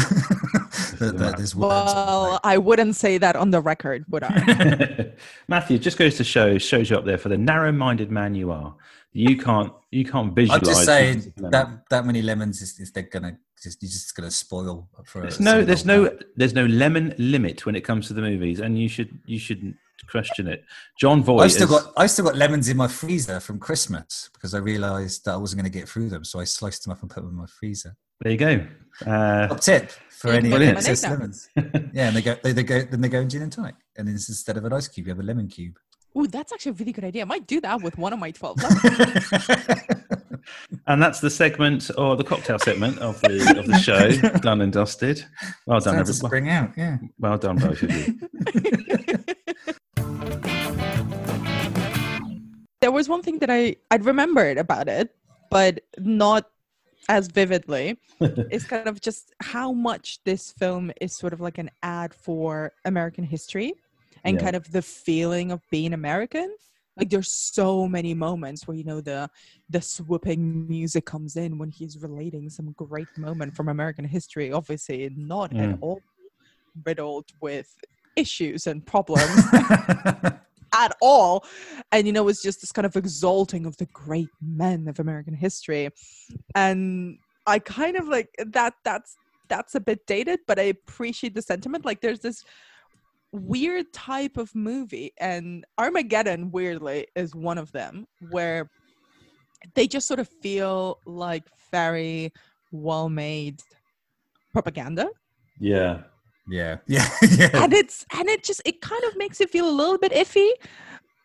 that, 0.98 1.14
that 1.18 1.36
there's 1.36 1.54
Well, 1.54 2.40
I 2.42 2.58
wouldn't 2.58 2.96
say 2.96 3.16
that 3.18 3.36
on 3.36 3.50
the 3.50 3.60
record, 3.60 4.06
would 4.08 4.24
I? 4.24 5.12
Matthew, 5.48 5.78
just 5.78 5.98
goes 5.98 6.16
to 6.16 6.24
show 6.24 6.58
shows 6.58 6.90
you 6.90 6.96
up 6.96 7.04
there 7.04 7.18
for 7.18 7.28
the 7.28 7.38
narrow-minded 7.38 8.10
man 8.10 8.34
you 8.34 8.50
are. 8.50 8.74
You 9.12 9.36
can't 9.36 9.72
you 9.92 10.04
can't 10.04 10.34
visualize. 10.34 10.62
I'm 10.62 10.66
visualize. 10.66 10.76
just 10.76 10.86
saying 10.86 11.14
pieces 11.14 11.26
of 11.28 11.42
lemon. 11.42 11.50
that 11.52 11.88
that 11.90 12.06
many 12.06 12.22
lemons 12.22 12.60
is, 12.60 12.78
is 12.80 12.90
they're 12.90 13.04
gonna 13.04 13.38
just 13.62 13.82
you're 13.82 13.90
just 13.90 14.14
gonna 14.14 14.30
spoil 14.30 14.88
for. 15.04 15.22
There's 15.22 15.40
no 15.40 15.64
there's 15.64 15.84
no 15.84 16.02
man. 16.04 16.18
there's 16.36 16.54
no 16.54 16.66
lemon 16.66 17.14
limit 17.18 17.64
when 17.66 17.74
it 17.76 17.82
comes 17.82 18.06
to 18.08 18.14
the 18.14 18.22
movies, 18.22 18.60
and 18.60 18.78
you 18.78 18.88
should 18.88 19.18
you 19.26 19.38
shouldn't 19.38 19.76
question 20.08 20.46
it. 20.48 20.64
Jon 20.98 21.22
Voight. 21.22 21.44
I've 21.44 21.52
still 21.52 21.68
has- 21.68 21.82
got 21.84 21.92
I 21.96 22.06
still 22.06 22.24
got 22.24 22.36
lemons 22.36 22.68
in 22.68 22.76
my 22.76 22.88
freezer 22.88 23.40
from 23.40 23.58
Christmas 23.58 24.30
because 24.32 24.54
I 24.54 24.58
realised 24.58 25.24
that 25.24 25.32
I 25.34 25.36
wasn't 25.36 25.60
going 25.62 25.70
to 25.72 25.78
get 25.78 25.88
through 25.88 26.08
them, 26.08 26.24
so 26.24 26.38
I 26.40 26.44
sliced 26.44 26.84
them 26.84 26.92
up 26.92 27.02
and 27.02 27.10
put 27.10 27.22
them 27.22 27.30
in 27.30 27.36
my 27.36 27.46
freezer. 27.46 27.96
there 28.20 28.32
you 28.32 28.38
go. 28.38 28.66
Uh, 29.06 29.46
Top 29.48 29.60
tip 29.60 29.90
for 30.08 30.30
any 30.30 30.52
excess 30.52 31.02
lemons. 31.04 31.48
Yeah, 31.92 32.08
and 32.08 32.16
they 32.16 32.22
go 32.22 32.36
they, 32.42 32.52
they 32.52 32.62
go 32.62 32.82
then 32.82 33.00
they 33.00 33.08
go 33.08 33.20
in 33.20 33.28
gin 33.28 33.42
and 33.42 33.52
tonic, 33.52 33.74
and 33.96 34.06
then 34.08 34.14
instead 34.14 34.56
of 34.56 34.64
an 34.64 34.72
ice 34.72 34.88
cube, 34.88 35.06
you 35.06 35.12
have 35.12 35.20
a 35.20 35.22
lemon 35.26 35.48
cube. 35.48 35.76
Ooh, 36.16 36.26
that's 36.26 36.52
actually 36.52 36.70
a 36.70 36.74
really 36.74 36.92
good 36.92 37.04
idea. 37.04 37.22
I 37.22 37.26
might 37.26 37.46
do 37.46 37.60
that 37.60 37.80
with 37.82 37.96
one 37.98 38.12
of 38.12 38.18
my 38.18 38.30
12 38.32 38.62
lemons. 38.62 39.30
and 40.86 41.02
that's 41.02 41.20
the 41.20 41.30
segment 41.30 41.90
or 41.96 42.14
the 42.16 42.24
cocktail 42.24 42.58
segment 42.58 42.98
of 42.98 43.18
the 43.22 43.56
of 43.58 43.66
the 43.66 43.78
show 43.78 44.10
done 44.40 44.60
and 44.60 44.72
dusted. 44.72 45.24
Well 45.66 45.80
done, 45.80 45.94
Time 45.94 46.04
to 46.04 46.10
everybody. 46.10 46.26
spring 46.28 46.48
out, 46.50 46.72
yeah. 46.76 46.98
Well 47.18 47.38
done, 47.38 47.56
both 47.56 47.82
of 47.82 47.90
you. 47.90 48.18
there 52.80 52.92
was 52.92 53.08
one 53.08 53.22
thing 53.22 53.38
that 53.40 53.50
I 53.50 53.76
I'd 53.90 54.04
remembered 54.04 54.58
about 54.58 54.88
it, 54.88 55.14
but 55.50 55.80
not 55.98 56.48
as 57.08 57.26
vividly. 57.28 57.98
it's 58.20 58.64
kind 58.64 58.86
of 58.86 59.00
just 59.00 59.34
how 59.40 59.72
much 59.72 60.20
this 60.24 60.52
film 60.52 60.92
is 61.00 61.16
sort 61.16 61.32
of 61.32 61.40
like 61.40 61.58
an 61.58 61.70
ad 61.82 62.14
for 62.14 62.72
American 62.84 63.24
history 63.24 63.74
and 64.24 64.36
Yeah. 64.36 64.42
kind 64.44 64.56
of 64.56 64.70
the 64.72 64.82
feeling 64.82 65.50
of 65.50 65.60
being 65.70 65.92
American. 65.92 66.54
Like 66.98 67.10
there's 67.10 67.30
so 67.30 67.86
many 67.86 68.12
moments 68.12 68.66
where 68.66 68.76
you 68.76 68.84
know 68.84 69.00
the 69.00 69.30
the 69.70 69.80
swooping 69.80 70.68
music 70.68 71.06
comes 71.06 71.36
in 71.36 71.56
when 71.58 71.70
he's 71.70 71.96
relating 71.98 72.50
some 72.50 72.72
great 72.72 73.08
moment 73.16 73.54
from 73.54 73.68
American 73.68 74.04
history. 74.04 74.52
Obviously, 74.52 75.08
not 75.16 75.52
at 75.52 75.70
Mm. 75.70 75.78
all 75.80 76.02
riddled 76.84 77.26
with 77.40 77.74
issues 78.16 78.66
and 78.66 78.84
problems 78.84 79.42
at 80.74 80.96
all. 81.00 81.44
And 81.92 82.06
you 82.06 82.12
know, 82.12 82.28
it's 82.28 82.42
just 82.42 82.60
this 82.60 82.72
kind 82.72 82.86
of 82.86 82.96
exalting 82.96 83.66
of 83.66 83.76
the 83.76 83.86
great 83.86 84.30
men 84.42 84.88
of 84.88 84.98
American 84.98 85.34
history. 85.34 85.90
And 86.54 87.18
I 87.46 87.58
kind 87.60 87.96
of 87.96 88.08
like 88.08 88.28
that 88.38 88.74
that's 88.84 89.16
that's 89.48 89.74
a 89.74 89.80
bit 89.80 90.06
dated, 90.06 90.40
but 90.46 90.58
I 90.58 90.64
appreciate 90.64 91.34
the 91.34 91.42
sentiment. 91.42 91.84
Like 91.84 92.00
there's 92.00 92.20
this 92.20 92.44
weird 93.32 93.92
type 93.92 94.36
of 94.36 94.54
movie 94.54 95.12
and 95.18 95.64
Armageddon 95.76 96.50
weirdly 96.50 97.06
is 97.14 97.34
one 97.34 97.58
of 97.58 97.70
them 97.72 98.06
where 98.30 98.70
they 99.74 99.86
just 99.86 100.06
sort 100.06 100.20
of 100.20 100.28
feel 100.42 100.98
like 101.04 101.44
very 101.70 102.32
well 102.72 103.08
made 103.08 103.60
propaganda 104.52 105.08
Yeah. 105.60 106.02
yeah, 106.48 106.78
yeah, 106.86 107.06
yeah. 107.36 107.50
and 107.62 107.72
it's 107.74 108.06
and 108.12 108.28
it 108.28 108.42
just 108.44 108.62
it 108.64 108.80
kind 108.80 109.02
of 109.04 109.16
makes 109.16 109.40
you 109.40 109.46
feel 109.46 109.68
a 109.68 109.76
little 109.80 109.98
bit 109.98 110.12
iffy 110.12 110.50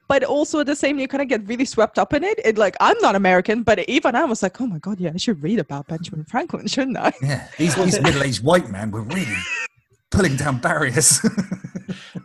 but 0.10 0.24
also 0.26 0.60
at 0.60 0.66
the 0.66 0.76
same 0.76 1.00
you 1.00 1.08
kind 1.08 1.22
of 1.22 1.30
get 1.30 1.48
really 1.48 1.63
swept 1.63 1.98
up 1.98 2.13
in 2.13 2.24
it 2.26 2.38
it 2.44 2.58
like 2.58 2.76
i'm 2.82 2.98
not 3.00 3.16
american 3.16 3.63
but 3.63 3.80
even 3.88 4.16
i 4.16 4.26
was 4.26 4.44
like 4.44 4.60
oh 4.60 4.68
my 4.68 4.80
god 4.80 5.00
yeah 5.00 5.12
i 5.13 5.18
should 5.18 5.42
read 5.42 5.60
about 5.60 5.88
benjamin 5.88 6.26
franklin 6.26 6.68
shouldn't 6.68 6.98
i 6.98 7.13
Yeah, 7.22 7.48
these, 7.58 7.76
these 7.76 8.02
middle-aged 8.02 8.44
white 8.44 8.70
men 8.70 8.92
were 8.92 9.04
really 9.04 9.38
pulling 10.13 10.36
down 10.36 10.60
barriers. 10.60 11.19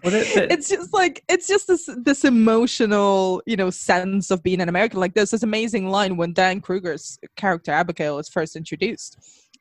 Well, 0.02 0.12
there- 0.12 0.24
there- 0.34 0.46
it's 0.50 0.68
just 0.68 0.92
like 0.92 1.24
it's 1.28 1.46
just 1.48 1.66
this 1.66 1.88
this 2.04 2.24
emotional 2.24 3.42
you 3.46 3.56
know 3.56 3.70
sense 3.70 4.30
of 4.30 4.42
being 4.42 4.60
an 4.60 4.68
american. 4.68 5.00
Like 5.00 5.14
there's 5.14 5.32
this 5.32 5.42
amazing 5.42 5.88
line 5.88 6.16
when 6.16 6.32
Diane 6.32 6.60
Kruger's 6.60 7.18
character 7.36 7.72
abigail 7.72 8.18
is 8.18 8.28
first 8.28 8.54
introduced 8.54 9.18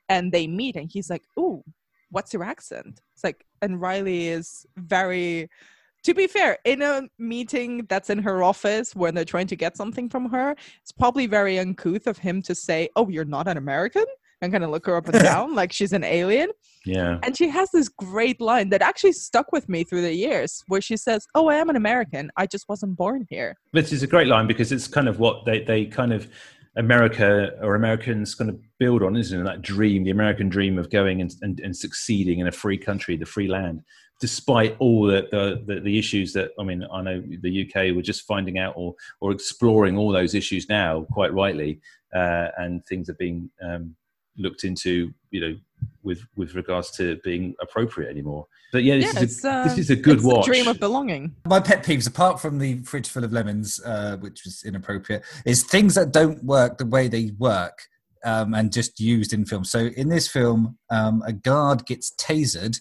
and 0.10 0.32
they 0.32 0.46
meet 0.48 0.76
and 0.76 0.90
he's 0.92 1.10
like 1.10 1.24
ooh 1.40 1.64
what's 2.12 2.34
your 2.34 2.44
accent? 2.44 3.02
It's 3.14 3.24
like 3.24 3.46
and 3.62 3.82
riley 3.82 4.28
is 4.28 4.66
very 4.78 5.50
to 6.04 6.14
be 6.14 6.28
fair 6.28 6.58
in 6.64 6.82
a 6.82 7.02
meeting 7.18 7.86
that's 7.90 8.10
in 8.10 8.20
her 8.20 8.44
office 8.44 8.96
when 8.96 9.16
they're 9.16 9.26
trying 9.26 9.48
to 9.48 9.56
get 9.56 9.76
something 9.76 10.08
from 10.08 10.30
her 10.30 10.56
it's 10.82 10.92
probably 10.92 11.26
very 11.26 11.58
uncouth 11.58 12.06
of 12.08 12.18
him 12.20 12.42
to 12.44 12.54
say 12.56 12.88
oh 12.96 13.10
you're 13.10 13.26
not 13.26 13.48
an 13.48 13.58
american 13.58 14.06
and 14.42 14.52
kind 14.52 14.64
of 14.64 14.70
look 14.70 14.86
her 14.86 14.96
up 14.96 15.08
and 15.08 15.20
down 15.24 15.56
like 15.56 15.72
she's 15.72 15.94
an 15.94 16.04
alien 16.04 16.50
yeah. 16.86 17.20
and 17.24 17.38
she 17.38 17.50
has 17.50 17.70
this 17.72 17.90
great 17.90 18.40
line 18.40 18.70
that 18.70 18.82
actually 18.82 19.12
stuck 19.12 19.52
with 19.52 19.68
me 19.68 19.84
through 19.84 20.02
the 20.02 20.14
years 20.14 20.64
where 20.68 20.82
she 20.82 20.98
says, 20.98 21.26
Oh, 21.36 21.50
I 21.50 21.56
am 21.56 21.70
an 21.70 21.76
American. 21.76 22.32
I 22.38 22.46
just 22.46 22.68
wasn't 22.70 22.98
born 22.98 23.26
here. 23.30 23.56
This 23.74 23.92
is 23.92 24.04
a 24.04 24.08
great 24.08 24.28
line 24.28 24.48
because 24.48 24.72
it's 24.72 24.88
kind 24.88 25.08
of 25.08 25.20
what 25.20 25.46
they, 25.46 25.64
they 25.64 25.86
kind 25.86 26.14
of 26.14 26.28
America 26.78 27.52
or 27.62 27.76
Americans 27.76 28.36
kind 28.36 28.50
of 28.50 28.60
build 28.78 29.02
on, 29.02 29.18
isn't 29.18 29.40
it? 29.40 29.44
That 29.44 29.64
dream, 29.64 30.04
the 30.04 30.12
American 30.12 30.48
dream 30.48 30.78
of 30.78 30.90
going 30.90 31.22
and, 31.22 31.34
and, 31.42 31.60
and 31.60 31.76
succeeding 31.76 32.40
in 32.40 32.48
a 32.48 32.52
free 32.52 32.78
country, 32.78 33.18
the 33.18 33.26
free 33.26 33.48
land, 33.48 33.82
despite 34.22 34.76
all 34.80 35.08
the, 35.08 35.28
the, 35.32 35.64
the, 35.66 35.82
the 35.82 36.00
issues 36.00 36.34
that, 36.34 36.52
I 36.60 36.64
mean, 36.64 36.86
I 36.92 37.02
know 37.02 37.22
the 37.42 37.68
UK 37.68 37.96
were 37.96 38.04
just 38.04 38.28
finding 38.28 38.60
out 38.60 38.74
or, 38.78 38.94
or 39.22 39.32
exploring 39.32 39.98
all 39.98 40.12
those 40.12 40.36
issues 40.36 40.70
now, 40.70 41.08
quite 41.12 41.34
rightly, 41.34 41.82
uh, 42.16 42.50
and 42.58 42.86
things 42.86 43.10
are 43.10 43.16
being 43.16 43.50
um, 43.62 43.96
looked 44.38 44.64
into, 44.64 45.14
you 45.32 45.42
know, 45.42 45.56
with, 46.04 46.22
with 46.36 46.56
regards 46.56 46.92
to 46.92 47.18
being 47.24 47.56
appropriate 47.62 48.10
anymore. 48.10 48.48
But 48.72 48.84
yeah, 48.84 48.96
this, 48.98 49.14
yeah, 49.14 49.22
is, 49.22 49.46
a, 49.46 49.50
uh, 49.50 49.64
this 49.64 49.78
is 49.78 49.90
a 49.90 49.96
good 49.96 50.16
it's 50.16 50.24
the 50.24 50.30
watch. 50.30 50.46
dream 50.46 50.68
of 50.68 50.80
belonging. 50.80 51.36
My 51.46 51.60
pet 51.60 51.84
peeves, 51.84 52.08
apart 52.08 52.40
from 52.40 52.60
the 52.60 52.80
fridge 52.80 53.08
full 53.08 53.24
of 53.24 53.32
lemons, 53.32 53.82
uh, 53.86 54.18
which 54.18 54.44
was 54.44 54.64
inappropriate, 54.66 55.24
is 55.46 55.64
things 55.64 55.96
that 55.96 56.12
don't 56.12 56.44
work 56.44 56.78
the 56.78 56.86
way 56.86 57.08
they 57.08 57.32
work 57.38 57.88
um, 58.26 58.54
and 58.54 58.74
just 58.74 59.00
used 59.00 59.34
in 59.34 59.46
film. 59.46 59.64
So 59.64 59.88
in 59.88 60.10
this 60.10 60.28
film, 60.28 60.78
um, 60.90 61.24
a 61.26 61.32
guard 61.32 61.86
gets 61.86 62.14
tasered, 62.16 62.80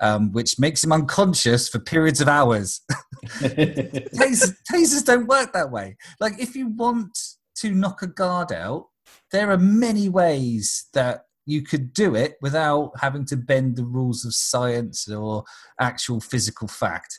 um, 0.00 0.32
which 0.32 0.58
makes 0.58 0.84
him 0.84 0.92
unconscious 0.92 1.68
for 1.68 1.80
periods 1.80 2.20
of 2.20 2.28
hours. 2.28 2.80
tasers, 3.24 4.54
tasers 4.72 5.04
don't 5.04 5.26
work 5.26 5.52
that 5.52 5.70
way. 5.70 5.96
Like 6.20 6.40
if 6.40 6.54
you 6.54 6.68
want 6.68 7.18
to 7.56 7.72
knock 7.72 8.02
a 8.02 8.06
guard 8.06 8.52
out, 8.52 8.86
there 9.32 9.50
are 9.50 9.58
many 9.58 10.08
ways 10.08 10.86
that 10.94 11.22
you 11.46 11.62
could 11.62 11.94
do 11.94 12.14
it 12.14 12.36
without 12.42 12.92
having 13.00 13.24
to 13.24 13.36
bend 13.36 13.76
the 13.76 13.84
rules 13.84 14.24
of 14.24 14.34
science 14.34 15.08
or 15.08 15.44
actual 15.80 16.20
physical 16.20 16.68
fact. 16.68 17.18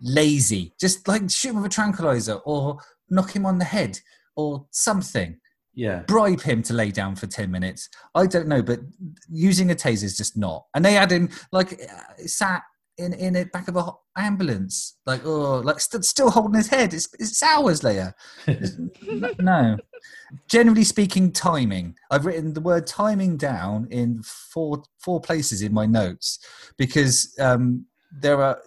Lazy, 0.00 0.74
just 0.80 1.06
like 1.06 1.30
shoot 1.30 1.50
him 1.50 1.56
with 1.56 1.66
a 1.66 1.68
tranquilizer 1.68 2.34
or 2.44 2.78
knock 3.08 3.34
him 3.34 3.46
on 3.46 3.58
the 3.58 3.64
head 3.64 4.00
or 4.36 4.66
something. 4.70 5.38
yeah. 5.74 6.02
Bribe 6.08 6.40
him 6.40 6.62
to 6.64 6.74
lay 6.74 6.90
down 6.90 7.14
for 7.14 7.28
10 7.28 7.50
minutes. 7.50 7.88
I 8.14 8.26
don't 8.26 8.48
know, 8.48 8.62
but 8.62 8.80
using 9.30 9.70
a 9.70 9.76
taser 9.76 10.04
is 10.04 10.16
just 10.16 10.36
not. 10.36 10.66
And 10.74 10.84
they 10.84 10.94
had 10.94 11.12
him 11.12 11.28
like 11.52 11.74
uh, 11.74 12.26
sat 12.26 12.62
in 12.98 13.12
in 13.12 13.34
the 13.34 13.44
back 13.46 13.68
of 13.68 13.76
a 13.76 13.90
ambulance, 14.16 14.96
like 15.06 15.24
oh, 15.24 15.60
like 15.60 15.80
st- 15.80 16.04
still 16.04 16.30
holding 16.30 16.54
his 16.54 16.68
head. 16.68 16.92
It's, 16.92 17.08
it's 17.18 17.42
hours 17.42 17.82
later. 17.82 18.14
no. 19.38 19.76
Generally 20.48 20.84
speaking, 20.84 21.32
timing. 21.32 21.96
I've 22.10 22.26
written 22.26 22.52
the 22.52 22.60
word 22.60 22.86
timing 22.86 23.36
down 23.36 23.88
in 23.90 24.22
four 24.22 24.82
four 24.98 25.20
places 25.20 25.62
in 25.62 25.72
my 25.72 25.86
notes 25.86 26.38
because 26.76 27.34
um, 27.40 27.86
there 28.10 28.42
are 28.42 28.60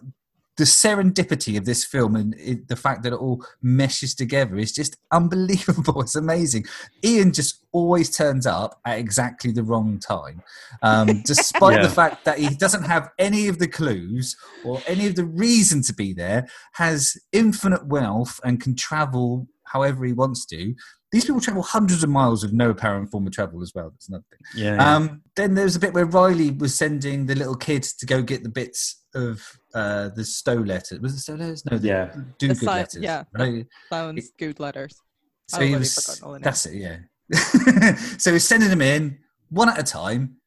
the 0.57 0.63
serendipity 0.65 1.57
of 1.57 1.65
this 1.65 1.83
film 1.83 2.15
and 2.15 2.35
it, 2.37 2.67
the 2.67 2.75
fact 2.75 3.03
that 3.03 3.13
it 3.13 3.19
all 3.19 3.43
meshes 3.61 4.13
together 4.13 4.57
is 4.57 4.71
just 4.71 4.97
unbelievable. 5.11 6.01
It's 6.01 6.15
amazing. 6.15 6.65
Ian 7.03 7.33
just 7.33 7.60
always 7.73 8.15
turns 8.15 8.45
up 8.45 8.79
at 8.85 8.99
exactly 8.99 9.51
the 9.51 9.63
wrong 9.63 9.99
time, 9.99 10.41
um, 10.81 11.21
despite 11.25 11.77
Yeah. 11.77 11.83
the 11.83 11.89
fact 11.93 12.25
that 12.25 12.37
he 12.39 12.49
doesn't 12.55 12.83
have 12.83 13.09
any 13.17 13.47
of 13.47 13.59
the 13.59 13.67
clues 13.67 14.35
or 14.65 14.81
any 14.87 15.07
of 15.07 15.15
the 15.15 15.25
reason 15.25 15.81
to 15.83 15.93
be 15.93 16.13
there. 16.13 16.47
Has 16.73 17.15
infinite 17.31 17.87
wealth 17.87 18.39
and 18.43 18.59
can 18.61 18.75
travel 18.75 19.47
however 19.65 20.03
he 20.05 20.11
wants 20.13 20.45
to. 20.47 20.75
these 21.13 21.25
people 21.25 21.39
travel 21.41 21.61
hundreds 21.63 22.03
of 22.03 22.09
miles 22.09 22.41
with 22.43 22.53
no 22.53 22.69
apparent 22.71 23.09
form 23.11 23.25
of 23.27 23.33
travel 23.33 23.61
as 23.61 23.71
well. 23.75 23.89
That's 23.91 24.07
another 24.09 24.23
thing. 24.29 24.63
Yeah. 24.63 24.75
yeah. 24.75 24.95
Um, 24.95 25.21
then 25.35 25.55
there's 25.55 25.75
a 25.75 25.79
bit 25.79 25.93
where 25.93 26.05
Riley 26.05 26.51
was 26.51 26.73
sending 26.75 27.25
the 27.25 27.35
little 27.35 27.55
kid 27.55 27.83
to 27.99 28.05
go 28.05 28.21
get 28.21 28.43
the 28.43 28.49
bits 28.49 29.03
of 29.13 29.45
uh, 29.75 30.09
the 30.15 30.23
Stowe 30.25 30.55
letters. 30.55 30.99
Was 31.01 31.13
it 31.13 31.19
Stowe 31.19 31.35
letters? 31.35 31.65
No, 31.65 31.77
the 31.77 31.87
Yeah. 31.87 32.13
Dogood 32.39 32.55
si- 32.57 32.65
letters. 32.65 33.03
yeah. 33.03 33.23
Right? 33.37 33.65
Sounds 33.89 34.31
good 34.39 34.59
letters. 34.59 34.95
So 35.49 35.57
I've 35.59 35.67
he 35.67 35.75
was. 35.75 35.93
forgotten 35.93 36.23
all 36.23 36.31
the 36.33 36.39
names. 36.39 36.43
That's 36.45 36.65
it. 36.67 36.75
Yeah. 36.75 36.97
so 38.17 38.33
he's 38.33 38.47
sending 38.47 38.69
them 38.69 38.81
in 38.81 39.17
one 39.49 39.69
at 39.69 39.79
a 39.79 39.83
time. 39.83 40.37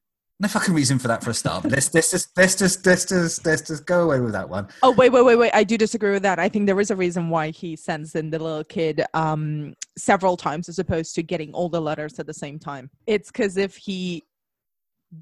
No 0.40 0.48
fucking 0.48 0.74
reason 0.74 0.98
for 0.98 1.06
that 1.08 1.22
for 1.22 1.30
a 1.30 1.34
start. 1.34 1.62
But 1.62 1.72
let's 1.72 1.94
let's 1.94 2.10
just 2.10 2.36
let's 2.36 2.56
just 2.56 2.84
let's 2.84 3.04
just 3.04 3.46
let's 3.46 3.62
just 3.62 3.86
go 3.86 4.02
away 4.02 4.20
with 4.20 4.32
that 4.32 4.48
one. 4.48 4.68
Oh 4.82 4.90
wait, 4.90 5.10
wait, 5.10 5.24
wait, 5.24 5.36
wait! 5.36 5.52
I 5.54 5.62
do 5.62 5.78
disagree 5.78 6.10
with 6.10 6.24
that. 6.24 6.40
I 6.40 6.48
think 6.48 6.66
there 6.66 6.80
is 6.80 6.90
a 6.90 6.96
reason 6.96 7.30
why 7.30 7.50
he 7.50 7.76
sends 7.76 8.16
in 8.16 8.30
the 8.30 8.40
little 8.40 8.64
kid 8.64 9.04
um, 9.14 9.74
several 9.96 10.36
times 10.36 10.68
as 10.68 10.80
opposed 10.80 11.14
to 11.14 11.22
getting 11.22 11.52
all 11.52 11.68
the 11.68 11.80
letters 11.80 12.18
at 12.18 12.26
the 12.26 12.34
same 12.34 12.58
time. 12.58 12.90
It's 13.06 13.30
because 13.30 13.56
if 13.56 13.76
he 13.76 14.24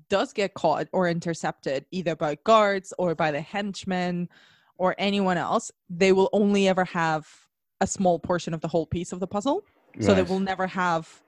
does 0.08 0.32
get 0.32 0.54
caught 0.54 0.88
or 0.92 1.08
intercepted, 1.08 1.84
either 1.90 2.16
by 2.16 2.38
guards 2.44 2.94
or 2.98 3.14
by 3.14 3.30
the 3.30 3.40
henchmen 3.40 4.30
or 4.78 4.94
anyone 4.96 5.36
else, 5.36 5.70
they 5.90 6.12
will 6.12 6.30
only 6.32 6.68
ever 6.68 6.86
have 6.86 7.28
a 7.82 7.86
small 7.86 8.18
portion 8.18 8.54
of 8.54 8.62
the 8.62 8.68
whole 8.68 8.86
piece 8.86 9.12
of 9.12 9.20
the 9.20 9.26
puzzle. 9.26 9.62
So 10.00 10.14
they 10.14 10.22
will 10.22 10.40
never 10.40 10.66
have 10.66 11.22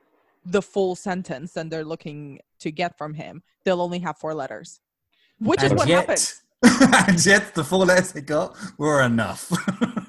the 0.44 0.62
full 0.62 0.94
sentence 0.94 1.52
that 1.52 1.70
they're 1.70 1.84
looking 1.84 2.38
to 2.60 2.70
get 2.70 2.96
from 2.98 3.14
him. 3.14 3.42
They'll 3.64 3.80
only 3.82 3.98
have 4.00 4.18
four 4.18 4.34
letters, 4.34 4.80
which 5.38 5.62
is 5.62 5.72
what 5.72 5.88
yet, 5.88 6.00
happened. 6.08 6.32
and 7.08 7.24
yet, 7.26 7.54
the 7.54 7.64
four 7.64 7.84
letters 7.86 8.12
they 8.12 8.20
got 8.20 8.56
were 8.78 9.02
enough 9.02 9.40
for 9.48 10.06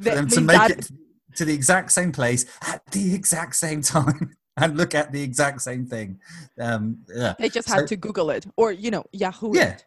They- 0.00 0.14
them 0.14 0.28
to 0.28 0.40
make 0.40 0.56
that- 0.56 0.70
it 0.70 0.90
to 1.36 1.44
the 1.44 1.52
exact 1.52 1.90
same 1.90 2.12
place 2.12 2.46
at 2.62 2.80
the 2.92 3.12
exact 3.14 3.56
same 3.56 3.82
time 3.82 4.36
and 4.56 4.76
look 4.76 4.94
at 4.94 5.10
the 5.10 5.20
exact 5.20 5.60
same 5.62 5.84
thing. 5.84 6.20
Um, 6.60 6.98
yeah, 7.14 7.34
They 7.38 7.48
just 7.48 7.68
So- 7.68 7.74
had 7.74 7.88
to 7.88 7.96
Google 7.96 8.30
it 8.30 8.46
or 8.56 8.70
you 8.72 8.90
know 8.90 9.04
Yahoo. 9.12 9.52
Yeah. 9.54 9.70
it. 9.74 9.84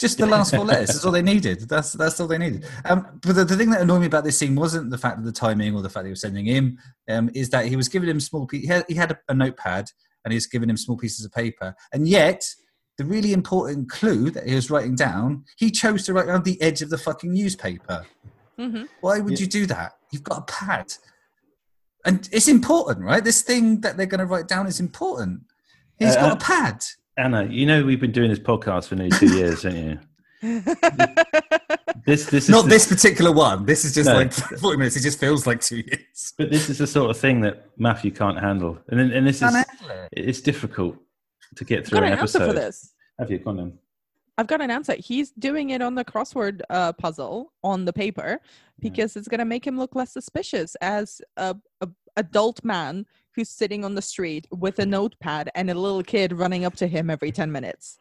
Just 0.00 0.16
the 0.18 0.26
last 0.26 0.54
four 0.54 0.64
letters. 0.64 0.88
That's 0.88 1.04
all 1.04 1.12
they 1.12 1.20
needed. 1.22 1.68
That's 1.68 1.92
that's 1.92 2.18
all 2.20 2.26
they 2.26 2.38
needed. 2.38 2.66
Um, 2.86 3.06
but 3.22 3.34
the, 3.34 3.44
the 3.44 3.56
thing 3.56 3.70
that 3.70 3.82
annoyed 3.82 4.00
me 4.00 4.06
about 4.06 4.24
this 4.24 4.38
scene 4.38 4.54
wasn't 4.56 4.90
the 4.90 4.96
fact 4.98 5.18
of 5.18 5.24
the 5.24 5.32
timing 5.32 5.74
or 5.74 5.82
the 5.82 5.90
fact 5.90 6.04
that 6.04 6.08
he 6.08 6.10
was 6.10 6.22
sending 6.22 6.46
him. 6.46 6.78
Um, 7.08 7.30
is 7.34 7.50
that 7.50 7.66
he 7.66 7.76
was 7.76 7.88
giving 7.88 8.08
him 8.08 8.18
small. 8.20 8.46
Pe- 8.46 8.60
he 8.60 8.66
had, 8.66 8.84
he 8.88 8.94
had 8.94 9.10
a, 9.12 9.18
a 9.28 9.34
notepad 9.34 9.90
and 10.24 10.32
he's 10.32 10.46
giving 10.46 10.70
him 10.70 10.76
small 10.78 10.96
pieces 10.96 11.24
of 11.24 11.32
paper, 11.32 11.74
and 11.92 12.08
yet 12.08 12.42
the 12.98 13.04
really 13.04 13.32
important 13.32 13.88
clue 13.90 14.30
that 14.30 14.46
he 14.46 14.54
was 14.54 14.70
writing 14.70 14.94
down, 14.94 15.44
he 15.56 15.70
chose 15.70 16.04
to 16.04 16.12
write 16.12 16.28
on 16.28 16.42
the 16.42 16.60
edge 16.60 16.82
of 16.82 16.90
the 16.90 16.98
fucking 16.98 17.32
newspaper. 17.32 18.04
Mhm. 18.58 18.88
Why 19.00 19.20
would 19.20 19.40
you 19.40 19.46
do 19.46 19.64
that? 19.66 19.92
You've 20.12 20.24
got 20.24 20.38
a 20.38 20.42
pad, 20.42 20.92
and 22.04 22.28
it's 22.32 22.48
important, 22.48 23.04
right? 23.04 23.24
This 23.24 23.42
thing 23.42 23.80
that 23.82 23.96
they're 23.96 24.06
going 24.06 24.20
to 24.20 24.26
write 24.26 24.48
down 24.48 24.66
is 24.66 24.80
important. 24.80 25.42
He's 25.98 26.16
Uh, 26.16 26.20
got 26.28 26.32
a 26.42 26.44
pad. 26.44 26.82
Anna, 27.20 27.44
you 27.44 27.66
know 27.66 27.84
we've 27.84 28.00
been 28.00 28.12
doing 28.12 28.30
this 28.30 28.38
podcast 28.38 28.88
for 28.88 28.94
nearly 28.96 29.10
two 29.18 29.34
years, 29.36 29.62
don't 29.62 29.76
you? 29.76 29.98
This 32.06 32.26
this 32.26 32.44
is 32.44 32.48
Not 32.50 32.62
the- 32.64 32.70
this 32.70 32.86
particular 32.86 33.30
one. 33.30 33.66
This 33.66 33.84
is 33.84 33.92
just 33.94 34.08
No. 34.08 34.14
like 34.16 34.32
40 34.60 34.78
minutes. 34.78 34.96
It 34.96 35.02
just 35.02 35.20
feels 35.20 35.46
like 35.46 35.60
two 35.60 35.76
years. 35.80 36.32
But 36.38 36.50
this 36.50 36.70
is 36.70 36.78
the 36.78 36.86
sort 36.86 37.10
of 37.10 37.18
thing 37.18 37.42
that 37.42 37.66
Matthew 37.76 38.10
can't 38.10 38.38
handle, 38.40 38.78
and 38.88 38.98
then- 38.98 39.10
and 39.12 39.26
this 39.26 39.36
is 39.36 39.40
Can't 39.50 39.54
handle 39.68 40.08
it's 40.12 40.40
difficult 40.40 40.96
to 41.56 41.64
get 41.64 41.86
through 41.86 41.98
an 41.98 42.04
an 42.04 42.12
episode. 42.14 42.46
for 42.46 42.52
this. 42.54 42.94
Have 43.18 43.30
you 43.30 43.38
gone 43.38 43.60
on? 43.60 43.78
I've 44.38 44.46
got 44.46 44.62
an 44.62 44.70
answer. 44.70 44.94
He's 44.98 45.30
doing 45.32 45.70
it 45.70 45.82
on 45.82 45.94
the 45.94 46.04
crossword 46.04 46.62
uh, 46.70 46.94
puzzle 46.94 47.52
on 47.62 47.84
the 47.84 47.92
paper 47.92 48.40
because 48.78 49.14
it's 49.16 49.28
going 49.28 49.40
to 49.40 49.44
make 49.44 49.66
him 49.66 49.76
look 49.78 49.94
less 49.94 50.12
suspicious 50.12 50.74
as 50.80 51.20
a, 51.36 51.54
a 51.82 51.88
adult 52.16 52.64
man 52.64 53.04
who's 53.36 53.48
sitting 53.48 53.84
on 53.84 53.94
the 53.94 54.02
street 54.02 54.46
with 54.50 54.78
a 54.78 54.86
notepad 54.86 55.50
and 55.54 55.70
a 55.70 55.74
little 55.74 56.02
kid 56.02 56.32
running 56.32 56.64
up 56.64 56.74
to 56.76 56.86
him 56.86 57.10
every 57.10 57.30
10 57.32 57.50
minutes. 57.50 57.98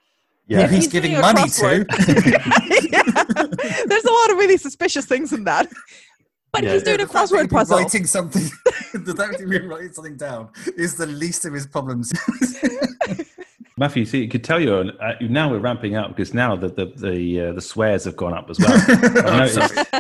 Yeah, 0.48 0.68
he's, 0.68 0.86
he's 0.86 0.88
giving 0.88 1.20
money 1.20 1.42
crossword- 1.44 1.88
to. 1.88 2.90
Yeah. 2.92 3.84
There's 3.86 4.04
a 4.06 4.12
lot 4.12 4.32
of 4.32 4.38
really 4.38 4.58
suspicious 4.58 5.06
things 5.06 5.32
in 5.34 5.44
that. 5.44 5.68
But 6.52 6.64
Yeah. 6.64 6.74
he's 6.74 6.84
doing 6.84 6.98
The 6.98 7.04
a 7.04 7.08
fact 7.08 7.30
that 7.30 7.36
crossword 7.46 7.50
puzzle. 7.52 7.78
Writing 7.78 8.06
something, 8.08 8.42
the 8.94 9.14
fact 9.16 9.38
that 9.38 9.48
he'd 9.48 9.66
writing 9.66 9.94
something 9.94 10.18
down 10.18 10.50
is 10.76 10.96
the 10.96 11.06
least 11.06 11.46
of 11.46 11.54
his 11.54 11.68
problems. 11.68 12.12
Matthew, 13.80 14.04
see, 14.04 14.22
you 14.22 14.28
could 14.28 14.44
tell 14.44 14.60
you're 14.60 14.92
uh, 15.02 15.14
now 15.22 15.50
we're 15.50 15.60
ramping 15.60 15.96
up 15.96 16.10
because 16.10 16.34
now 16.34 16.56
the 16.58 16.68
the 16.68 16.86
the, 16.98 17.42
uh, 17.42 17.54
the 17.54 17.62
swears 17.62 18.04
have 18.04 18.18
gone 18.18 18.34
up 18.34 18.50
as 18.50 18.60
well. 18.60 18.74
I've 18.90 19.26
I'm 19.26 19.38
noticed. 19.40 19.74
sorry, 19.76 19.92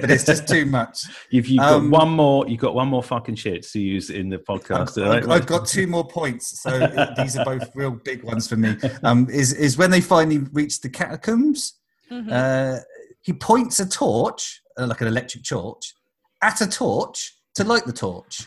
but 0.00 0.10
it's 0.10 0.24
just 0.24 0.48
too 0.48 0.64
much. 0.64 1.04
You've, 1.30 1.46
you've 1.46 1.62
Um, 1.62 1.90
got 1.90 2.00
one 2.00 2.10
more. 2.10 2.48
You've 2.48 2.60
got 2.60 2.74
one 2.74 2.88
more 2.88 3.02
fucking 3.02 3.34
shit 3.34 3.62
to 3.72 3.78
use 3.80 4.08
in 4.08 4.30
the 4.30 4.38
podcast. 4.38 4.96
I've, 5.00 5.06
all 5.06 5.12
right? 5.12 5.28
I've 5.28 5.46
got 5.46 5.66
two 5.66 5.86
more 5.86 6.06
points, 6.08 6.62
so 6.62 6.70
these 7.18 7.36
are 7.36 7.44
both 7.44 7.70
real 7.74 7.90
big 7.90 8.22
ones 8.24 8.48
for 8.48 8.56
me. 8.56 8.76
Um, 9.02 9.28
is 9.30 9.52
is 9.52 9.76
when 9.76 9.90
they 9.90 10.00
finally 10.00 10.38
reach 10.52 10.80
the 10.80 10.88
catacombs? 10.88 11.74
Mhm. 12.10 12.30
Uh, 12.30 12.80
he 13.20 13.32
points 13.34 13.78
a 13.78 13.86
torch, 13.88 14.62
uh, 14.78 14.86
like 14.86 15.00
an 15.02 15.06
electric 15.08 15.44
torch, 15.44 15.94
at 16.42 16.60
a 16.62 16.66
torch 16.66 17.36
to 17.56 17.64
light 17.64 17.84
the 17.84 17.92
torch. 17.92 18.46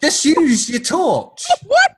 Just 0.00 0.24
use 0.24 0.70
your 0.70 0.80
torch. 0.80 1.42
What? 1.66 1.96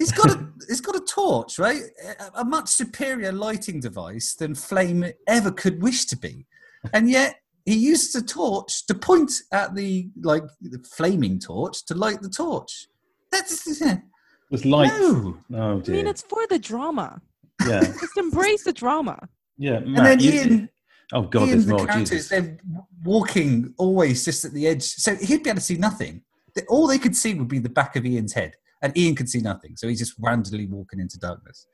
He's 0.00 0.10
got 0.10 0.30
a 0.32 0.48
he's 0.68 0.80
got 0.80 0.96
a 0.96 1.00
torch, 1.00 1.60
right? 1.60 1.82
A, 2.18 2.40
a 2.40 2.44
much 2.44 2.68
superior 2.70 3.30
lighting 3.30 3.78
device 3.78 4.34
than 4.34 4.56
flame 4.56 5.04
ever 5.28 5.52
could 5.52 5.80
wish 5.80 6.06
to 6.06 6.16
be, 6.16 6.46
and 6.92 7.08
yet 7.08 7.36
he 7.66 7.74
used 7.76 8.16
a 8.16 8.22
torch 8.22 8.86
to 8.86 8.94
point 8.94 9.30
at 9.52 9.76
the 9.76 10.10
like 10.22 10.42
the 10.60 10.78
flaming 10.96 11.38
torch 11.38 11.84
to 11.86 11.94
light 11.94 12.20
the 12.22 12.28
torch. 12.30 12.88
That's 13.30 13.80
yeah. 13.80 13.98
With 14.50 14.64
light. 14.64 14.90
no. 14.98 15.36
Oh 15.54 15.78
I 15.78 15.80
dear. 15.80 15.94
mean, 15.94 16.06
it's 16.08 16.22
for 16.22 16.44
the 16.48 16.58
drama. 16.58 17.20
yeah, 17.68 17.80
Just 18.00 18.16
embrace 18.16 18.64
the 18.64 18.72
drama. 18.72 19.28
yeah. 19.58 19.76
And 19.76 19.96
then 19.96 20.18
you- 20.18 20.32
Ian, 20.32 20.68
oh 21.12 21.22
god, 21.22 21.42
Ian 21.42 21.50
there's 21.50 21.66
the 21.66 21.74
more. 21.76 21.86
characters, 21.86 22.08
Jesus. 22.10 22.28
they're 22.30 22.58
walking 23.04 23.74
always 23.78 24.24
just 24.24 24.44
at 24.44 24.52
the 24.52 24.66
edge, 24.66 24.82
so 24.82 25.14
he'd 25.14 25.42
be 25.44 25.50
able 25.50 25.58
to 25.60 25.64
see 25.64 25.76
nothing. 25.76 26.22
All 26.68 26.88
they 26.88 26.98
could 26.98 27.14
see 27.14 27.34
would 27.34 27.46
be 27.48 27.60
the 27.60 27.68
back 27.68 27.94
of 27.94 28.04
Ian's 28.04 28.32
head, 28.32 28.54
and 28.82 28.96
Ian 28.96 29.14
could 29.14 29.28
see 29.28 29.40
nothing. 29.40 29.76
So 29.76 29.88
he's 29.88 29.98
just 29.98 30.14
randomly 30.18 30.66
walking 30.66 31.00
into 31.00 31.18
darkness. 31.18 31.66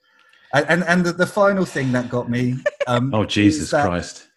And 0.52 0.66
and, 0.68 0.84
and 0.84 1.04
the, 1.04 1.12
the 1.12 1.26
final 1.26 1.64
thing 1.64 1.92
that 1.92 2.08
got 2.08 2.30
me. 2.30 2.56
Um, 2.88 3.12
Oh 3.12 3.24
Jesus 3.24 3.64
is 3.64 3.70
that- 3.72 3.84
Christ! 3.84 4.28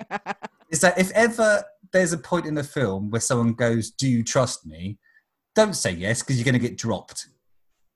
is 0.70 0.80
that 0.80 0.96
if 0.96 1.10
ever 1.10 1.64
there's 1.92 2.12
a 2.12 2.18
point 2.18 2.46
in 2.46 2.54
the 2.54 2.62
film 2.62 3.10
where 3.10 3.20
someone 3.20 3.52
goes, 3.54 3.90
"Do 3.90 4.08
you 4.08 4.22
trust 4.22 4.64
me?" 4.64 4.98
Don't 5.56 5.74
say 5.74 5.90
yes 5.90 6.22
because 6.22 6.36
you're 6.36 6.44
going 6.44 6.60
to 6.62 6.68
get 6.68 6.76
dropped. 6.78 7.26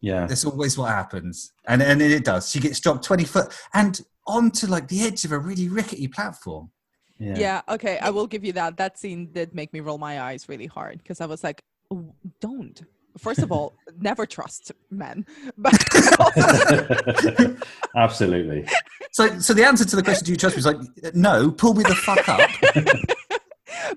Yeah, 0.00 0.26
That's 0.26 0.44
always 0.46 0.76
what 0.78 0.88
happens, 0.88 1.52
and 1.68 1.80
and 1.82 2.02
it 2.02 2.24
does. 2.24 2.50
She 2.50 2.58
gets 2.58 2.80
dropped 2.80 3.04
twenty 3.04 3.24
foot 3.24 3.54
and 3.74 4.00
onto 4.26 4.66
like 4.66 4.88
the 4.88 5.02
edge 5.02 5.24
of 5.24 5.30
a 5.30 5.38
really 5.38 5.68
rickety 5.68 6.08
platform. 6.08 6.70
yeah. 7.18 7.38
Yeah. 7.38 7.60
okay, 7.68 7.98
I 7.98 8.10
will 8.10 8.26
give 8.26 8.44
you 8.44 8.52
that. 8.54 8.76
That 8.78 8.98
scene 8.98 9.30
did 9.30 9.54
make 9.54 9.72
me 9.72 9.78
roll 9.78 9.98
my 9.98 10.20
eyes 10.22 10.48
really 10.48 10.66
hard 10.66 10.98
because 10.98 11.20
I 11.20 11.26
was 11.26 11.44
like, 11.44 11.62
"Oh, 11.92 12.14
don't. 12.40 12.82
First 13.18 13.40
of 13.40 13.50
all, 13.52 13.74
never 13.98 14.24
trust 14.26 14.72
men. 14.90 15.26
But 15.58 15.74
Absolutely. 17.96 18.66
So, 19.12 19.38
so 19.40 19.52
the 19.54 19.64
answer 19.64 19.84
to 19.84 19.96
the 19.96 20.02
question, 20.02 20.24
"Do 20.26 20.32
you 20.32 20.36
trust 20.36 20.56
me?" 20.56 20.60
is 20.60 20.66
like, 20.66 20.78
no. 21.14 21.50
Pull 21.50 21.74
me 21.74 21.82
the 21.82 21.94
fuck 21.94 22.28
up. 22.28 22.48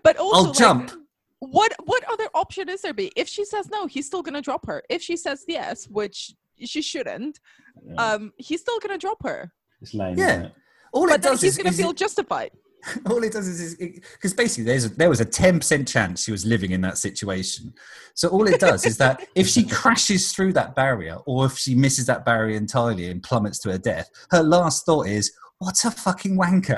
but 0.03 0.17
also 0.17 0.37
I'll 0.37 0.43
like, 0.45 0.57
jump. 0.57 0.91
what 1.39 1.73
what 1.85 2.03
other 2.11 2.27
option 2.33 2.69
is 2.69 2.81
there 2.81 2.93
be? 2.93 3.11
If 3.15 3.27
she 3.27 3.45
says 3.45 3.69
no, 3.69 3.85
he's 3.85 4.05
still 4.07 4.21
gonna 4.23 4.41
drop 4.41 4.65
her. 4.65 4.83
If 4.89 5.01
she 5.01 5.15
says 5.15 5.45
yes, 5.47 5.85
which 5.87 6.33
she 6.59 6.81
shouldn't, 6.81 7.39
Yeah. 7.85 7.93
um, 8.13 8.33
he's 8.37 8.61
still 8.61 8.79
gonna 8.79 8.97
drop 8.97 9.21
her. 9.23 9.51
It's 9.81 9.93
lame. 9.93 10.17
Yeah. 10.17 10.29
Isn't 10.29 10.45
it? 10.45 10.53
All 10.93 11.07
But 11.07 11.15
it 11.15 11.21
then 11.23 11.31
does 11.33 11.41
he's 11.41 11.51
is, 11.53 11.57
gonna 11.57 11.69
is 11.69 11.77
feel 11.77 11.89
it- 11.91 11.97
justified. 11.97 12.51
all 13.09 13.23
it 13.23 13.33
does 13.33 13.47
is 13.47 13.75
because 13.75 14.33
basically 14.33 14.63
there's 14.63 14.85
a, 14.85 14.89
there 14.89 15.09
was 15.09 15.21
a 15.21 15.25
10% 15.25 15.87
chance 15.87 16.23
she 16.23 16.31
was 16.31 16.45
living 16.45 16.71
in 16.71 16.81
that 16.81 16.97
situation 16.97 17.73
so 18.13 18.27
all 18.29 18.47
it 18.47 18.59
does 18.59 18.85
is 18.85 18.97
that 18.97 19.25
if 19.35 19.47
she 19.47 19.63
crashes 19.63 20.31
through 20.31 20.53
that 20.53 20.75
barrier 20.75 21.17
or 21.25 21.45
if 21.45 21.57
she 21.57 21.75
misses 21.75 22.05
that 22.05 22.25
barrier 22.25 22.57
entirely 22.57 23.09
and 23.09 23.23
plummets 23.23 23.59
to 23.59 23.71
her 23.71 23.77
death 23.77 24.09
her 24.31 24.43
last 24.43 24.85
thought 24.85 25.07
is 25.07 25.31
what 25.59 25.75
a 25.85 25.91
fucking 25.91 26.37
wanker 26.37 26.77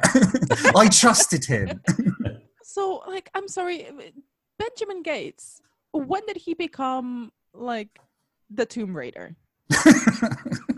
i 0.75 0.87
trusted 0.87 1.43
him 1.45 1.81
So, 2.75 3.01
like, 3.07 3.29
I'm 3.33 3.47
sorry, 3.47 3.87
Benjamin 4.59 5.01
Gates. 5.01 5.61
When 5.93 6.25
did 6.25 6.35
he 6.35 6.55
become 6.55 7.31
like 7.53 7.87
the 8.49 8.65
Tomb 8.65 8.97
Raider? 8.97 9.37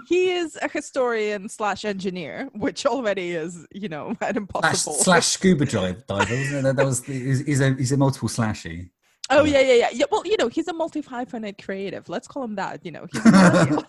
He 0.08 0.32
is 0.32 0.58
a 0.62 0.70
historian 0.70 1.50
slash 1.50 1.84
engineer, 1.84 2.50
which 2.54 2.86
already 2.86 3.32
is, 3.32 3.68
you 3.72 3.90
know, 3.90 4.16
an 4.22 4.38
impossible. 4.38 4.94
slash 4.94 5.26
scuba 5.26 5.66
dive 5.66 6.08
diver 6.08 6.34
it? 6.34 6.76
that 6.76 6.86
was 6.86 7.06
he's, 7.06 7.46
he's 7.46 7.62
a 7.62 7.74
he's 7.74 7.92
a 7.92 7.98
multiple 7.98 8.30
slashy 8.30 8.90
Oh 9.30 9.44
yeah, 9.44 9.60
yeah, 9.60 9.74
yeah, 9.74 9.90
yeah. 9.92 10.06
Well, 10.10 10.26
you 10.26 10.38
know, 10.38 10.48
he's 10.48 10.70
a 10.70 10.74
multi 10.74 11.02
hyphenate 11.02 11.62
creative. 11.62 12.08
Let's 12.08 12.30
call 12.30 12.44
him 12.44 12.56
that. 12.56 12.86
You 12.86 12.92
know, 12.92 13.08
he's 13.12 13.26
a 13.26 13.32
millennial. 13.32 13.84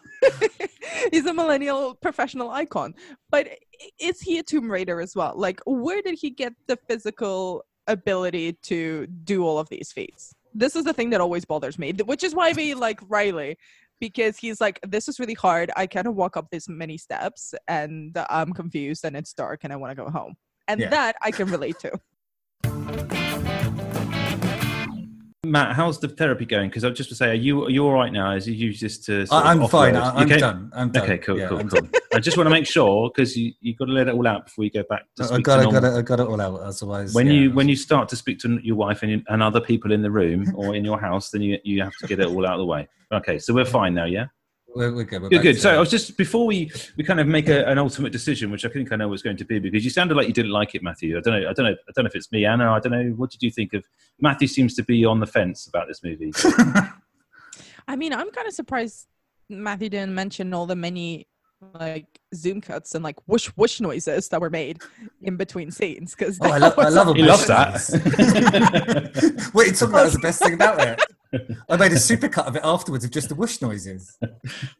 he's 1.12 1.26
a 1.26 1.32
millennial 1.32 1.94
professional 1.94 2.50
icon. 2.50 2.94
But 3.30 3.48
is 4.00 4.20
he 4.20 4.38
a 4.38 4.42
Tomb 4.42 4.68
Raider 4.68 5.00
as 5.00 5.14
well? 5.14 5.34
Like, 5.36 5.60
where 5.64 6.02
did 6.02 6.18
he 6.18 6.30
get 6.30 6.54
the 6.66 6.76
physical 6.88 7.64
ability 7.86 8.54
to 8.64 9.06
do 9.06 9.44
all 9.44 9.60
of 9.60 9.68
these 9.68 9.92
feats? 9.92 10.34
this 10.54 10.74
is 10.74 10.84
the 10.84 10.92
thing 10.92 11.10
that 11.10 11.20
always 11.20 11.44
bothers 11.44 11.78
me, 11.78 11.92
which 11.92 12.24
is 12.24 12.34
why 12.34 12.52
we 12.52 12.74
like 12.74 13.00
Riley, 13.08 13.56
because 14.00 14.36
he's 14.38 14.60
like, 14.60 14.80
this 14.86 15.08
is 15.08 15.18
really 15.18 15.34
hard. 15.34 15.70
I 15.76 15.86
cannot 15.86 16.14
walk 16.14 16.36
up 16.36 16.48
this 16.50 16.68
many 16.68 16.98
steps, 16.98 17.54
and 17.66 18.16
I'm 18.30 18.52
confused, 18.52 19.04
and 19.04 19.16
it's 19.16 19.32
dark, 19.32 19.60
and 19.64 19.72
I 19.72 19.76
want 19.76 19.96
to 19.96 20.04
go 20.04 20.10
home. 20.10 20.34
And 20.66 20.80
Yeah. 20.80 20.90
that 20.90 21.16
I 21.22 21.30
can 21.30 21.48
relate 21.48 21.78
to. 21.80 23.18
Matt, 25.46 25.76
how's 25.76 26.00
the 26.00 26.08
therapy 26.08 26.44
going? 26.44 26.68
Because 26.68 26.84
I 26.84 26.90
just 26.90 27.10
to 27.10 27.14
say, 27.14 27.30
are 27.30 27.34
you 27.34 27.66
are 27.66 27.70
you 27.70 27.84
all 27.84 27.92
right 27.92 28.12
now? 28.12 28.34
Is 28.34 28.48
you 28.48 28.54
use 28.54 28.80
this 28.80 28.98
to? 29.06 29.24
I'm 29.30 29.68
fine. 29.68 29.94
I, 29.94 30.10
I'm, 30.10 30.26
okay? 30.26 30.38
done. 30.38 30.72
I'm 30.74 30.90
done. 30.90 31.04
Okay, 31.04 31.18
cool, 31.18 31.38
Yeah, 31.38 31.46
cool, 31.46 31.60
I'm 31.60 31.68
cool. 31.68 31.88
I 32.12 32.18
just 32.18 32.36
want 32.36 32.46
to 32.46 32.50
make 32.50 32.66
sure 32.66 33.08
because 33.08 33.36
you 33.36 33.52
you 33.60 33.76
got 33.76 33.84
to 33.84 33.92
let 33.92 34.08
it 34.08 34.14
all 34.14 34.26
out 34.26 34.46
before 34.46 34.64
you 34.64 34.70
go 34.72 34.82
back 34.90 35.02
to 35.16 35.32
I 35.32 35.40
got, 35.40 35.62
to 35.62 35.68
I 35.68 35.70
got, 35.70 35.84
it, 35.84 35.96
I 35.96 36.02
got 36.02 36.18
it 36.18 36.26
all 36.26 36.40
out. 36.40 36.58
Otherwise, 36.58 37.14
when 37.14 37.28
yeah, 37.28 37.32
you 37.34 37.52
when 37.52 37.68
you 37.68 37.76
start 37.76 38.08
to 38.08 38.16
speak 38.16 38.40
to 38.40 38.58
your 38.64 38.74
wife 38.74 39.04
and, 39.04 39.22
and 39.28 39.40
other 39.40 39.60
people 39.60 39.92
in 39.92 40.02
the 40.02 40.10
room 40.10 40.52
or 40.56 40.74
in 40.74 40.84
your 40.84 40.98
house, 40.98 41.30
then 41.30 41.42
you 41.42 41.56
you 41.62 41.84
have 41.84 41.94
to 42.00 42.08
get 42.08 42.18
it 42.18 42.26
all 42.26 42.44
out 42.44 42.54
of 42.54 42.58
the 42.58 42.66
way. 42.66 42.88
Okay, 43.12 43.38
so 43.38 43.54
we're 43.54 43.64
fine 43.64 43.94
now, 43.94 44.06
yeah. 44.06 44.26
We're, 44.74 44.92
we're 44.94 45.04
good. 45.04 45.22
We're 45.22 45.28
Good, 45.30 45.42
good. 45.42 45.54
to- 45.54 45.60
So 45.60 45.74
I 45.76 45.78
was 45.80 45.90
just 45.90 46.16
before 46.16 46.46
we 46.46 46.70
we 46.96 47.04
kind 47.04 47.20
of 47.20 47.26
make 47.26 47.48
a, 47.48 47.64
an 47.66 47.78
ultimate 47.78 48.12
decision, 48.12 48.50
which 48.50 48.64
I 48.64 48.68
think 48.68 48.92
I 48.92 48.96
know 48.96 49.08
what's 49.08 49.22
going 49.22 49.36
to 49.38 49.44
be, 49.44 49.58
because 49.58 49.84
you 49.84 49.90
sounded 49.90 50.16
like 50.16 50.26
you 50.28 50.32
didn't 50.34 50.52
like 50.52 50.74
it, 50.74 50.82
Matthew. 50.82 51.16
I 51.16 51.20
don't 51.20 51.40
know. 51.42 51.48
I 51.48 51.52
don't 51.52 51.64
know. 51.66 51.72
I 51.72 51.92
don't 51.94 52.04
know 52.04 52.08
if 52.08 52.14
it's 52.14 52.30
me, 52.32 52.44
Anna. 52.44 52.72
I 52.72 52.78
don't 52.80 52.92
know. 52.92 53.04
What 53.16 53.30
did 53.30 53.42
you 53.42 53.50
think 53.50 53.72
of? 53.74 53.84
Matthew 54.20 54.46
seems 54.48 54.74
to 54.76 54.82
be 54.82 55.04
on 55.04 55.20
the 55.20 55.26
fence 55.26 55.66
about 55.66 55.88
this 55.88 56.02
movie. 56.04 56.32
I 57.88 57.96
mean, 57.96 58.12
I'm 58.12 58.30
kind 58.30 58.46
of 58.46 58.52
surprised 58.54 59.06
Matthew 59.48 59.88
didn't 59.88 60.14
mention 60.14 60.52
all 60.52 60.66
the 60.66 60.76
many 60.76 61.26
like 61.74 62.06
zoom 62.34 62.60
cuts 62.60 62.94
and 62.94 63.02
like 63.02 63.16
whoosh 63.26 63.46
whoosh 63.56 63.80
noises 63.80 64.28
that 64.28 64.40
were 64.40 64.50
made 64.50 64.80
in 65.22 65.36
between 65.36 65.72
scenes 65.72 66.14
because 66.14 66.38
Oh, 66.40 66.52
I, 66.52 66.58
lo- 66.58 66.72
I 66.78 66.88
love 66.88 67.16
He 67.16 67.22
loves 67.24 67.46
that. 67.48 67.72
noise. 69.32 69.50
Wait, 69.54 69.74
talking 69.74 69.88
about 69.88 69.98
that 69.98 70.04
was 70.04 70.12
the 70.12 70.20
best 70.20 70.40
thing 70.42 70.54
about 70.54 70.80
it. 70.80 71.00
I 71.68 71.76
made 71.76 71.92
a 71.92 71.96
supercut 71.96 72.46
of 72.46 72.56
it 72.56 72.62
afterwards 72.64 73.04
of 73.04 73.10
just 73.10 73.28
the 73.28 73.34
whoosh 73.34 73.60
noises. 73.60 74.16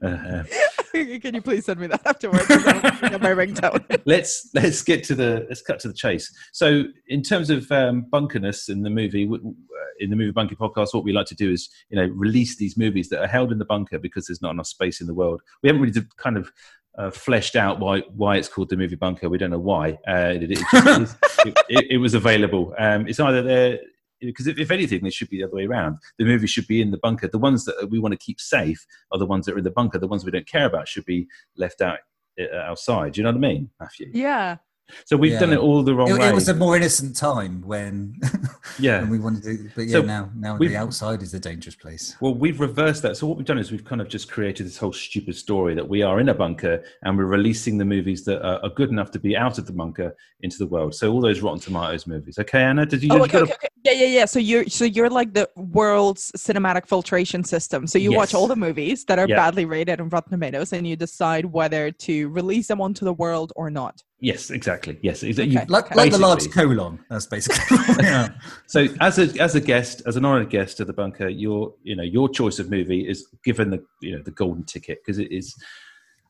Uh, 0.03 0.45
Can 0.93 1.35
you 1.35 1.43
please 1.43 1.67
send 1.67 1.79
me 1.81 1.87
that 1.89 2.01
afterwards? 2.07 2.47
'Cause 2.47 2.67
I 2.67 2.73
don't 2.81 2.99
think 2.99 3.13
of 3.13 3.23
my 3.23 3.31
ringtone. 3.31 4.03
let's 4.07 4.51
let's 4.55 4.83
get 4.83 5.05
to 5.05 5.15
the 5.15 5.47
let's 5.49 5.61
cut 5.63 5.79
to 5.81 5.89
the 5.89 5.95
chase. 5.95 6.35
So, 6.53 6.85
in 7.09 7.23
terms 7.23 7.51
of 7.51 7.71
um, 7.71 8.07
bunkerness 8.11 8.69
in 8.69 8.83
the 8.83 8.91
movie, 8.91 9.25
w- 9.25 9.43
w- 9.43 9.57
uh, 9.57 9.85
in 10.01 10.11
the 10.11 10.17
movie 10.17 10.33
bunker 10.33 10.57
podcast, 10.57 10.95
what 10.95 11.05
we 11.05 11.13
like 11.13 11.27
to 11.27 11.35
do 11.35 11.51
is 11.53 11.69
you 11.91 11.97
know 11.97 12.07
release 12.15 12.57
these 12.57 12.77
movies 12.77 13.09
that 13.11 13.21
are 13.21 13.27
held 13.29 13.53
in 13.53 13.59
the 13.59 13.65
bunker 13.65 13.99
because 13.99 14.27
there's 14.27 14.43
not 14.43 14.51
enough 14.53 14.67
space 14.67 15.01
in 15.01 15.07
the 15.07 15.15
world. 15.15 15.43
We 15.63 15.69
haven't 15.69 15.83
really 15.83 16.07
kind 16.17 16.37
of 16.37 16.51
uh, 16.97 17.11
fleshed 17.11 17.55
out 17.55 17.79
why 17.79 18.01
why 18.17 18.37
it's 18.39 18.49
called 18.49 18.71
the 18.71 18.77
movie 18.77 18.97
bunker. 18.97 19.29
We 19.29 19.39
don't 19.39 19.51
know 19.51 19.59
why. 19.59 19.99
Uh, 20.09 20.33
it, 20.37 20.51
it, 20.51 20.59
just 20.73 21.17
it, 21.47 21.59
it, 21.69 21.87
it 21.91 21.99
was 21.99 22.15
available. 22.15 22.75
Um, 22.79 23.07
it's 23.07 23.21
either 23.21 23.43
there. 23.43 23.79
Because 24.21 24.47
if, 24.47 24.59
if 24.59 24.71
anything, 24.71 25.03
they 25.05 25.11
should 25.11 25.29
be 25.31 25.39
the 25.39 25.45
other 25.45 25.55
way 25.57 25.67
around. 25.67 25.99
The 26.19 26.25
movie 26.25 26.47
should 26.47 26.67
be 26.67 26.81
in 26.83 26.91
the 26.91 26.99
bunker. 26.99 27.29
The 27.29 27.39
ones 27.39 27.65
that 27.67 27.89
we 27.91 27.99
want 27.99 28.13
to 28.13 28.19
keep 28.19 28.41
safe 28.41 28.85
are 29.13 29.19
the 29.19 29.27
ones 29.27 29.47
that 29.47 29.55
are 29.55 29.59
in 29.59 29.65
the 29.65 29.71
bunker. 29.71 29.99
The 29.99 30.09
ones 30.09 30.25
we 30.25 30.31
don't 30.31 30.47
care 30.47 30.67
about 30.67 30.89
should 30.89 31.05
be 31.05 31.27
left 31.57 31.81
out 31.81 31.99
uh, 32.41 32.57
outside. 32.57 33.13
Do 33.13 33.21
you 33.21 33.25
know 33.25 33.31
what 33.31 33.37
I 33.37 33.41
mean, 33.41 33.71
Matthew? 33.81 34.11
Yeah. 34.13 34.57
So 35.05 35.19
we've 35.19 35.33
Yeah. 35.33 35.41
done 35.41 35.53
it 35.53 35.59
all 35.59 35.83
the 35.83 35.95
wrong 35.95 36.09
It, 36.09 36.19
way. 36.19 36.29
it 36.31 36.35
was 36.35 36.49
a 36.49 36.55
more 36.55 36.75
innocent 36.75 37.15
time 37.15 37.61
when, 37.67 38.19
Yeah. 38.79 39.01
when 39.03 39.11
we 39.11 39.19
wanted 39.19 39.43
to. 39.43 39.71
But 39.77 39.85
yeah, 39.87 39.93
So 39.93 40.01
now 40.03 40.31
now 40.35 40.57
the 40.57 40.77
outside 40.79 41.21
is 41.23 41.35
a 41.35 41.39
dangerous 41.41 41.75
place. 41.75 42.17
well, 42.23 42.35
we've 42.35 42.59
reversed 42.59 43.03
that. 43.03 43.19
So 43.19 43.27
what 43.27 43.37
we've 43.37 43.45
done 43.45 43.59
is 43.59 43.71
we've 43.71 43.85
kind 43.85 44.01
of 44.01 44.09
just 44.09 44.31
created 44.31 44.65
this 44.67 44.79
whole 44.79 44.95
stupid 44.95 45.37
story 45.37 45.75
that 45.75 45.87
we 45.87 46.01
are 46.03 46.21
in 46.21 46.31
a 46.31 46.35
bunker 46.35 46.83
and 47.03 47.19
we're 47.19 47.27
releasing 47.27 47.77
the 47.77 47.85
movies 47.85 48.25
that 48.25 48.43
are, 48.43 48.65
are 48.65 48.71
good 48.71 48.89
enough 48.89 49.11
to 49.11 49.19
be 49.19 49.37
out 49.37 49.59
of 49.59 49.67
the 49.67 49.73
bunker 49.75 50.17
into 50.41 50.57
the 50.57 50.67
world. 50.67 50.95
So 50.95 51.13
all 51.13 51.21
those 51.21 51.41
Rotten 51.43 51.61
Tomatoes 51.61 52.07
movies. 52.07 52.39
Okay, 52.39 52.63
Anna, 52.63 52.87
did 52.87 53.03
you? 53.03 53.11
Oh, 53.13 53.17
you 53.17 53.23
okay, 53.25 53.33
got 53.33 53.43
okay, 53.43 53.53
okay. 53.55 53.68
Yeah, 53.85 53.93
yeah, 53.93 54.07
yeah. 54.07 54.25
So 54.25 54.39
you're 54.39 54.67
so 54.67 54.85
you're 54.85 55.09
like 55.11 55.35
the 55.35 55.49
world's 55.57 56.33
cinematic 56.33 56.87
filtration 56.87 57.45
system. 57.45 57.87
So 57.87 57.99
you 57.99 58.13
watch 58.13 58.35
all 58.35 58.47
the 58.47 58.57
movies 58.57 59.05
that 59.05 59.19
are 59.19 59.29
Yeah. 59.29 59.37
badly 59.37 59.65
rated 59.65 60.01
on 60.01 60.09
Rotten 60.09 60.31
Tomatoes, 60.33 60.73
and 60.73 60.87
you 60.87 60.97
decide 60.97 61.45
whether 61.47 61.91
to 61.93 62.29
release 62.31 62.67
them 62.69 62.81
onto 62.81 63.05
the 63.05 63.13
world 63.13 63.53
or 63.57 63.71
not. 63.71 64.03
Yes, 64.21 64.51
exactly. 64.51 64.99
Yes, 65.03 65.23
Okay. 65.23 65.45
you- 65.45 65.61
Like, 65.69 65.95
like 65.95 66.11
the 66.11 66.19
large 66.19 66.51
colon. 66.51 66.99
That's 67.09 67.27
basically. 67.27 67.77
yeah. 68.03 68.31
So 68.67 68.89
as 69.01 69.19
a 69.19 69.27
as 69.41 69.55
a 69.55 69.61
guest, 69.61 70.03
as 70.07 70.17
an 70.17 70.25
honoured 70.25 70.51
guest 70.51 70.81
of 70.81 70.87
the 70.89 70.93
bunker, 70.93 71.29
your 71.29 71.75
you 71.85 71.95
know 71.95 72.03
your 72.03 72.29
choice 72.29 72.59
of 72.59 72.71
movie 72.71 73.09
is 73.09 73.29
given 73.45 73.71
the 73.71 73.81
you 74.03 74.17
know 74.17 74.23
the 74.25 74.33
golden 74.33 74.65
ticket 74.65 74.99
because 75.05 75.19
it 75.21 75.31
is, 75.31 75.55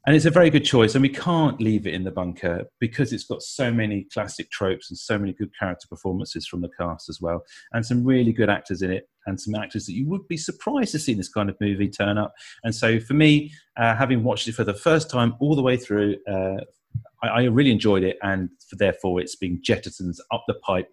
and 0.08 0.16
it's 0.16 0.24
a 0.24 0.30
very 0.30 0.48
good 0.48 0.64
choice. 0.64 0.94
And 0.94 1.02
we 1.02 1.10
can't 1.10 1.60
leave 1.60 1.86
it 1.86 1.92
in 1.92 2.02
the 2.02 2.10
bunker 2.10 2.64
because 2.80 3.12
it's 3.12 3.24
got 3.24 3.42
so 3.42 3.70
many 3.70 4.06
classic 4.10 4.50
tropes 4.50 4.88
and 4.88 4.96
so 4.96 5.18
many 5.18 5.34
good 5.34 5.50
character 5.60 5.86
performances 5.86 6.46
from 6.46 6.62
the 6.62 6.70
cast 6.80 7.10
as 7.10 7.20
well, 7.20 7.42
and 7.72 7.84
some 7.84 8.02
really 8.02 8.32
good 8.32 8.48
actors 8.48 8.80
in 8.80 8.90
it, 8.90 9.06
and 9.26 9.38
some 9.38 9.54
actors 9.54 9.84
that 9.84 9.92
you 9.92 10.08
would 10.08 10.26
be 10.26 10.38
surprised 10.38 10.92
to 10.92 10.98
see 10.98 11.12
in 11.12 11.18
this 11.18 11.28
kind 11.28 11.50
of 11.50 11.56
movie 11.60 11.90
turn 11.90 12.16
up. 12.16 12.32
And 12.64 12.74
so 12.74 12.98
for 12.98 13.12
me, 13.12 13.52
uh, 13.76 13.94
having 13.94 14.22
watched 14.22 14.48
it 14.48 14.54
for 14.54 14.64
the 14.64 14.72
first 14.72 15.10
time 15.10 15.34
all 15.40 15.54
the 15.54 15.60
way 15.60 15.76
through. 15.76 16.16
Uh, 16.26 16.64
I, 17.22 17.28
I 17.28 17.42
really 17.42 17.70
enjoyed 17.70 18.02
it, 18.02 18.16
and 18.22 18.48
for, 18.66 18.76
therefore 18.76 19.20
it's 19.20 19.36
being 19.36 19.60
jettisoned 19.62 20.14
up 20.32 20.42
the 20.48 20.54
pipe. 20.54 20.88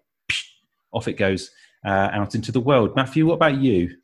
Off 0.92 1.08
it 1.08 1.14
goes 1.14 1.50
uh, 1.86 2.10
out 2.12 2.34
into 2.34 2.52
the 2.52 2.60
world. 2.60 2.94
Matthew, 2.94 3.24
what 3.24 3.34
about 3.36 3.56
you? 3.56 3.96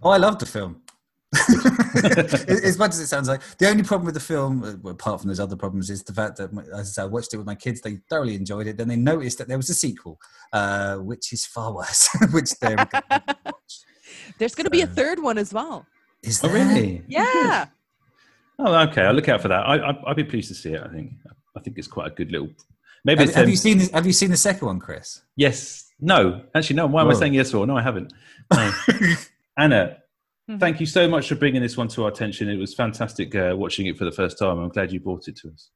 Oh, 0.00 0.10
I 0.10 0.18
loved 0.18 0.38
the 0.38 0.46
film. 0.46 0.82
As 1.34 2.78
much 2.78 2.90
as 2.90 3.00
it 3.00 3.06
sounds 3.06 3.28
like 3.28 3.40
the 3.58 3.68
only 3.68 3.82
problem 3.82 4.04
with 4.06 4.14
the 4.14 4.20
film, 4.20 4.62
uh, 4.64 4.74
well, 4.82 4.92
apart 4.92 5.20
from 5.20 5.28
those 5.28 5.40
other 5.40 5.56
problems, 5.56 5.90
is 5.90 6.02
the 6.02 6.12
fact 6.12 6.36
that 6.36 6.50
as 6.76 6.98
I 6.98 7.04
watched 7.04 7.32
it 7.34 7.38
with 7.38 7.46
my 7.46 7.54
kids. 7.54 7.80
They 7.80 7.98
thoroughly 8.10 8.34
enjoyed 8.34 8.66
it. 8.66 8.76
Then 8.76 8.88
they 8.88 8.96
noticed 8.96 9.38
that 9.38 9.48
there 9.48 9.56
was 9.56 9.70
a 9.70 9.74
sequel, 9.74 10.18
uh, 10.52 10.96
which 10.98 11.32
is 11.32 11.46
far 11.46 11.74
worse. 11.74 12.08
which 12.32 12.50
they 12.60 12.76
There's 14.38 14.54
going 14.54 14.64
to 14.64 14.70
be 14.70 14.82
a 14.82 14.86
third 14.86 15.22
one 15.22 15.38
as 15.38 15.52
well. 15.52 15.86
is 16.22 16.42
Oh, 16.44 16.48
really? 16.48 17.02
Yeah. 17.08 17.66
Oh, 18.58 18.74
okay. 18.88 19.02
I'll 19.02 19.14
look 19.14 19.28
out 19.28 19.40
for 19.40 19.48
that. 19.48 19.66
I, 19.66 19.76
I, 19.90 20.10
I'd 20.10 20.16
be 20.16 20.24
pleased 20.24 20.48
to 20.48 20.54
see 20.54 20.74
it. 20.74 20.82
I 20.82 20.88
think. 20.88 21.12
I 21.56 21.60
think 21.60 21.76
it's 21.78 21.88
quite 21.88 22.06
a 22.12 22.14
good 22.14 22.30
little. 22.32 22.48
Maybe 23.04 23.24
Have, 23.24 23.34
have 23.34 23.44
um, 23.44 23.50
you 23.50 23.56
seen? 23.56 23.78
the- 23.78 23.90
Have 23.92 24.06
you 24.06 24.12
seen 24.12 24.30
the 24.30 24.36
second 24.36 24.66
one, 24.66 24.78
Chris? 24.78 25.22
yes. 25.36 25.88
No. 26.04 26.42
Actually, 26.54 26.76
no. 26.76 26.86
Why 26.88 27.02
am 27.02 27.08
I 27.10 27.14
saying 27.14 27.34
yes 27.34 27.54
or 27.54 27.64
no? 27.66 27.76
I 27.76 27.82
haven't. 27.82 28.12
No. 28.52 28.72
Anna, 29.56 29.98
Mhm. 30.52 30.60
thank 30.60 30.80
you 30.80 30.86
so 30.86 31.08
much 31.08 31.28
for 31.28 31.34
bringing 31.34 31.62
this 31.62 31.76
one 31.76 31.88
to 31.88 32.04
our 32.04 32.10
attention. 32.10 32.48
It 32.48 32.58
was 32.58 32.74
fantastic 32.74 33.34
uh, 33.34 33.54
watching 33.56 33.86
it 33.86 33.96
for 33.96 34.04
the 34.04 34.12
first 34.12 34.38
time. 34.38 34.58
I'm 34.58 34.68
glad 34.68 34.92
you 34.92 35.00
brought 35.00 35.28
it 35.28 35.36
to 35.36 35.48
us. 35.48 35.70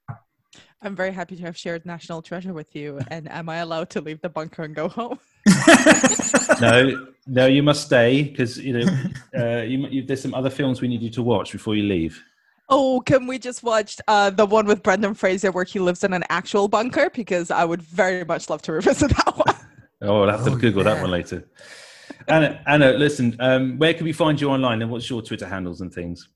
I'm 0.82 0.94
very 0.94 1.12
happy 1.12 1.36
to 1.36 1.42
have 1.42 1.56
shared 1.56 1.86
National 1.86 2.22
Treasure 2.22 2.52
with 2.52 2.74
you. 2.76 3.00
And 3.10 3.30
am 3.30 3.48
I 3.48 3.56
allowed 3.56 3.90
to 3.90 4.00
leave 4.00 4.20
the 4.20 4.28
bunker 4.28 4.62
and 4.62 4.74
go 4.74 4.88
home? 4.88 5.18
no, 6.60 7.08
no, 7.26 7.46
you 7.46 7.62
must 7.62 7.86
stay 7.86 8.22
because 8.24 8.58
you 8.58 8.72
know 8.78 8.86
uh, 9.38 9.62
you, 9.62 9.86
you, 9.88 10.02
there's 10.06 10.20
some 10.20 10.34
other 10.34 10.50
films 10.50 10.80
we 10.80 10.88
need 10.88 11.02
you 11.02 11.10
to 11.10 11.22
watch 11.22 11.52
before 11.52 11.74
you 11.74 11.84
leave. 11.84 12.22
Oh, 12.68 13.00
can 13.00 13.28
we 13.28 13.38
just 13.38 13.62
watch 13.62 13.96
uh, 14.08 14.30
the 14.30 14.44
one 14.44 14.66
with 14.66 14.82
Brendan 14.82 15.14
Fraser 15.14 15.52
where 15.52 15.64
he 15.64 15.78
lives 15.78 16.02
in 16.02 16.12
an 16.12 16.24
actual 16.30 16.66
bunker? 16.66 17.10
Because 17.10 17.52
I 17.52 17.64
would 17.64 17.80
very 17.80 18.24
much 18.24 18.50
love 18.50 18.60
to 18.62 18.72
revisit 18.72 19.10
that 19.16 19.36
one. 19.36 19.54
Oh, 20.02 20.22
I'll 20.22 20.30
have 20.36 20.44
to 20.46 20.50
Oh, 20.52 20.56
Google 20.56 20.82
that 20.84 21.00
one 21.00 21.12
later. 21.12 21.48
Anna, 22.28 22.60
Anna, 22.66 22.92
listen, 22.92 23.36
um, 23.40 23.78
where 23.78 23.94
can 23.94 24.04
we 24.04 24.12
find 24.12 24.40
you 24.40 24.50
online 24.50 24.82
and 24.82 24.90
what's 24.90 25.08
your 25.08 25.22
Twitter 25.22 25.46
handles 25.46 25.80
and 25.80 25.92
things? 25.92 26.28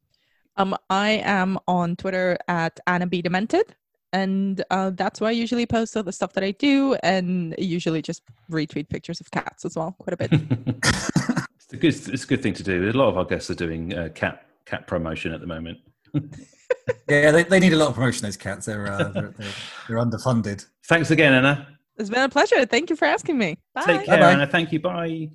Um, 0.56 0.76
I 0.88 1.22
am 1.24 1.58
on 1.66 1.96
Twitter 1.96 2.36
at 2.48 2.78
Anna 2.86 3.06
B 3.06 3.22
Demented, 3.22 3.74
and 4.12 4.62
uh, 4.70 4.90
that's 4.90 5.20
where 5.20 5.28
I 5.28 5.32
usually 5.32 5.66
post 5.66 5.96
all 5.96 6.02
the 6.02 6.12
stuff 6.12 6.32
that 6.34 6.44
I 6.44 6.50
do, 6.52 6.94
and 7.02 7.54
usually 7.58 8.02
just 8.02 8.22
retweet 8.50 8.88
pictures 8.88 9.20
of 9.20 9.30
cats 9.30 9.64
as 9.64 9.76
well, 9.76 9.94
quite 9.98 10.14
a 10.14 10.16
bit. 10.16 10.32
it's, 11.54 11.72
a 11.72 11.76
good, 11.76 11.94
it's 12.08 12.24
a 12.24 12.26
good 12.26 12.42
thing 12.42 12.54
to 12.54 12.62
do. 12.62 12.90
A 12.90 12.92
lot 12.92 13.08
of 13.08 13.16
our 13.16 13.24
guests 13.24 13.50
are 13.50 13.54
doing 13.54 13.96
uh, 13.96 14.08
cat 14.14 14.46
cat 14.66 14.86
promotion 14.86 15.32
at 15.32 15.40
the 15.40 15.46
moment. 15.46 15.78
yeah, 17.08 17.30
they, 17.30 17.44
they 17.44 17.60
need 17.60 17.72
a 17.72 17.76
lot 17.76 17.88
of 17.88 17.94
promotion. 17.94 18.24
Those 18.24 18.36
cats, 18.36 18.66
they're 18.66 18.92
uh, 18.92 19.08
they're, 19.08 19.34
they're, 19.38 19.48
they're 19.88 19.98
underfunded. 19.98 20.66
Thanks 20.86 21.10
again, 21.10 21.32
Anna. 21.32 21.68
it's 21.96 22.10
been 22.10 22.22
a 22.22 22.28
pleasure. 22.28 22.66
Thank 22.66 22.90
you 22.90 22.96
for 22.96 23.06
asking 23.06 23.38
me. 23.38 23.56
Bye. 23.74 23.84
Take 23.84 24.06
care, 24.06 24.16
Bye-bye. 24.16 24.32
Anna. 24.32 24.46
Thank 24.46 24.72
you. 24.72 24.80
Bye. 24.80 25.30